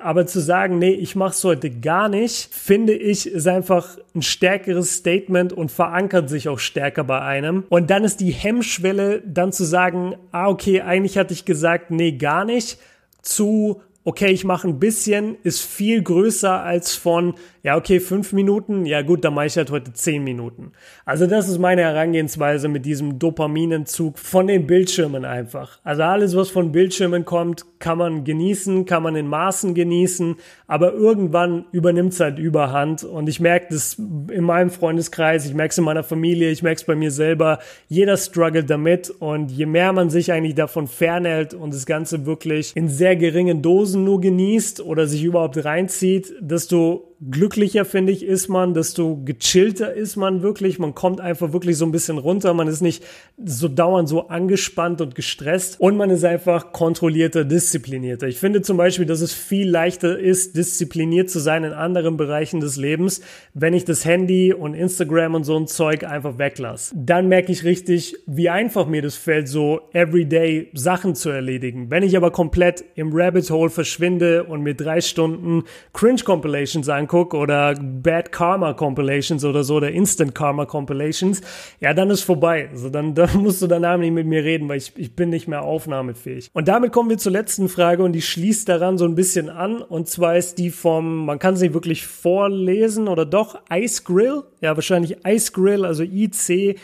Aber 0.00 0.26
zu 0.26 0.40
sagen, 0.40 0.78
nee, 0.78 0.90
ich 0.90 1.14
mache 1.14 1.34
es 1.34 1.44
heute 1.44 1.70
gar 1.70 2.08
nicht, 2.08 2.48
finde 2.52 2.94
ich, 2.94 3.26
ist 3.26 3.46
einfach 3.46 3.96
ein 4.14 4.22
stärkeres 4.22 4.94
Statement 4.94 5.52
und 5.52 5.70
verankert 5.70 6.28
sich 6.28 6.48
auch 6.48 6.58
stärker 6.58 7.04
bei 7.04 7.20
einem. 7.20 7.64
Und 7.68 7.90
dann 7.90 8.02
ist 8.02 8.20
die 8.20 8.32
Hemmschwelle, 8.32 9.22
dann 9.24 9.52
zu 9.52 9.64
sagen, 9.64 10.16
ah, 10.32 10.48
okay, 10.48 10.80
eigentlich 10.80 11.16
hatte 11.16 11.32
ich 11.32 11.44
gesagt, 11.44 11.90
nee, 11.90 12.12
gar 12.12 12.44
nicht 12.44 12.78
zu, 13.22 13.82
okay, 14.04 14.30
ich 14.30 14.44
mache 14.44 14.68
ein 14.68 14.78
bisschen, 14.78 15.36
ist 15.42 15.62
viel 15.62 16.02
größer 16.02 16.62
als 16.62 16.94
von, 16.94 17.34
ja, 17.62 17.76
okay, 17.76 18.00
fünf 18.00 18.34
Minuten, 18.34 18.84
ja 18.84 19.00
gut, 19.00 19.24
dann 19.24 19.32
mache 19.32 19.46
ich 19.46 19.56
halt 19.56 19.70
heute 19.70 19.94
zehn 19.94 20.22
Minuten. 20.22 20.72
Also 21.06 21.26
das 21.26 21.48
ist 21.48 21.58
meine 21.58 21.80
Herangehensweise 21.80 22.68
mit 22.68 22.84
diesem 22.84 23.18
Dopaminentzug 23.18 24.18
von 24.18 24.46
den 24.46 24.66
Bildschirmen 24.66 25.24
einfach. 25.24 25.80
Also 25.84 26.02
alles, 26.02 26.36
was 26.36 26.50
von 26.50 26.70
Bildschirmen 26.70 27.24
kommt, 27.24 27.64
kann 27.78 27.96
man 27.96 28.24
genießen, 28.24 28.84
kann 28.84 29.02
man 29.02 29.16
in 29.16 29.26
Maßen 29.26 29.74
genießen, 29.74 30.36
aber 30.66 30.92
irgendwann 30.92 31.64
übernimmt 31.72 32.12
es 32.12 32.20
halt 32.20 32.38
Überhand 32.38 33.04
und 33.04 33.28
ich 33.28 33.40
merke 33.40 33.68
das 33.70 33.94
in 33.94 34.44
meinem 34.44 34.68
Freundeskreis, 34.68 35.46
ich 35.46 35.54
merke 35.54 35.70
es 35.70 35.78
in 35.78 35.84
meiner 35.84 36.02
Familie, 36.02 36.50
ich 36.50 36.62
merke 36.62 36.80
es 36.80 36.84
bei 36.84 36.94
mir 36.94 37.10
selber, 37.10 37.58
jeder 37.88 38.18
struggelt 38.18 38.68
damit 38.68 39.08
und 39.08 39.50
je 39.50 39.66
mehr 39.66 39.94
man 39.94 40.10
sich 40.10 40.30
eigentlich 40.30 40.54
davon 40.54 40.88
fernhält 40.88 41.54
und 41.54 41.72
das 41.72 41.86
Ganze 41.86 42.26
wirklich 42.26 42.72
in 42.76 42.88
sehr 42.88 43.16
geringen 43.16 43.62
Dosen 43.62 43.93
nur 43.94 44.20
genießt 44.20 44.80
oder 44.80 45.06
sich 45.06 45.22
überhaupt 45.22 45.64
reinzieht, 45.64 46.34
desto 46.40 47.13
glücklicher, 47.30 47.84
finde 47.84 48.12
ich, 48.12 48.24
ist 48.24 48.48
man, 48.48 48.74
desto 48.74 49.16
gechillter 49.24 49.94
ist 49.94 50.16
man 50.16 50.42
wirklich. 50.42 50.78
Man 50.78 50.94
kommt 50.94 51.20
einfach 51.20 51.52
wirklich 51.52 51.76
so 51.76 51.84
ein 51.84 51.92
bisschen 51.92 52.18
runter. 52.18 52.54
Man 52.54 52.68
ist 52.68 52.80
nicht 52.80 53.04
so 53.42 53.68
dauernd 53.68 54.08
so 54.08 54.28
angespannt 54.28 55.00
und 55.00 55.14
gestresst 55.14 55.80
und 55.80 55.96
man 55.96 56.10
ist 56.10 56.24
einfach 56.24 56.72
kontrollierter, 56.72 57.44
disziplinierter. 57.44 58.26
Ich 58.28 58.38
finde 58.38 58.62
zum 58.62 58.76
Beispiel, 58.76 59.06
dass 59.06 59.20
es 59.20 59.32
viel 59.32 59.68
leichter 59.68 60.18
ist, 60.18 60.56
diszipliniert 60.56 61.30
zu 61.30 61.38
sein 61.38 61.64
in 61.64 61.72
anderen 61.72 62.16
Bereichen 62.16 62.60
des 62.60 62.76
Lebens, 62.76 63.20
wenn 63.54 63.74
ich 63.74 63.84
das 63.84 64.04
Handy 64.04 64.52
und 64.52 64.74
Instagram 64.74 65.34
und 65.34 65.44
so 65.44 65.56
ein 65.56 65.66
Zeug 65.66 66.04
einfach 66.04 66.38
weglasse. 66.38 66.94
Dann 66.96 67.28
merke 67.28 67.52
ich 67.52 67.64
richtig, 67.64 68.16
wie 68.26 68.50
einfach 68.50 68.86
mir 68.86 69.02
das 69.02 69.16
fällt, 69.16 69.48
so 69.48 69.80
everyday 69.92 70.70
Sachen 70.74 71.14
zu 71.14 71.30
erledigen. 71.30 71.90
Wenn 71.90 72.02
ich 72.02 72.16
aber 72.16 72.30
komplett 72.30 72.84
im 72.94 73.10
Rabbit 73.12 73.50
Hole 73.50 73.70
verschwinde 73.70 74.44
und 74.44 74.62
mir 74.62 74.74
drei 74.74 75.00
Stunden 75.00 75.64
Cringe 75.92 76.22
Compilations 76.24 76.88
angucke, 76.88 77.03
angucke 77.04 77.36
oder 77.36 77.74
Bad 77.74 78.32
Karma 78.32 78.72
Compilations 78.72 79.44
oder 79.44 79.62
so 79.62 79.76
oder 79.76 79.90
Instant 79.90 80.34
Karma 80.34 80.64
Compilations, 80.66 81.42
ja, 81.80 81.94
dann 81.94 82.10
ist 82.10 82.22
vorbei. 82.22 82.68
Also 82.70 82.88
dann, 82.88 83.14
dann 83.14 83.30
musst 83.42 83.62
du 83.62 83.66
danach 83.66 83.98
nicht 83.98 84.12
mit 84.12 84.26
mir 84.26 84.42
reden, 84.42 84.68
weil 84.68 84.78
ich, 84.78 84.92
ich 84.96 85.14
bin 85.14 85.28
nicht 85.30 85.46
mehr 85.48 85.62
aufnahmefähig. 85.62 86.50
Und 86.52 86.68
damit 86.68 86.92
kommen 86.92 87.10
wir 87.10 87.18
zur 87.18 87.32
letzten 87.32 87.68
Frage 87.68 88.02
und 88.02 88.12
die 88.12 88.22
schließt 88.22 88.68
daran 88.68 88.96
so 88.98 89.04
ein 89.04 89.14
bisschen 89.14 89.50
an. 89.50 89.82
Und 89.82 90.08
zwar 90.08 90.36
ist 90.36 90.58
die 90.58 90.70
vom, 90.70 91.26
man 91.26 91.38
kann 91.38 91.56
sie 91.56 91.74
wirklich 91.74 92.06
vorlesen 92.06 93.08
oder 93.08 93.26
doch, 93.26 93.60
Ice 93.70 94.02
Grill. 94.04 94.42
Ja, 94.60 94.74
wahrscheinlich 94.76 95.18
Ice 95.26 95.52
Grill, 95.52 95.84
also 95.84 96.02
I-C-G-R-L-L, 96.02 96.80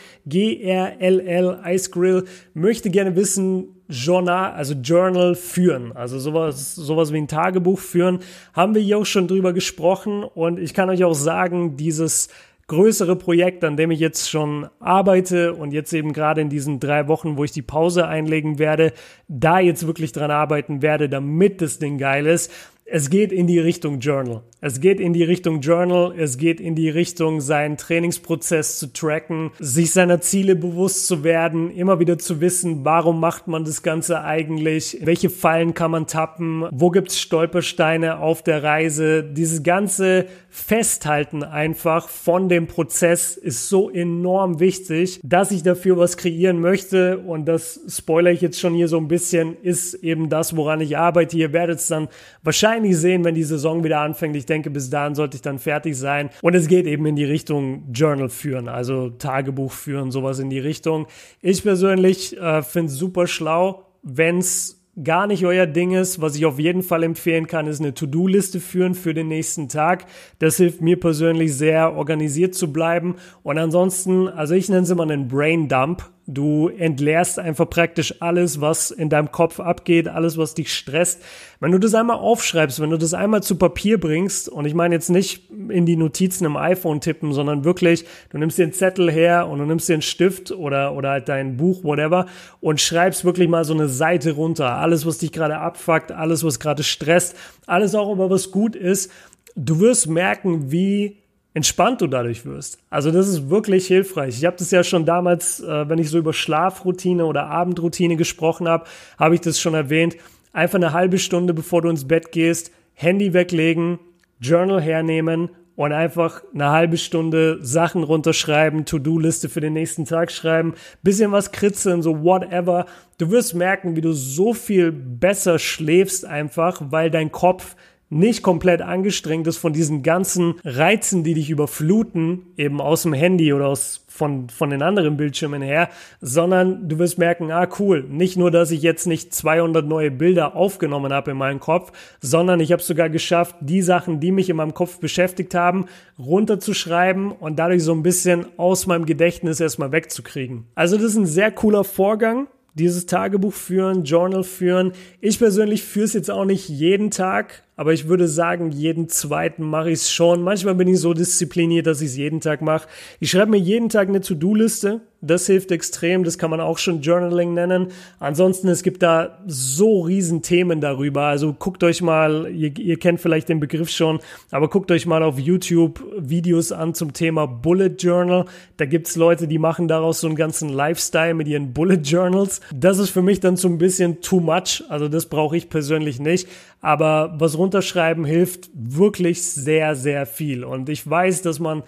Ice 1.65 1.89
Grill, 1.89 2.25
möchte 2.53 2.91
gerne 2.91 3.15
wissen, 3.15 3.80
Journal, 3.91 4.53
also 4.53 4.73
Journal 4.73 5.35
führen, 5.35 5.91
also 5.91 6.17
sowas, 6.17 6.73
sowas 6.75 7.13
wie 7.13 7.17
ein 7.17 7.27
Tagebuch 7.27 7.79
führen, 7.79 8.19
haben 8.53 8.73
wir 8.73 8.81
hier 8.81 8.97
auch 8.97 9.05
schon 9.05 9.27
drüber 9.27 9.53
gesprochen 9.53 10.23
und 10.23 10.59
ich 10.59 10.73
kann 10.73 10.89
euch 10.89 11.03
auch 11.03 11.13
sagen, 11.13 11.77
dieses 11.77 12.29
größere 12.71 13.17
Projekt, 13.17 13.65
an 13.65 13.75
dem 13.75 13.91
ich 13.91 13.99
jetzt 13.99 14.29
schon 14.29 14.69
arbeite 14.79 15.53
und 15.53 15.73
jetzt 15.73 15.91
eben 15.91 16.13
gerade 16.13 16.39
in 16.39 16.47
diesen 16.47 16.79
drei 16.79 17.09
Wochen, 17.09 17.35
wo 17.35 17.43
ich 17.43 17.51
die 17.51 17.61
Pause 17.61 18.07
einlegen 18.07 18.59
werde, 18.59 18.93
da 19.27 19.59
jetzt 19.59 19.85
wirklich 19.87 20.13
dran 20.13 20.31
arbeiten 20.31 20.81
werde, 20.81 21.09
damit 21.09 21.61
das 21.61 21.79
Ding 21.79 21.97
geil 21.97 22.25
ist. 22.25 22.49
Es 22.93 23.09
geht 23.09 23.31
in 23.31 23.47
die 23.47 23.57
Richtung 23.57 23.99
Journal. 24.01 24.41
Es 24.59 24.81
geht 24.81 24.99
in 24.99 25.13
die 25.13 25.23
Richtung 25.23 25.61
Journal, 25.61 26.13
es 26.17 26.37
geht 26.37 26.59
in 26.59 26.75
die 26.75 26.89
Richtung, 26.89 27.39
seinen 27.39 27.77
Trainingsprozess 27.77 28.79
zu 28.79 28.91
tracken, 28.91 29.51
sich 29.59 29.93
seiner 29.93 30.19
Ziele 30.19 30.57
bewusst 30.57 31.07
zu 31.07 31.23
werden, 31.23 31.71
immer 31.71 32.01
wieder 32.01 32.17
zu 32.17 32.41
wissen, 32.41 32.83
warum 32.83 33.21
macht 33.21 33.47
man 33.47 33.63
das 33.63 33.81
Ganze 33.81 34.25
eigentlich, 34.25 34.97
welche 35.03 35.29
Fallen 35.29 35.73
kann 35.73 35.91
man 35.91 36.05
tappen, 36.05 36.65
wo 36.69 36.89
gibt's 36.89 37.17
Stolpersteine 37.17 38.19
auf 38.19 38.43
der 38.43 38.61
Reise. 38.61 39.23
Dieses 39.23 39.63
ganze 39.63 40.25
Festhalten 40.53 41.43
einfach 41.43 42.09
von 42.09 42.49
dem 42.49 42.67
Prozess 42.67 43.37
ist 43.37 43.69
so 43.69 43.89
enorm 43.89 44.59
wichtig, 44.59 45.21
dass 45.23 45.49
ich 45.51 45.63
dafür 45.63 45.97
was 45.97 46.17
kreieren 46.17 46.59
möchte 46.59 47.19
und 47.19 47.45
das 47.45 47.79
spoiler 47.87 48.31
ich 48.31 48.41
jetzt 48.41 48.59
schon 48.59 48.73
hier 48.73 48.89
so 48.89 48.97
ein 48.97 49.07
bisschen, 49.07 49.55
ist 49.61 49.93
eben 49.93 50.27
das, 50.27 50.57
woran 50.57 50.81
ich 50.81 50.97
arbeite. 50.97 51.37
Ihr 51.37 51.53
werdet 51.53 51.79
es 51.79 51.87
dann 51.87 52.09
wahrscheinlich 52.43 52.97
sehen, 52.97 53.23
wenn 53.23 53.33
die 53.33 53.45
Saison 53.45 53.85
wieder 53.85 54.01
anfängt. 54.01 54.35
Ich 54.35 54.45
denke, 54.45 54.69
bis 54.69 54.89
dahin 54.89 55.15
sollte 55.15 55.37
ich 55.37 55.41
dann 55.41 55.57
fertig 55.57 55.97
sein. 55.97 56.29
Und 56.41 56.53
es 56.53 56.67
geht 56.67 56.85
eben 56.85 57.05
in 57.05 57.15
die 57.15 57.23
Richtung 57.23 57.85
Journal 57.93 58.27
führen, 58.27 58.67
also 58.67 59.09
Tagebuch 59.09 59.71
führen, 59.71 60.11
sowas 60.11 60.39
in 60.39 60.49
die 60.49 60.59
Richtung. 60.59 61.07
Ich 61.41 61.63
persönlich 61.63 62.37
äh, 62.37 62.61
finde 62.61 62.91
es 62.91 62.97
super 62.97 63.25
schlau, 63.25 63.85
wenn 64.03 64.39
es 64.39 64.80
gar 65.03 65.27
nicht 65.27 65.45
euer 65.45 65.67
Ding 65.67 65.91
ist, 65.91 66.21
was 66.21 66.35
ich 66.35 66.45
auf 66.45 66.59
jeden 66.59 66.83
Fall 66.83 67.03
empfehlen 67.03 67.47
kann, 67.47 67.67
ist 67.67 67.79
eine 67.79 67.93
To-Do-Liste 67.93 68.59
führen 68.59 68.93
für 68.93 69.13
den 69.13 69.27
nächsten 69.27 69.69
Tag. 69.69 70.05
Das 70.39 70.57
hilft 70.57 70.81
mir 70.81 70.99
persönlich 70.99 71.55
sehr, 71.55 71.93
organisiert 71.95 72.55
zu 72.55 72.73
bleiben. 72.73 73.15
Und 73.43 73.57
ansonsten, 73.57 74.27
also 74.27 74.53
ich 74.53 74.69
nenne 74.69 74.83
es 74.83 74.89
immer 74.89 75.03
einen 75.03 75.27
Brain 75.27 75.69
Dump 75.69 76.09
Du 76.27 76.69
entleerst 76.69 77.39
einfach 77.39 77.67
praktisch 77.67 78.21
alles, 78.21 78.61
was 78.61 78.91
in 78.91 79.09
deinem 79.09 79.31
Kopf 79.31 79.59
abgeht, 79.59 80.07
alles, 80.07 80.37
was 80.37 80.53
dich 80.53 80.71
stresst. 80.71 81.21
Wenn 81.59 81.71
du 81.71 81.79
das 81.79 81.95
einmal 81.95 82.17
aufschreibst, 82.17 82.79
wenn 82.79 82.91
du 82.91 82.97
das 82.97 83.15
einmal 83.15 83.41
zu 83.41 83.55
Papier 83.55 83.99
bringst, 83.99 84.47
und 84.47 84.65
ich 84.65 84.75
meine 84.75 84.93
jetzt 84.93 85.09
nicht 85.09 85.49
in 85.49 85.87
die 85.87 85.95
Notizen 85.95 86.45
im 86.45 86.57
iPhone 86.57 87.01
tippen, 87.01 87.33
sondern 87.33 87.63
wirklich, 87.63 88.05
du 88.29 88.37
nimmst 88.37 88.59
dir 88.59 88.63
einen 88.63 88.73
Zettel 88.73 89.11
her 89.11 89.47
und 89.47 89.59
du 89.59 89.65
nimmst 89.65 89.89
dir 89.89 89.93
einen 89.93 90.03
Stift 90.03 90.51
oder, 90.51 90.93
oder 90.93 91.09
halt 91.09 91.27
dein 91.27 91.57
Buch, 91.57 91.83
whatever, 91.83 92.27
und 92.59 92.79
schreibst 92.79 93.25
wirklich 93.25 93.49
mal 93.49 93.65
so 93.65 93.73
eine 93.73 93.89
Seite 93.89 94.33
runter. 94.33 94.77
Alles, 94.77 95.07
was 95.07 95.17
dich 95.17 95.31
gerade 95.31 95.57
abfuckt, 95.57 96.11
alles, 96.11 96.43
was 96.43 96.59
gerade 96.59 96.83
stresst, 96.83 97.35
alles 97.65 97.95
auch 97.95 98.11
über 98.11 98.29
was 98.29 98.51
gut 98.51 98.75
ist. 98.75 99.11
Du 99.55 99.79
wirst 99.79 100.07
merken, 100.07 100.71
wie 100.71 101.20
entspannt 101.53 102.01
du 102.01 102.07
dadurch 102.07 102.45
wirst. 102.45 102.79
Also 102.89 103.11
das 103.11 103.27
ist 103.27 103.49
wirklich 103.49 103.87
hilfreich. 103.87 104.37
Ich 104.37 104.45
habe 104.45 104.57
das 104.57 104.71
ja 104.71 104.83
schon 104.83 105.05
damals, 105.05 105.59
äh, 105.59 105.89
wenn 105.89 105.99
ich 105.99 106.09
so 106.09 106.17
über 106.17 106.33
Schlafroutine 106.33 107.25
oder 107.25 107.47
Abendroutine 107.47 108.15
gesprochen 108.15 108.67
habe, 108.67 108.85
habe 109.17 109.35
ich 109.35 109.41
das 109.41 109.59
schon 109.59 109.73
erwähnt. 109.73 110.15
Einfach 110.53 110.77
eine 110.77 110.93
halbe 110.93 111.17
Stunde, 111.17 111.53
bevor 111.53 111.81
du 111.81 111.89
ins 111.89 112.07
Bett 112.07 112.31
gehst, 112.31 112.71
Handy 112.93 113.33
weglegen, 113.33 113.99
Journal 114.39 114.81
hernehmen 114.81 115.49
und 115.75 115.93
einfach 115.93 116.43
eine 116.53 116.69
halbe 116.69 116.97
Stunde 116.97 117.59
Sachen 117.61 118.03
runterschreiben, 118.03 118.85
To-Do-Liste 118.85 119.49
für 119.49 119.61
den 119.61 119.73
nächsten 119.73 120.05
Tag 120.05 120.31
schreiben, 120.31 120.73
bisschen 121.01 121.31
was 121.31 121.51
kritzeln, 121.51 122.01
so 122.01 122.23
whatever. 122.23 122.85
Du 123.17 123.31
wirst 123.31 123.55
merken, 123.55 123.95
wie 123.95 124.01
du 124.01 124.13
so 124.13 124.53
viel 124.53 124.91
besser 124.91 125.59
schläfst 125.59 126.25
einfach, 126.25 126.81
weil 126.89 127.09
dein 127.09 127.31
Kopf 127.31 127.75
nicht 128.11 128.43
komplett 128.43 128.81
angestrengt 128.81 129.47
ist 129.47 129.57
von 129.57 129.71
diesen 129.71 130.03
ganzen 130.03 130.55
Reizen, 130.65 131.23
die 131.23 131.33
dich 131.33 131.49
überfluten, 131.49 132.45
eben 132.57 132.81
aus 132.81 133.03
dem 133.03 133.13
Handy 133.13 133.53
oder 133.53 133.67
aus, 133.67 134.05
von, 134.09 134.49
von 134.49 134.69
den 134.69 134.81
anderen 134.81 135.15
Bildschirmen 135.15 135.61
her, 135.61 135.89
sondern 136.19 136.89
du 136.89 136.99
wirst 136.99 137.17
merken, 137.17 137.51
ah 137.51 137.67
cool, 137.79 138.03
nicht 138.03 138.37
nur, 138.37 138.51
dass 138.51 138.69
ich 138.71 138.81
jetzt 138.81 139.07
nicht 139.07 139.33
200 139.33 139.87
neue 139.87 140.11
Bilder 140.11 140.57
aufgenommen 140.57 141.13
habe 141.13 141.31
in 141.31 141.37
meinem 141.37 141.61
Kopf, 141.61 141.93
sondern 142.19 142.59
ich 142.59 142.73
habe 142.73 142.83
sogar 142.83 143.09
geschafft, 143.09 143.55
die 143.61 143.81
Sachen, 143.81 144.19
die 144.19 144.33
mich 144.33 144.49
in 144.49 144.57
meinem 144.57 144.73
Kopf 144.73 144.99
beschäftigt 144.99 145.55
haben, 145.55 145.85
runterzuschreiben 146.19 147.31
und 147.31 147.57
dadurch 147.59 147.83
so 147.83 147.93
ein 147.93 148.03
bisschen 148.03 148.45
aus 148.57 148.87
meinem 148.87 149.05
Gedächtnis 149.05 149.61
erstmal 149.61 149.93
wegzukriegen. 149.93 150.65
Also 150.75 150.97
das 150.97 151.05
ist 151.05 151.15
ein 151.15 151.25
sehr 151.25 151.51
cooler 151.51 151.85
Vorgang 151.85 152.47
dieses 152.73 153.05
Tagebuch 153.05 153.53
führen, 153.53 154.03
Journal 154.03 154.43
führen. 154.43 154.93
Ich 155.19 155.39
persönlich 155.39 155.83
führe 155.83 156.05
es 156.05 156.13
jetzt 156.13 156.31
auch 156.31 156.45
nicht 156.45 156.69
jeden 156.69 157.11
Tag, 157.11 157.63
aber 157.81 157.93
ich 157.93 158.07
würde 158.07 158.27
sagen, 158.27 158.69
jeden 158.69 159.09
zweiten 159.09 159.63
mache 159.63 159.89
ich 159.89 160.01
es 160.01 160.11
schon. 160.11 160.43
Manchmal 160.43 160.75
bin 160.75 160.87
ich 160.87 160.99
so 160.99 161.15
diszipliniert, 161.15 161.87
dass 161.87 161.99
ich 162.01 162.09
es 162.09 162.15
jeden 162.15 162.39
Tag 162.39 162.61
mache. 162.61 162.87
Ich 163.19 163.31
schreibe 163.31 163.49
mir 163.49 163.57
jeden 163.57 163.89
Tag 163.89 164.07
eine 164.07 164.21
To-Do-Liste. 164.21 165.01
Das 165.21 165.45
hilft 165.45 165.71
extrem. 165.71 166.23
Das 166.23 166.39
kann 166.39 166.49
man 166.49 166.59
auch 166.59 166.79
schon 166.79 167.01
Journaling 167.01 167.53
nennen. 167.53 167.89
Ansonsten, 168.19 168.67
es 168.69 168.81
gibt 168.81 169.03
da 169.03 169.37
so 169.45 170.01
riesen 170.01 170.41
Themen 170.41 170.81
darüber. 170.81 171.23
Also 171.23 171.53
guckt 171.53 171.83
euch 171.83 172.01
mal, 172.01 172.51
ihr, 172.51 172.75
ihr 172.77 172.97
kennt 172.97 173.21
vielleicht 173.21 173.47
den 173.47 173.59
Begriff 173.59 173.89
schon, 173.89 174.19
aber 174.49 174.67
guckt 174.67 174.89
euch 174.89 175.05
mal 175.05 175.21
auf 175.21 175.37
YouTube 175.37 176.03
Videos 176.17 176.71
an 176.71 176.95
zum 176.95 177.13
Thema 177.13 177.45
Bullet 177.45 177.95
Journal. 177.99 178.45
Da 178.77 178.85
gibt's 178.85 179.15
Leute, 179.15 179.47
die 179.47 179.59
machen 179.59 179.87
daraus 179.87 180.21
so 180.21 180.27
einen 180.27 180.35
ganzen 180.35 180.69
Lifestyle 180.69 181.35
mit 181.35 181.47
ihren 181.47 181.71
Bullet 181.71 182.01
Journals. 182.01 182.61
Das 182.73 182.97
ist 182.97 183.11
für 183.11 183.21
mich 183.21 183.39
dann 183.39 183.57
so 183.57 183.67
ein 183.67 183.77
bisschen 183.77 184.21
too 184.21 184.39
much. 184.39 184.83
Also 184.89 185.07
das 185.07 185.27
brauche 185.27 185.55
ich 185.55 185.69
persönlich 185.69 186.19
nicht. 186.19 186.47
Aber 186.81 187.35
was 187.37 187.57
runterschreiben 187.57 188.25
hilft 188.25 188.71
wirklich 188.73 189.43
sehr, 189.43 189.95
sehr 189.95 190.25
viel. 190.25 190.63
Und 190.63 190.89
ich 190.89 191.07
weiß, 191.07 191.43
dass 191.43 191.59
man 191.59 191.83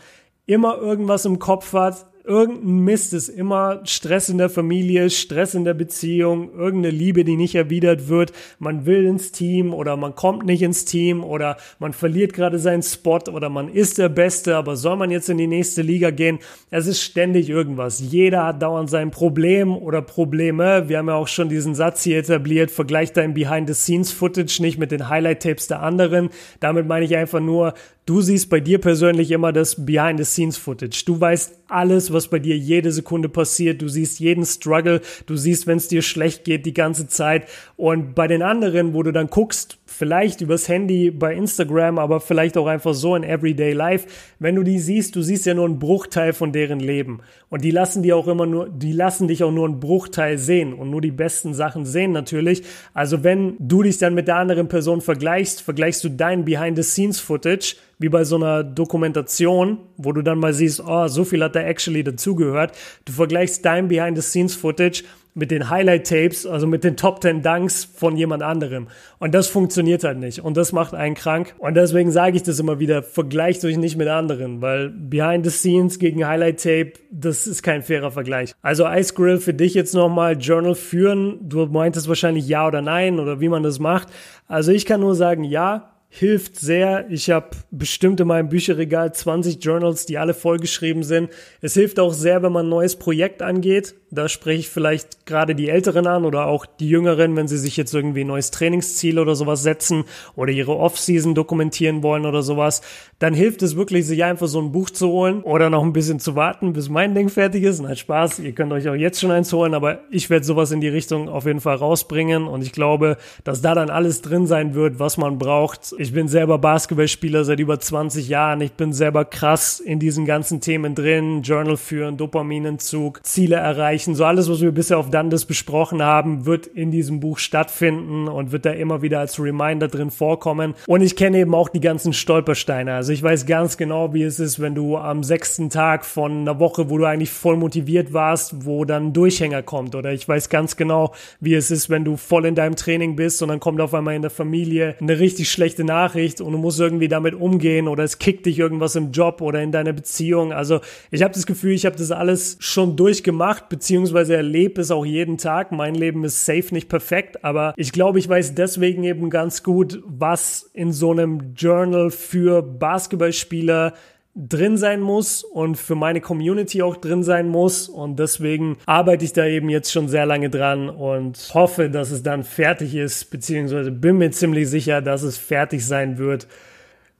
immer 0.45 0.77
irgendwas 0.77 1.25
im 1.25 1.39
Kopf 1.39 1.73
hat, 1.73 2.05
irgendein 2.23 2.83
Mist 2.85 3.13
ist 3.13 3.29
immer 3.29 3.81
Stress 3.85 4.29
in 4.29 4.37
der 4.37 4.49
Familie, 4.49 5.09
Stress 5.09 5.55
in 5.55 5.65
der 5.65 5.73
Beziehung, 5.73 6.53
irgendeine 6.53 6.95
Liebe, 6.95 7.23
die 7.23 7.35
nicht 7.35 7.55
erwidert 7.55 8.07
wird. 8.07 8.31
Man 8.59 8.85
will 8.85 9.05
ins 9.05 9.31
Team 9.31 9.73
oder 9.73 9.97
man 9.97 10.15
kommt 10.15 10.45
nicht 10.45 10.61
ins 10.61 10.85
Team 10.85 11.23
oder 11.23 11.57
man 11.79 11.93
verliert 11.93 12.33
gerade 12.33 12.59
seinen 12.59 12.83
Spot 12.83 13.19
oder 13.31 13.49
man 13.49 13.67
ist 13.67 13.97
der 13.97 14.09
Beste, 14.09 14.55
aber 14.55 14.75
soll 14.75 14.95
man 14.95 15.11
jetzt 15.11 15.29
in 15.29 15.37
die 15.37 15.47
nächste 15.47 15.81
Liga 15.81 16.11
gehen? 16.11 16.39
Es 16.69 16.87
ist 16.87 17.01
ständig 17.01 17.49
irgendwas. 17.49 17.99
Jeder 17.99 18.45
hat 18.45 18.61
dauernd 18.61 18.89
sein 18.89 19.11
Problem 19.11 19.75
oder 19.75 20.01
Probleme. 20.01 20.87
Wir 20.87 20.99
haben 20.99 21.09
ja 21.09 21.15
auch 21.15 21.27
schon 21.27 21.49
diesen 21.49 21.75
Satz 21.75 22.03
hier 22.03 22.19
etabliert, 22.19 22.71
vergleich 22.71 23.11
dein 23.11 23.33
Behind-the-Scenes-Footage 23.33 24.61
nicht 24.61 24.77
mit 24.77 24.91
den 24.91 25.09
Highlight-Tapes 25.09 25.67
der 25.67 25.81
anderen. 25.81 26.29
Damit 26.59 26.87
meine 26.87 27.05
ich 27.05 27.15
einfach 27.15 27.41
nur, 27.41 27.73
Du 28.05 28.19
siehst 28.19 28.49
bei 28.49 28.59
dir 28.59 28.81
persönlich 28.81 29.31
immer 29.31 29.53
das 29.53 29.85
Behind-the-Scenes-Footage. 29.85 31.05
Du 31.05 31.21
weißt 31.21 31.62
alles, 31.73 32.13
was 32.13 32.27
bei 32.27 32.39
dir 32.39 32.57
jede 32.57 32.91
Sekunde 32.91 33.29
passiert. 33.29 33.81
Du 33.81 33.87
siehst 33.87 34.19
jeden 34.19 34.45
Struggle. 34.45 35.01
Du 35.25 35.35
siehst, 35.35 35.67
wenn 35.67 35.77
es 35.77 35.87
dir 35.87 36.01
schlecht 36.01 36.43
geht, 36.43 36.65
die 36.65 36.73
ganze 36.73 37.07
Zeit. 37.07 37.47
Und 37.75 38.15
bei 38.15 38.27
den 38.27 38.41
anderen, 38.41 38.93
wo 38.93 39.03
du 39.03 39.11
dann 39.11 39.27
guckst, 39.27 39.79
vielleicht 39.93 40.41
übers 40.41 40.67
Handy 40.67 41.11
bei 41.11 41.33
Instagram, 41.33 41.99
aber 41.99 42.19
vielleicht 42.19 42.57
auch 42.57 42.67
einfach 42.67 42.93
so 42.93 43.15
in 43.15 43.23
Everyday 43.23 43.73
Life, 43.73 44.07
wenn 44.39 44.55
du 44.55 44.63
die 44.63 44.79
siehst, 44.79 45.15
du 45.15 45.21
siehst 45.21 45.45
ja 45.45 45.53
nur 45.53 45.65
einen 45.65 45.79
Bruchteil 45.79 46.33
von 46.33 46.51
deren 46.51 46.79
Leben. 46.79 47.21
Und 47.49 47.63
die 47.63 47.71
lassen 47.71 48.03
dir 48.03 48.17
auch 48.17 48.27
immer 48.27 48.45
nur, 48.45 48.69
die 48.69 48.91
lassen 48.91 49.27
dich 49.27 49.43
auch 49.43 49.51
nur 49.51 49.67
einen 49.67 49.79
Bruchteil 49.79 50.37
sehen 50.37 50.73
und 50.73 50.89
nur 50.89 51.01
die 51.01 51.11
besten 51.11 51.53
Sachen 51.53 51.85
sehen 51.85 52.11
natürlich. 52.11 52.63
Also 52.93 53.23
wenn 53.23 53.55
du 53.59 53.83
dich 53.83 53.97
dann 53.99 54.15
mit 54.15 54.27
der 54.27 54.37
anderen 54.37 54.67
Person 54.67 55.01
vergleichst, 55.01 55.61
vergleichst 55.61 56.03
du 56.03 56.09
dein 56.09 56.45
Behind-the-Scenes-Footage 56.45 57.75
wie 58.03 58.09
bei 58.09 58.25
so 58.25 58.35
einer 58.35 58.65
Dokumentation, 58.65 59.77
wo 59.95 60.11
du 60.11 60.21
dann 60.21 60.37
mal 60.37 60.51
siehst, 60.53 60.83
oh, 60.85 61.07
so 61.07 61.23
viel 61.23 61.41
hat 61.41 61.55
da 61.55 61.61
actually 61.61 62.03
dazugehört. 62.03 62.73
Du 63.05 63.13
vergleichst 63.13 63.63
dein 63.63 63.87
Behind-the-Scenes-Footage 63.87 65.05
mit 65.35 65.51
den 65.51 65.69
Highlight-Tapes, 65.69 66.45
also 66.45 66.67
mit 66.67 66.83
den 66.83 66.97
Top 66.97 67.21
10 67.21 67.41
Dunks 67.41 67.85
von 67.85 68.17
jemand 68.17 68.43
anderem. 68.43 68.89
Und 69.19 69.33
das 69.33 69.47
funktioniert 69.47 70.03
halt 70.03 70.17
nicht. 70.17 70.43
Und 70.43 70.57
das 70.57 70.73
macht 70.73 70.93
einen 70.93 71.15
krank. 71.15 71.55
Und 71.59 71.75
deswegen 71.75 72.11
sage 72.11 72.35
ich 72.35 72.43
das 72.43 72.59
immer 72.59 72.79
wieder, 72.79 73.03
vergleicht 73.03 73.63
euch 73.63 73.77
nicht 73.77 73.95
mit 73.95 74.09
anderen, 74.09 74.61
weil 74.61 74.89
Behind 74.89 75.45
the 75.45 75.49
Scenes 75.49 75.97
gegen 75.97 76.27
Highlight-Tape, 76.27 76.93
das 77.09 77.47
ist 77.47 77.63
kein 77.63 77.83
fairer 77.83 78.11
Vergleich. 78.11 78.53
Also 78.61 78.85
Ice 78.85 79.13
Grill 79.13 79.37
für 79.37 79.53
dich 79.53 79.75
jetzt 79.75 79.95
nochmal 79.95 80.37
Journal 80.37 80.75
führen. 80.75 81.39
Du 81.41 81.65
meintest 81.67 82.09
wahrscheinlich 82.09 82.49
ja 82.49 82.67
oder 82.67 82.81
nein 82.81 83.21
oder 83.21 83.39
wie 83.39 83.49
man 83.49 83.63
das 83.63 83.79
macht. 83.79 84.09
Also 84.49 84.73
ich 84.73 84.85
kann 84.85 84.99
nur 84.99 85.15
sagen, 85.15 85.45
ja, 85.45 85.92
hilft 86.15 86.57
sehr. 86.57 87.07
Ich 87.09 87.31
habe 87.31 87.47
bestimmt 87.71 88.19
in 88.19 88.27
meinem 88.27 88.47
Bücherregal 88.47 89.15
20 89.15 89.63
Journals, 89.63 90.05
die 90.05 90.19
alle 90.19 90.35
vollgeschrieben 90.35 91.01
sind. 91.01 91.31
Es 91.59 91.73
hilft 91.73 91.99
auch 91.99 92.13
sehr, 92.13 92.43
wenn 92.43 92.51
man 92.51 92.67
ein 92.67 92.69
neues 92.69 92.97
Projekt 92.97 93.41
angeht. 93.41 93.95
Da 94.11 94.29
spreche 94.29 94.59
ich 94.59 94.69
vielleicht 94.69 95.25
gerade 95.25 95.55
die 95.55 95.69
Älteren 95.69 96.05
an 96.05 96.23
oder 96.23 96.45
auch 96.45 96.67
die 96.67 96.87
Jüngeren, 96.87 97.35
wenn 97.35 97.47
sie 97.47 97.57
sich 97.57 97.77
jetzt 97.77 97.95
irgendwie 97.95 98.23
ein 98.23 98.27
neues 98.27 98.51
Trainingsziel 98.51 99.17
oder 99.17 99.33
sowas 99.33 99.63
setzen 99.63 100.03
oder 100.35 100.51
ihre 100.51 100.77
Off-Season 100.77 101.33
dokumentieren 101.33 102.03
wollen 102.03 102.27
oder 102.27 102.43
sowas. 102.43 102.83
Dann 103.17 103.33
hilft 103.33 103.63
es 103.63 103.75
wirklich, 103.75 104.05
sich 104.05 104.23
einfach 104.23 104.45
so 104.45 104.61
ein 104.61 104.71
Buch 104.71 104.91
zu 104.91 105.07
holen 105.07 105.41
oder 105.41 105.71
noch 105.71 105.81
ein 105.81 105.93
bisschen 105.93 106.19
zu 106.19 106.35
warten, 106.35 106.73
bis 106.73 106.89
mein 106.89 107.15
Ding 107.15 107.29
fertig 107.29 107.63
ist. 107.63 107.81
Nein, 107.81 107.95
Spaß. 107.95 108.37
Ihr 108.37 108.51
könnt 108.51 108.71
euch 108.71 108.87
auch 108.87 108.93
jetzt 108.93 109.19
schon 109.19 109.31
eins 109.31 109.51
holen, 109.51 109.73
aber 109.73 110.01
ich 110.11 110.29
werde 110.29 110.45
sowas 110.45 110.69
in 110.69 110.81
die 110.81 110.89
Richtung 110.89 111.27
auf 111.27 111.47
jeden 111.47 111.61
Fall 111.61 111.77
rausbringen 111.77 112.45
und 112.45 112.61
ich 112.61 112.71
glaube, 112.71 113.17
dass 113.43 113.63
da 113.63 113.73
dann 113.73 113.89
alles 113.89 114.21
drin 114.21 114.45
sein 114.45 114.75
wird, 114.75 114.99
was 114.99 115.17
man 115.17 115.39
braucht 115.39 115.95
ich 116.03 116.11
bin 116.11 116.27
selber 116.27 116.57
Basketballspieler 116.57 117.45
seit 117.45 117.61
über 117.61 117.79
20 117.79 118.27
Jahren. 118.27 118.59
Ich 118.59 118.73
bin 118.73 118.91
selber 118.91 119.23
krass 119.23 119.79
in 119.79 119.99
diesen 119.99 120.25
ganzen 120.25 120.59
Themen 120.59 120.95
drin. 120.95 121.43
Journal 121.43 121.77
führen, 121.77 122.17
Dopaminentzug, 122.17 123.25
Ziele 123.25 123.55
erreichen. 123.55 124.13
So 124.13 124.25
alles, 124.25 124.49
was 124.49 124.59
wir 124.59 124.73
bisher 124.73 124.97
auf 124.97 125.09
Dandes 125.09 125.45
besprochen 125.45 126.03
haben, 126.03 126.45
wird 126.45 126.67
in 126.67 126.91
diesem 126.91 127.21
Buch 127.21 127.39
stattfinden 127.39 128.27
und 128.27 128.51
wird 128.51 128.65
da 128.65 128.71
immer 128.71 129.01
wieder 129.01 129.21
als 129.21 129.39
Reminder 129.39 129.87
drin 129.87 130.11
vorkommen. 130.11 130.73
Und 130.87 130.99
ich 130.99 131.15
kenne 131.15 131.37
eben 131.37 131.55
auch 131.55 131.69
die 131.69 131.79
ganzen 131.79 132.11
Stolpersteine. 132.11 132.93
Also 132.93 133.13
ich 133.13 133.23
weiß 133.23 133.45
ganz 133.45 133.77
genau, 133.77 134.13
wie 134.13 134.23
es 134.23 134.41
ist, 134.41 134.59
wenn 134.59 134.75
du 134.75 134.97
am 134.97 135.23
sechsten 135.23 135.69
Tag 135.69 136.03
von 136.03 136.41
einer 136.41 136.59
Woche, 136.59 136.89
wo 136.89 136.97
du 136.97 137.05
eigentlich 137.05 137.31
voll 137.31 137.55
motiviert 137.55 138.11
warst, 138.11 138.65
wo 138.65 138.83
dann 138.83 139.07
ein 139.07 139.13
Durchhänger 139.13 139.63
kommt. 139.63 139.95
Oder 139.95 140.11
ich 140.11 140.27
weiß 140.27 140.49
ganz 140.49 140.75
genau, 140.75 141.13
wie 141.39 141.53
es 141.53 141.71
ist, 141.71 141.89
wenn 141.89 142.03
du 142.03 142.17
voll 142.17 142.45
in 142.45 142.55
deinem 142.55 142.75
Training 142.75 143.15
bist 143.15 143.41
und 143.41 143.47
dann 143.47 143.61
kommt 143.61 143.79
auf 143.79 143.93
einmal 143.93 144.15
in 144.15 144.21
der 144.21 144.31
Familie 144.31 144.97
eine 144.99 145.17
richtig 145.17 145.49
schlechte 145.49 145.85
Nachricht 145.85 145.92
und 146.41 146.51
du 146.51 146.57
musst 146.57 146.79
irgendwie 146.79 147.07
damit 147.07 147.35
umgehen 147.35 147.87
oder 147.87 148.03
es 148.03 148.19
kickt 148.19 148.45
dich 148.45 148.59
irgendwas 148.59 148.95
im 148.95 149.11
Job 149.11 149.41
oder 149.41 149.61
in 149.61 149.71
deiner 149.71 149.93
Beziehung. 149.93 150.51
Also 150.53 150.81
ich 151.11 151.23
habe 151.23 151.33
das 151.33 151.45
Gefühl, 151.45 151.73
ich 151.73 151.85
habe 151.85 151.95
das 151.95 152.11
alles 152.11 152.57
schon 152.59 152.95
durchgemacht, 152.95 153.69
beziehungsweise 153.69 154.35
erlebe 154.35 154.81
es 154.81 154.91
auch 154.91 155.05
jeden 155.05 155.37
Tag. 155.37 155.71
Mein 155.71 155.95
Leben 155.95 156.23
ist 156.23 156.45
safe 156.45 156.73
nicht 156.73 156.89
perfekt, 156.89 157.43
aber 157.43 157.73
ich 157.77 157.91
glaube, 157.91 158.19
ich 158.19 158.27
weiß 158.27 158.55
deswegen 158.55 159.03
eben 159.03 159.29
ganz 159.29 159.63
gut, 159.63 160.01
was 160.05 160.69
in 160.73 160.91
so 160.91 161.11
einem 161.11 161.53
Journal 161.55 162.09
für 162.09 162.61
Basketballspieler 162.61 163.93
drin 164.35 164.77
sein 164.77 164.99
muss 164.99 165.43
und 165.43 165.77
für 165.77 165.95
meine 165.95 166.19
Community 166.19 166.81
auch 166.81 166.97
drin 166.97 167.23
sein 167.23 167.47
muss. 167.49 167.87
Und 167.87 168.17
deswegen 168.17 168.77
arbeite 168.85 169.25
ich 169.25 169.33
da 169.33 169.45
eben 169.45 169.69
jetzt 169.69 169.91
schon 169.91 170.07
sehr 170.07 170.25
lange 170.25 170.49
dran 170.49 170.89
und 170.89 171.51
hoffe, 171.53 171.89
dass 171.89 172.11
es 172.11 172.23
dann 172.23 172.43
fertig 172.43 172.95
ist, 172.95 173.25
beziehungsweise 173.25 173.91
bin 173.91 174.17
mir 174.17 174.31
ziemlich 174.31 174.69
sicher, 174.69 175.01
dass 175.01 175.21
es 175.23 175.37
fertig 175.37 175.85
sein 175.85 176.17
wird 176.17 176.47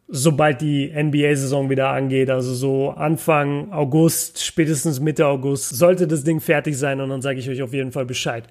sobald 0.07 0.61
die 0.61 0.91
NBA-Saison 0.93 1.69
wieder 1.69 1.89
angeht. 1.89 2.29
Also 2.29 2.53
so 2.53 2.91
Anfang 2.91 3.71
August, 3.71 4.43
spätestens 4.43 4.99
Mitte 4.99 5.25
August 5.25 5.75
sollte 5.75 6.07
das 6.07 6.23
Ding 6.23 6.39
fertig 6.39 6.77
sein 6.77 7.01
und 7.01 7.09
dann 7.09 7.21
sage 7.21 7.39
ich 7.39 7.49
euch 7.49 7.63
auf 7.63 7.73
jeden 7.73 7.91
Fall 7.91 8.05
Bescheid. 8.05 8.43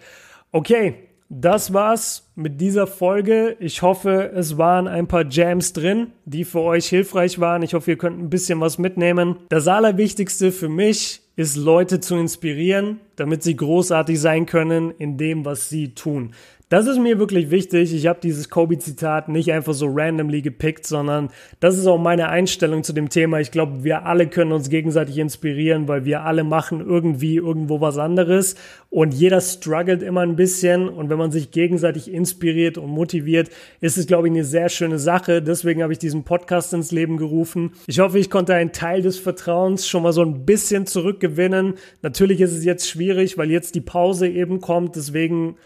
Okay, 0.51 0.95
das 1.35 1.73
war's 1.73 2.31
mit 2.35 2.61
dieser 2.61 2.87
Folge. 2.87 3.57
Ich 3.59 3.81
hoffe, 3.81 4.31
es 4.35 4.59
waren 4.59 4.87
ein 4.87 5.09
paar 5.09 5.25
Jams 5.27 5.73
drin, 5.73 6.09
die 6.27 6.45
für 6.45 6.61
euch 6.61 6.89
hilfreich 6.89 7.41
waren. 7.41 7.63
Ich 7.63 7.73
hoffe, 7.73 7.93
ihr 7.93 7.97
könnt 7.97 8.21
ein 8.21 8.29
bisschen 8.29 8.61
was 8.61 8.77
mitnehmen. 8.77 9.37
Das 9.49 9.67
Allerwichtigste 9.67 10.53
für 10.53 10.69
mich 10.69 11.23
ist, 11.35 11.57
Leute 11.57 12.01
zu 12.01 12.17
inspirieren, 12.17 13.01
damit 13.17 13.43
sie 13.43 13.57
großartig 13.57 14.21
sein 14.21 14.45
können 14.45 14.91
in 14.91 15.17
dem, 15.17 15.47
was 15.47 15.71
sie 15.71 15.95
tun. 15.95 16.35
Das 16.73 16.87
ist 16.87 16.99
mir 16.99 17.19
wirklich 17.19 17.51
wichtig. 17.51 17.93
Ich 17.93 18.07
habe 18.07 18.21
dieses 18.23 18.49
Kobe-Zitat 18.49 19.29
nicht 19.29 19.53
einfach 19.53 19.75
so 19.75 19.91
randomly 19.93 20.41
gepickt, 20.41 20.87
sondern 20.87 21.29
das 21.61 21.77
ist 21.77 21.87
auch 21.87 21.99
meine 21.99 22.31
Einstellung 22.31 22.83
zu 22.83 22.95
dem 22.95 23.11
Thema. 23.11 23.41
Ich 23.41 23.51
glaube, 23.51 23.85
wir 23.85 24.07
alle 24.07 24.27
können 24.27 24.53
uns 24.53 24.71
gegenseitig 24.71 25.19
inspirieren, 25.19 25.87
weil 25.87 26.07
wir 26.07 26.23
alle 26.23 26.45
machen 26.45 26.81
irgendwie 26.81 27.37
irgendwo 27.37 27.83
was 27.83 27.99
anderes 27.99 28.55
und 28.89 29.13
jeder 29.13 29.43
struggelt 29.43 30.03
immer 30.03 30.23
ein 30.23 30.35
bisschen 30.35 30.89
und 30.89 31.11
wenn 31.11 31.19
man 31.19 31.31
sich 31.31 31.51
gegenseitig 31.51 32.11
inspiriert 32.11 32.79
und 32.79 32.89
motiviert, 32.89 33.51
ist 33.83 33.99
es, 33.99 34.07
glaube 34.07 34.29
ich, 34.29 34.33
eine 34.33 34.45
sehr 34.45 34.71
schöne 34.71 34.99
Sache. 34.99 35.43
Deswegen 35.43 35.83
habe 35.83 35.93
ich 35.93 35.99
diesen 35.99 36.25
Podcast 36.25 36.73
ins 36.73 36.91
Leben 36.91 37.19
gerufen. 37.19 37.73
Ich 37.87 38.01
hoffe, 38.01 38.19
ich 38.19 38.31
konnte 38.31 38.55
einen 38.55 38.73
Teil 38.73 39.03
des 39.03 39.19
Vertrauens 39.19 39.87
schon 39.87 40.05
mal 40.05 40.15
so 40.15 40.23
ein 40.23 40.47
bisschen 40.47 40.87
zurückgewinnen. 40.87 41.75
Natürlich 42.01 42.41
ist 42.41 42.53
es 42.53 42.65
jetzt 42.65 42.89
schwierig, 42.89 43.37
weil 43.37 43.51
jetzt 43.51 43.75
die 43.75 43.83
Pause 43.83 44.27
eben 44.27 44.63
kommt. 44.63 44.97
Deswegen 44.97 45.57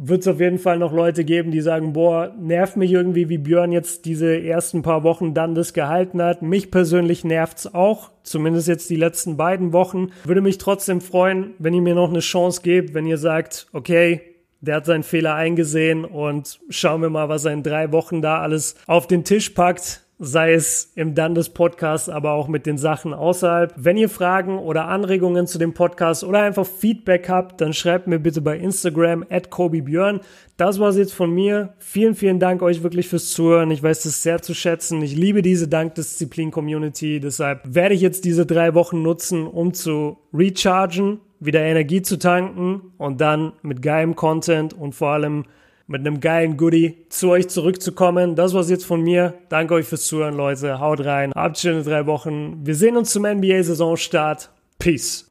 wird 0.00 0.22
es 0.22 0.28
auf 0.28 0.40
jeden 0.40 0.58
Fall 0.58 0.78
noch 0.78 0.92
Leute 0.92 1.24
geben, 1.24 1.50
die 1.50 1.60
sagen, 1.60 1.92
boah, 1.92 2.32
nervt 2.38 2.76
mich 2.76 2.92
irgendwie, 2.92 3.28
wie 3.28 3.38
Björn 3.38 3.72
jetzt 3.72 4.04
diese 4.04 4.40
ersten 4.40 4.82
paar 4.82 5.02
Wochen 5.02 5.34
dann 5.34 5.54
das 5.54 5.72
gehalten 5.72 6.22
hat. 6.22 6.40
Mich 6.40 6.70
persönlich 6.70 7.24
nervt's 7.24 7.72
auch, 7.74 8.12
zumindest 8.22 8.68
jetzt 8.68 8.88
die 8.90 8.96
letzten 8.96 9.36
beiden 9.36 9.72
Wochen. 9.72 10.10
Würde 10.24 10.40
mich 10.40 10.58
trotzdem 10.58 11.00
freuen, 11.00 11.54
wenn 11.58 11.74
ihr 11.74 11.82
mir 11.82 11.96
noch 11.96 12.10
eine 12.10 12.20
Chance 12.20 12.62
gebt, 12.62 12.94
wenn 12.94 13.06
ihr 13.06 13.18
sagt, 13.18 13.66
okay, 13.72 14.20
der 14.60 14.76
hat 14.76 14.86
seinen 14.86 15.02
Fehler 15.02 15.34
eingesehen 15.34 16.04
und 16.04 16.60
schauen 16.68 17.02
wir 17.02 17.10
mal, 17.10 17.28
was 17.28 17.44
er 17.44 17.52
in 17.52 17.62
drei 17.62 17.92
Wochen 17.92 18.22
da 18.22 18.40
alles 18.40 18.76
auf 18.86 19.06
den 19.06 19.24
Tisch 19.24 19.50
packt 19.50 20.02
sei 20.18 20.54
es 20.54 20.92
im 20.96 21.14
Dandes 21.14 21.48
Podcast, 21.48 22.10
aber 22.10 22.32
auch 22.32 22.48
mit 22.48 22.66
den 22.66 22.76
Sachen 22.76 23.14
außerhalb. 23.14 23.72
Wenn 23.76 23.96
ihr 23.96 24.08
Fragen 24.08 24.58
oder 24.58 24.88
Anregungen 24.88 25.46
zu 25.46 25.58
dem 25.58 25.74
Podcast 25.74 26.24
oder 26.24 26.42
einfach 26.42 26.66
Feedback 26.66 27.28
habt, 27.28 27.60
dann 27.60 27.72
schreibt 27.72 28.08
mir 28.08 28.18
bitte 28.18 28.40
bei 28.40 28.58
Instagram 28.58 29.24
at 29.30 29.50
KobeBjörn. 29.50 30.20
Das 30.56 30.80
war's 30.80 30.96
jetzt 30.96 31.14
von 31.14 31.32
mir. 31.32 31.74
Vielen, 31.78 32.16
vielen 32.16 32.40
Dank 32.40 32.62
euch 32.62 32.82
wirklich 32.82 33.08
fürs 33.08 33.30
Zuhören. 33.30 33.70
Ich 33.70 33.82
weiß 33.82 34.02
das 34.02 34.22
sehr 34.24 34.42
zu 34.42 34.54
schätzen. 34.54 35.00
Ich 35.02 35.14
liebe 35.14 35.40
diese 35.40 35.68
Dankdisziplin-Community. 35.68 37.20
Deshalb 37.20 37.60
werde 37.64 37.94
ich 37.94 38.00
jetzt 38.00 38.24
diese 38.24 38.44
drei 38.44 38.74
Wochen 38.74 39.02
nutzen, 39.02 39.46
um 39.46 39.72
zu 39.72 40.18
rechargen, 40.34 41.20
wieder 41.38 41.60
Energie 41.60 42.02
zu 42.02 42.18
tanken 42.18 42.92
und 42.98 43.20
dann 43.20 43.52
mit 43.62 43.82
geilem 43.82 44.16
Content 44.16 44.74
und 44.74 44.96
vor 44.96 45.10
allem 45.10 45.44
mit 45.88 46.06
einem 46.06 46.20
geilen 46.20 46.56
Goodie 46.56 47.06
zu 47.08 47.30
euch 47.30 47.48
zurückzukommen. 47.48 48.36
Das 48.36 48.52
war's 48.52 48.68
jetzt 48.68 48.84
von 48.84 49.02
mir. 49.02 49.34
Danke 49.48 49.74
euch 49.74 49.86
fürs 49.86 50.06
Zuhören, 50.06 50.36
Leute. 50.36 50.78
Haut 50.80 51.04
rein. 51.04 51.32
Habt 51.34 51.58
schöne 51.58 51.82
drei 51.82 52.06
Wochen. 52.06 52.64
Wir 52.64 52.74
sehen 52.76 52.96
uns 52.96 53.10
zum 53.10 53.24
NBA-Saisonstart. 53.24 54.50
Peace. 54.78 55.26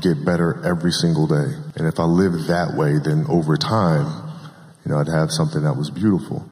Get 0.00 0.24
better 0.24 0.56
every 0.64 0.90
single 0.90 1.26
day. 1.28 1.54
And 1.76 1.86
if 1.86 1.98
I 1.98 2.04
lived 2.04 2.48
that 2.48 2.76
way, 2.76 2.98
then 2.98 3.26
over 3.28 3.56
time, 3.58 4.06
you 4.84 4.90
know, 4.90 4.98
I'd 4.98 5.08
have 5.08 5.30
something 5.30 5.62
that 5.62 5.76
was 5.76 5.90
beautiful. 5.90 6.46